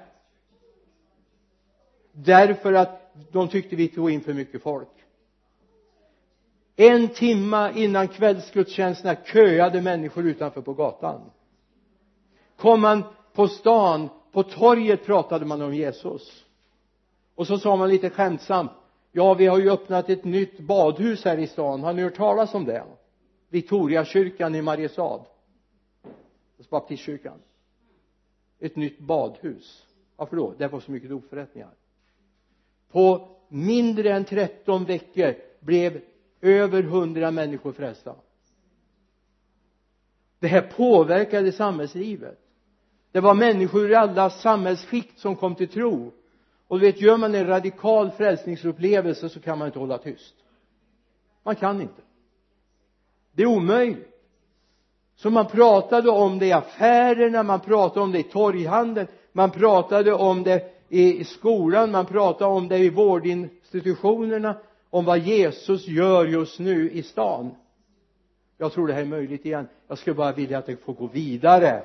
därför 2.12 2.72
att 2.72 3.12
de 3.32 3.48
tyckte 3.48 3.76
vi 3.76 3.88
tog 3.88 4.10
in 4.10 4.20
för 4.20 4.34
mycket 4.34 4.62
folk. 4.62 4.88
En 6.76 7.08
timma 7.08 7.72
innan 7.72 8.08
kvällsgudstjänsterna 8.08 9.16
köade 9.24 9.82
människor 9.82 10.26
utanför 10.26 10.60
på 10.60 10.74
gatan. 10.74 11.30
Kom 12.56 12.80
man 12.80 13.04
på 13.32 13.48
stan 13.48 14.08
på 14.32 14.42
torget 14.42 15.06
pratade 15.06 15.44
man 15.44 15.62
om 15.62 15.74
Jesus. 15.74 16.44
Och 17.34 17.46
så 17.46 17.58
sa 17.58 17.76
man 17.76 17.88
lite 17.88 18.10
skämtsamt 18.10 18.70
ja 19.12 19.34
vi 19.34 19.46
har 19.46 19.58
ju 19.58 19.70
öppnat 19.70 20.10
ett 20.10 20.24
nytt 20.24 20.60
badhus 20.60 21.24
här 21.24 21.38
i 21.38 21.46
stan. 21.46 21.82
Har 21.82 21.92
ni 21.92 22.02
hört 22.02 22.16
talas 22.16 22.54
om 22.54 22.64
det? 22.64 22.84
Victoriakyrkan 23.48 24.54
i 24.54 24.62
Mariestad. 24.62 25.20
Baptistkyrkan. 26.70 27.38
Ett 28.58 28.76
nytt 28.76 28.98
badhus. 28.98 29.86
Varför 30.16 30.36
då 30.36 30.54
det 30.58 30.68
var 30.68 30.80
så 30.80 30.90
mycket 30.90 31.10
dopförrättningar 31.10 31.70
på 32.92 33.28
mindre 33.48 34.12
än 34.12 34.24
13 34.24 34.84
veckor 34.84 35.34
blev 35.60 36.00
över 36.40 36.82
100 36.82 37.30
människor 37.30 37.72
frälsta. 37.72 38.14
Det 40.38 40.48
här 40.48 40.62
påverkade 40.62 41.52
samhällslivet. 41.52 42.38
Det 43.12 43.20
var 43.20 43.34
människor 43.34 43.90
i 43.90 43.94
alla 43.94 44.30
samhällsskikt 44.30 45.18
som 45.18 45.36
kom 45.36 45.54
till 45.54 45.68
tro. 45.68 46.12
Och 46.68 46.80
du 46.80 46.86
vet 46.86 47.00
gör 47.00 47.16
man 47.16 47.34
en 47.34 47.46
radikal 47.46 48.10
frälsningsupplevelse 48.10 49.28
så 49.28 49.40
kan 49.40 49.58
man 49.58 49.66
inte 49.66 49.78
hålla 49.78 49.98
tyst. 49.98 50.34
Man 51.42 51.56
kan 51.56 51.80
inte. 51.80 52.02
Det 53.32 53.42
är 53.42 53.46
omöjligt. 53.46 54.06
Så 55.16 55.30
man 55.30 55.46
pratade 55.46 56.10
om 56.10 56.38
det 56.38 56.46
i 56.46 56.52
affärerna 56.52 57.42
man 57.42 57.60
pratade 57.60 58.00
om 58.00 58.12
det 58.12 58.18
i 58.18 58.22
torghandeln 58.22 59.08
man 59.32 59.50
pratade 59.50 60.12
om 60.12 60.42
det 60.42 60.79
i 60.92 61.24
skolan 61.24 61.90
man 61.90 62.06
pratar 62.06 62.46
om 62.46 62.68
det 62.68 62.78
i 62.78 62.90
vårdinstitutionerna 62.90 64.56
om 64.90 65.04
vad 65.04 65.18
Jesus 65.18 65.88
gör 65.88 66.26
just 66.26 66.58
nu 66.58 66.90
i 66.90 67.02
stan. 67.02 67.54
Jag 68.58 68.72
tror 68.72 68.86
det 68.86 68.92
här 68.92 69.00
är 69.00 69.06
möjligt 69.06 69.46
igen. 69.46 69.68
Jag 69.88 69.98
skulle 69.98 70.14
bara 70.14 70.32
vilja 70.32 70.58
att 70.58 70.66
det 70.66 70.76
får 70.76 70.92
gå 70.92 71.06
vidare. 71.06 71.84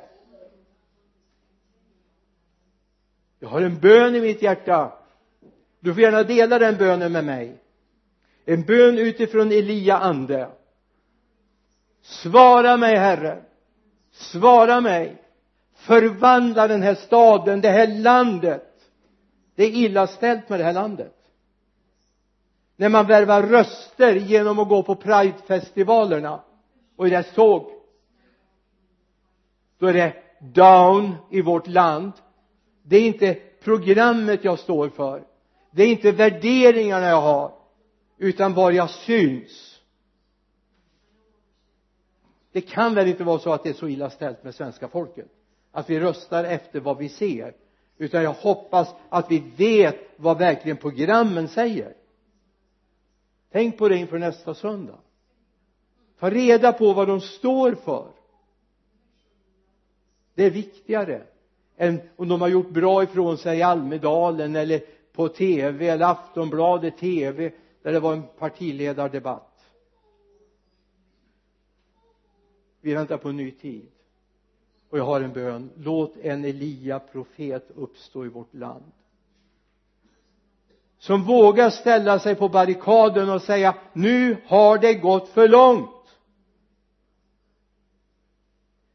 Jag 3.39 3.49
har 3.49 3.61
en 3.61 3.79
bön 3.79 4.15
i 4.15 4.21
mitt 4.21 4.41
hjärta. 4.41 4.93
Du 5.79 5.93
får 5.93 6.03
gärna 6.03 6.23
dela 6.23 6.59
den 6.59 6.77
bönen 6.77 7.11
med 7.11 7.25
mig. 7.25 7.57
En 8.45 8.63
bön 8.63 8.97
utifrån 8.97 9.51
Elia 9.51 9.97
ande. 9.97 10.49
Svara 12.01 12.77
mig 12.77 12.95
herre. 12.95 13.43
Svara 14.11 14.81
mig. 14.81 15.21
Förvandla 15.75 16.67
den 16.67 16.81
här 16.81 16.95
staden, 16.95 17.61
det 17.61 17.69
här 17.69 17.87
landet 17.87 18.74
det 19.55 19.63
är 19.63 19.69
illa 19.69 20.07
ställt 20.07 20.49
med 20.49 20.59
det 20.59 20.63
här 20.63 20.73
landet. 20.73 21.15
När 22.75 22.89
man 22.89 23.07
värvar 23.07 23.43
röster 23.43 24.15
genom 24.15 24.59
att 24.59 24.69
gå 24.69 24.83
på 24.83 24.95
pridefestivalerna 24.95 26.43
och 26.95 27.07
i 27.07 27.09
deras 27.09 27.33
tåg 27.33 27.71
då 29.77 29.87
är 29.87 29.93
det 29.93 30.13
down 30.39 31.15
i 31.29 31.41
vårt 31.41 31.67
land. 31.67 32.11
Det 32.83 32.97
är 32.97 33.07
inte 33.07 33.33
programmet 33.63 34.43
jag 34.43 34.59
står 34.59 34.89
för. 34.89 35.23
Det 35.71 35.83
är 35.83 35.87
inte 35.87 36.11
värderingarna 36.11 37.05
jag 37.05 37.21
har 37.21 37.53
utan 38.17 38.53
var 38.53 38.71
jag 38.71 38.89
syns. 38.89 39.81
Det 42.51 42.61
kan 42.61 42.95
väl 42.95 43.07
inte 43.07 43.23
vara 43.23 43.39
så 43.39 43.53
att 43.53 43.63
det 43.63 43.69
är 43.69 43.73
så 43.73 43.87
illa 43.87 44.09
ställt 44.09 44.43
med 44.43 44.55
svenska 44.55 44.87
folket 44.87 45.27
att 45.71 45.89
vi 45.89 45.99
röstar 45.99 46.43
efter 46.43 46.79
vad 46.79 46.97
vi 46.97 47.09
ser 47.09 47.53
utan 47.97 48.23
jag 48.23 48.33
hoppas 48.33 48.95
att 49.09 49.31
vi 49.31 49.39
vet 49.57 49.97
vad 50.15 50.37
verkligen 50.37 50.77
programmen 50.77 51.47
säger. 51.47 51.93
Tänk 53.51 53.77
på 53.77 53.89
det 53.89 53.97
inför 53.97 54.19
nästa 54.19 54.53
söndag. 54.53 54.99
Ta 56.19 56.29
reda 56.29 56.73
på 56.73 56.93
vad 56.93 57.07
de 57.07 57.21
står 57.21 57.75
för. 57.75 58.11
Det 60.33 60.43
är 60.43 60.51
viktigare 60.51 61.23
än 61.77 62.01
om 62.15 62.27
de 62.27 62.41
har 62.41 62.47
gjort 62.47 62.69
bra 62.69 63.03
ifrån 63.03 63.37
sig 63.37 63.57
i 63.59 63.61
Almedalen 63.61 64.55
eller 64.55 64.81
på 65.11 65.27
tv 65.27 65.87
eller 65.89 66.05
Aftonbladet 66.05 66.97
tv 66.97 67.51
där 67.81 67.91
det 67.91 67.99
var 67.99 68.13
en 68.13 68.23
partiledardebatt. 68.37 69.65
Vi 72.81 72.93
väntar 72.93 73.17
på 73.17 73.29
en 73.29 73.37
ny 73.37 73.51
tid 73.51 73.87
och 74.89 74.97
jag 74.97 75.05
har 75.05 75.21
en 75.21 75.33
bön. 75.33 75.69
Låt 75.77 76.17
en 76.17 76.45
Elia 76.45 76.99
profet 76.99 77.71
uppstå 77.75 78.25
i 78.25 78.29
vårt 78.29 78.53
land. 78.53 78.91
Som 80.97 81.23
vågar 81.23 81.69
ställa 81.69 82.19
sig 82.19 82.35
på 82.35 82.49
barrikaden 82.49 83.29
och 83.29 83.41
säga 83.41 83.75
nu 83.93 84.37
har 84.45 84.77
det 84.77 84.93
gått 84.93 85.29
för 85.29 85.47
långt. 85.47 85.89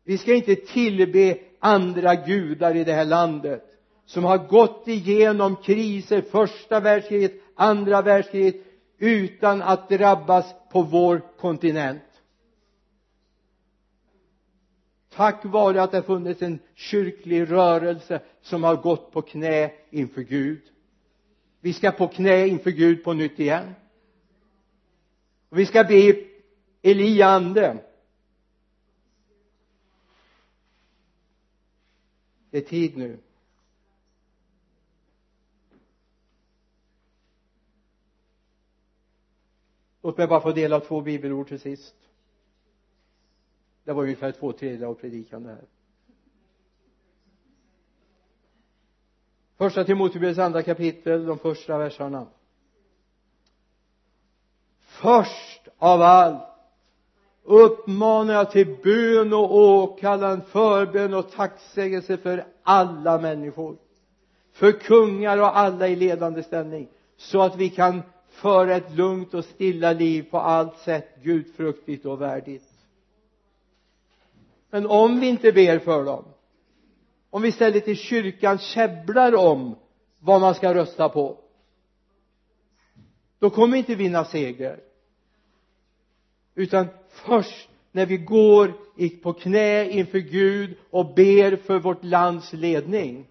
Vi 0.05 0.18
ska 0.18 0.34
inte 0.34 0.57
tillbe 0.57 1.38
andra 1.59 2.14
gudar 2.14 2.76
i 2.76 2.84
det 2.84 2.93
här 2.93 3.05
landet 3.05 3.66
som 4.07 4.24
har 4.24 4.38
gått 4.38 4.88
igenom 4.88 5.57
kriser 5.57 6.22
första 6.22 6.80
världskriget 6.80 7.32
andra 7.55 8.03
världskriget 8.03 8.57
utan 8.99 9.62
att 9.62 9.88
drabbas 9.88 10.55
på 10.72 10.82
vår 10.82 11.22
kontinent 11.38 12.03
tack 15.11 15.44
vare 15.44 15.82
att 15.82 15.90
det 15.90 15.96
har 15.96 16.02
funnits 16.02 16.42
en 16.42 16.58
kyrklig 16.74 17.50
rörelse 17.50 18.20
som 18.40 18.64
har 18.64 18.76
gått 18.76 19.12
på 19.12 19.22
knä 19.22 19.72
inför 19.90 20.22
Gud. 20.22 20.62
Vi 21.61 21.72
ska 21.72 21.90
på 21.90 22.08
knä 22.08 22.46
inför 22.46 22.70
Gud 22.70 23.04
på 23.04 23.12
nytt 23.12 23.40
igen. 23.40 23.74
Och 25.48 25.58
vi 25.58 25.66
ska 25.66 25.84
be 25.84 26.14
Eliande. 26.82 27.78
det 32.50 32.58
är 32.58 32.62
tid 32.62 32.96
nu. 32.96 33.18
Låt 40.02 40.18
mig 40.18 40.26
bara 40.26 40.40
få 40.40 40.52
dela 40.52 40.80
två 40.80 41.00
bibelord 41.00 41.48
till 41.48 41.61
sist 41.61 41.94
det 43.85 43.93
var 43.93 44.03
ungefär 44.03 44.33
två 44.33 44.53
tredjedelar 44.53 44.91
av 44.91 44.95
predikan 44.95 45.43
det 45.43 45.49
här. 45.49 45.64
Första 49.59 49.85
Timoteus 49.85 50.39
andra 50.39 50.62
kapitel 50.62 51.26
de 51.26 51.39
första 51.39 51.78
verserna. 51.78 52.26
Först 54.81 55.68
av 55.78 56.03
allt 56.03 56.43
uppmanar 57.43 58.35
jag 58.35 58.51
till 58.51 58.76
bön 58.83 59.33
och 59.33 59.55
åkallan 59.57 60.43
förbön 60.43 61.14
och 61.14 61.31
tacksägelse 61.31 62.16
för 62.16 62.45
alla 62.62 63.18
människor 63.18 63.76
för 64.53 64.72
kungar 64.72 65.39
och 65.39 65.59
alla 65.59 65.89
i 65.89 65.97
ledande 65.97 66.43
ställning 66.43 66.89
så 67.16 67.43
att 67.43 67.57
vi 67.57 67.70
kan 67.70 68.03
föra 68.28 68.76
ett 68.76 68.97
lugnt 68.97 69.35
och 69.35 69.45
stilla 69.45 69.93
liv 69.93 70.31
på 70.31 70.39
allt 70.39 70.78
sätt 70.78 71.22
gudfruktigt 71.22 72.07
och 72.07 72.20
värdigt 72.20 72.69
men 74.70 74.86
om 74.86 75.20
vi 75.20 75.28
inte 75.28 75.52
ber 75.52 75.78
för 75.78 76.04
dem 76.04 76.24
om 77.30 77.42
vi 77.42 77.48
istället 77.48 77.88
i 77.88 77.96
kyrkan 77.96 78.58
käbblar 78.58 79.34
om 79.34 79.76
vad 80.18 80.40
man 80.40 80.54
ska 80.54 80.74
rösta 80.74 81.08
på 81.08 81.38
då 83.38 83.50
kommer 83.50 83.72
vi 83.72 83.78
inte 83.78 83.94
vinna 83.94 84.24
seger 84.24 84.80
utan 86.54 86.86
först 87.08 87.68
när 87.92 88.06
vi 88.06 88.16
går 88.16 88.72
på 89.22 89.32
knä 89.32 89.90
inför 89.90 90.18
Gud 90.18 90.76
och 90.90 91.14
ber 91.14 91.56
för 91.56 91.78
vårt 91.78 92.04
lands 92.04 92.52
ledning. 92.52 93.26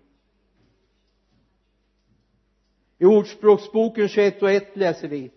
I 2.98 3.06
ordspråksboken 3.06 4.08
21 4.08 4.42
och 4.42 4.52
1 4.52 4.78
läser 4.78 5.08
vi. 5.08 5.32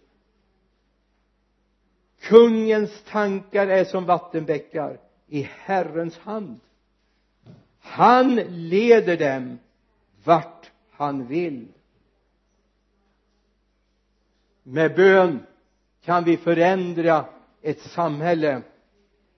Kungens 2.20 3.02
tankar 3.02 3.66
är 3.66 3.84
som 3.84 4.04
vattenbäckar 4.04 5.00
i 5.32 5.48
Herrens 5.64 6.18
hand. 6.18 6.60
Han 7.80 8.34
leder 8.48 9.16
dem 9.16 9.58
vart 10.24 10.70
han 10.90 11.26
vill. 11.26 11.68
Med 14.62 14.94
bön 14.94 15.38
kan 16.04 16.24
vi 16.24 16.36
förändra 16.36 17.24
ett 17.62 17.80
samhälle. 17.80 18.62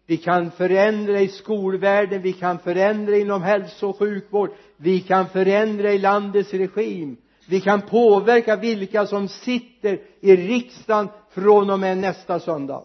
Vi 0.07 0.17
kan 0.17 0.51
förändra 0.51 1.21
i 1.21 1.29
skolvärlden 1.29 2.23
vi 2.23 2.33
kan 2.33 2.59
förändra 2.59 3.17
inom 3.17 3.43
hälso 3.43 3.89
och 3.89 3.99
sjukvård 3.99 4.51
vi 4.77 5.01
kan 5.01 5.29
förändra 5.29 5.93
i 5.93 5.99
landets 5.99 6.55
regim. 6.55 7.17
Vi 7.49 7.61
kan 7.61 7.83
påverka 7.83 8.57
vilka 8.57 9.07
som 9.07 9.29
sitter 9.29 10.01
i 10.21 10.37
riksdagen 10.37 11.09
från 11.31 11.71
och 11.71 11.81
med 11.81 11.99
nästa 11.99 12.41
söndag. 12.41 12.85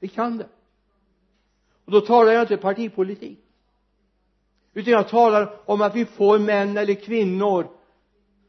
Vi 0.00 0.08
kan 0.08 0.38
det 0.38 0.48
och 1.84 1.92
då 1.92 2.00
talar 2.00 2.32
jag 2.32 2.42
inte 2.42 2.56
partipolitik. 2.56 3.38
Utan 4.74 4.92
jag 4.92 5.08
talar 5.08 5.56
om 5.64 5.82
att 5.82 5.96
vi 5.96 6.04
får 6.04 6.38
män 6.38 6.76
eller 6.76 6.94
kvinnor 6.94 7.68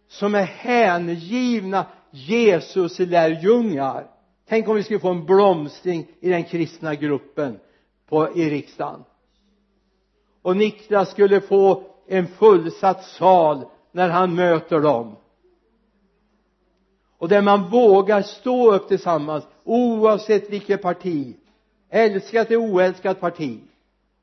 som 0.07 0.35
är 0.35 0.43
hängivna 0.43 1.85
Jesus 2.11 2.99
lärjungar. 2.99 4.07
Tänk 4.47 4.67
om 4.67 4.75
vi 4.75 4.83
skulle 4.83 4.99
få 4.99 5.09
en 5.09 5.25
blomstring 5.25 6.07
i 6.19 6.29
den 6.29 6.43
kristna 6.43 6.95
gruppen 6.95 7.59
på, 8.09 8.37
i 8.37 8.49
riksdagen. 8.49 9.03
Och 10.41 10.57
Niklas 10.57 11.11
skulle 11.11 11.41
få 11.41 11.83
en 12.07 12.27
fullsatt 12.27 13.03
sal 13.03 13.65
när 13.91 14.09
han 14.09 14.35
möter 14.35 14.79
dem. 14.79 15.15
Och 17.17 17.29
där 17.29 17.41
man 17.41 17.69
vågar 17.69 18.21
stå 18.21 18.73
upp 18.73 18.87
tillsammans 18.87 19.43
oavsett 19.63 20.49
vilket 20.49 20.81
parti 20.81 21.35
älskat 21.95 22.51
ett 22.51 22.57
oälskat 22.57 23.19
parti 23.19 23.59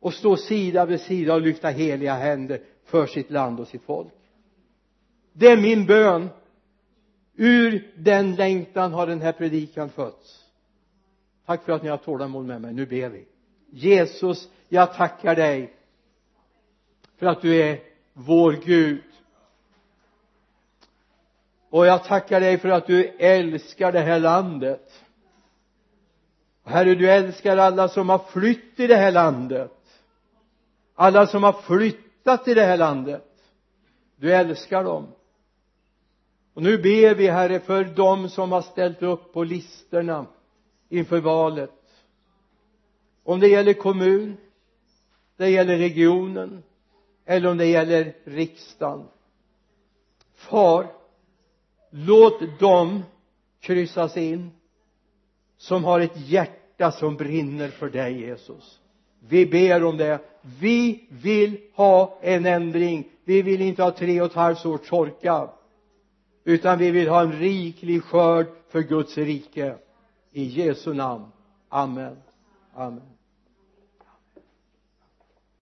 och 0.01 0.15
stå 0.15 0.37
sida 0.37 0.87
vid 0.87 1.01
sida 1.01 1.35
och 1.35 1.41
lyfta 1.41 1.69
heliga 1.69 2.15
händer 2.15 2.61
för 2.85 3.07
sitt 3.07 3.31
land 3.31 3.61
och 3.61 3.69
sitt 3.69 3.83
folk. 3.83 4.13
Det 5.33 5.47
är 5.47 5.57
min 5.57 5.87
bön. 5.87 6.29
Ur 7.37 7.93
den 7.97 8.35
längtan 8.35 8.93
har 8.93 9.07
den 9.07 9.21
här 9.21 9.33
predikan 9.33 9.91
fötts. 9.91 10.45
Tack 11.47 11.65
för 11.65 11.73
att 11.73 11.83
ni 11.83 11.89
har 11.89 11.97
tålamod 11.97 12.47
med 12.47 12.61
mig. 12.61 12.73
Nu 12.73 12.87
ber 12.87 13.09
vi. 13.09 13.25
Jesus 13.71 14.49
jag 14.69 14.95
tackar 14.95 15.37
dig 15.37 15.73
för 17.17 17.27
att 17.27 17.43
du 17.43 17.63
är 17.63 17.81
vår 18.13 18.53
Gud. 18.53 19.03
Och 21.71 21.87
jag 21.87 22.05
tackar 22.05 22.41
dig 22.41 22.59
för 22.59 22.69
att 22.69 22.87
du 22.87 23.05
älskar 23.09 23.93
det 23.93 24.01
här 24.01 24.21
landet 24.21 25.05
herre 26.65 26.95
du 26.95 27.11
älskar 27.11 27.57
alla 27.57 27.89
som 27.89 28.09
har 28.09 28.19
flytt 28.19 28.81
i 28.81 28.87
det 28.87 28.97
här 28.97 29.13
landet. 29.13 29.73
Alla 30.95 31.27
som 31.27 31.43
har 31.43 31.53
flyttat 31.53 32.49
i 32.49 32.55
det 32.55 32.65
här 32.65 32.77
landet. 32.77 33.29
Du 34.17 34.35
älskar 34.35 34.85
dem. 34.85 35.07
Och 36.55 36.63
nu 36.63 36.79
ber 36.79 37.15
vi 37.15 37.27
herre 37.29 37.61
för 37.61 37.85
dem 37.85 38.29
som 38.29 38.53
har 38.53 38.63
ställt 38.63 39.03
upp 39.03 39.33
på 39.33 39.45
listorna 39.45 40.27
inför 40.89 41.21
valet. 41.21 41.71
Om 43.25 43.41
det 43.41 43.49
gäller 43.49 43.73
kommun 43.73 44.37
det 45.37 45.51
gäller 45.51 45.77
regionen 45.77 46.63
eller 47.25 47.51
om 47.51 47.59
det 47.59 47.67
gäller 47.67 48.15
riksdagen. 48.25 49.09
Far 50.35 50.87
låt 51.91 52.59
dem 52.61 53.03
kryssas 53.61 54.17
in 54.17 54.51
som 55.63 55.85
har 55.85 56.01
ett 56.01 56.29
hjärta 56.29 56.93
som 56.93 57.17
brinner 57.17 57.69
för 57.69 57.91
dig 57.91 58.21
Jesus. 58.21 58.81
Vi 59.29 59.47
ber 59.47 59.85
om 59.85 59.97
det. 59.97 60.19
Vi 60.61 61.05
vill 61.09 61.59
ha 61.75 62.19
en 62.23 62.47
ändring. 62.47 63.09
Vi 63.25 63.43
vill 63.43 63.61
inte 63.61 63.83
ha 63.83 63.91
tre 63.91 64.21
och 64.21 64.27
ett 64.27 64.35
halvt 64.35 64.67
års 64.67 64.89
torka 64.89 65.49
utan 66.45 66.79
vi 66.79 66.91
vill 66.91 67.09
ha 67.09 67.21
en 67.21 67.33
riklig 67.33 68.03
skörd 68.03 68.47
för 68.69 68.81
Guds 68.81 69.19
rike. 69.19 69.77
I 70.33 70.45
Jesu 70.45 70.95
namn. 70.95 71.25
Amen. 71.69 72.17
Amen. 72.75 73.12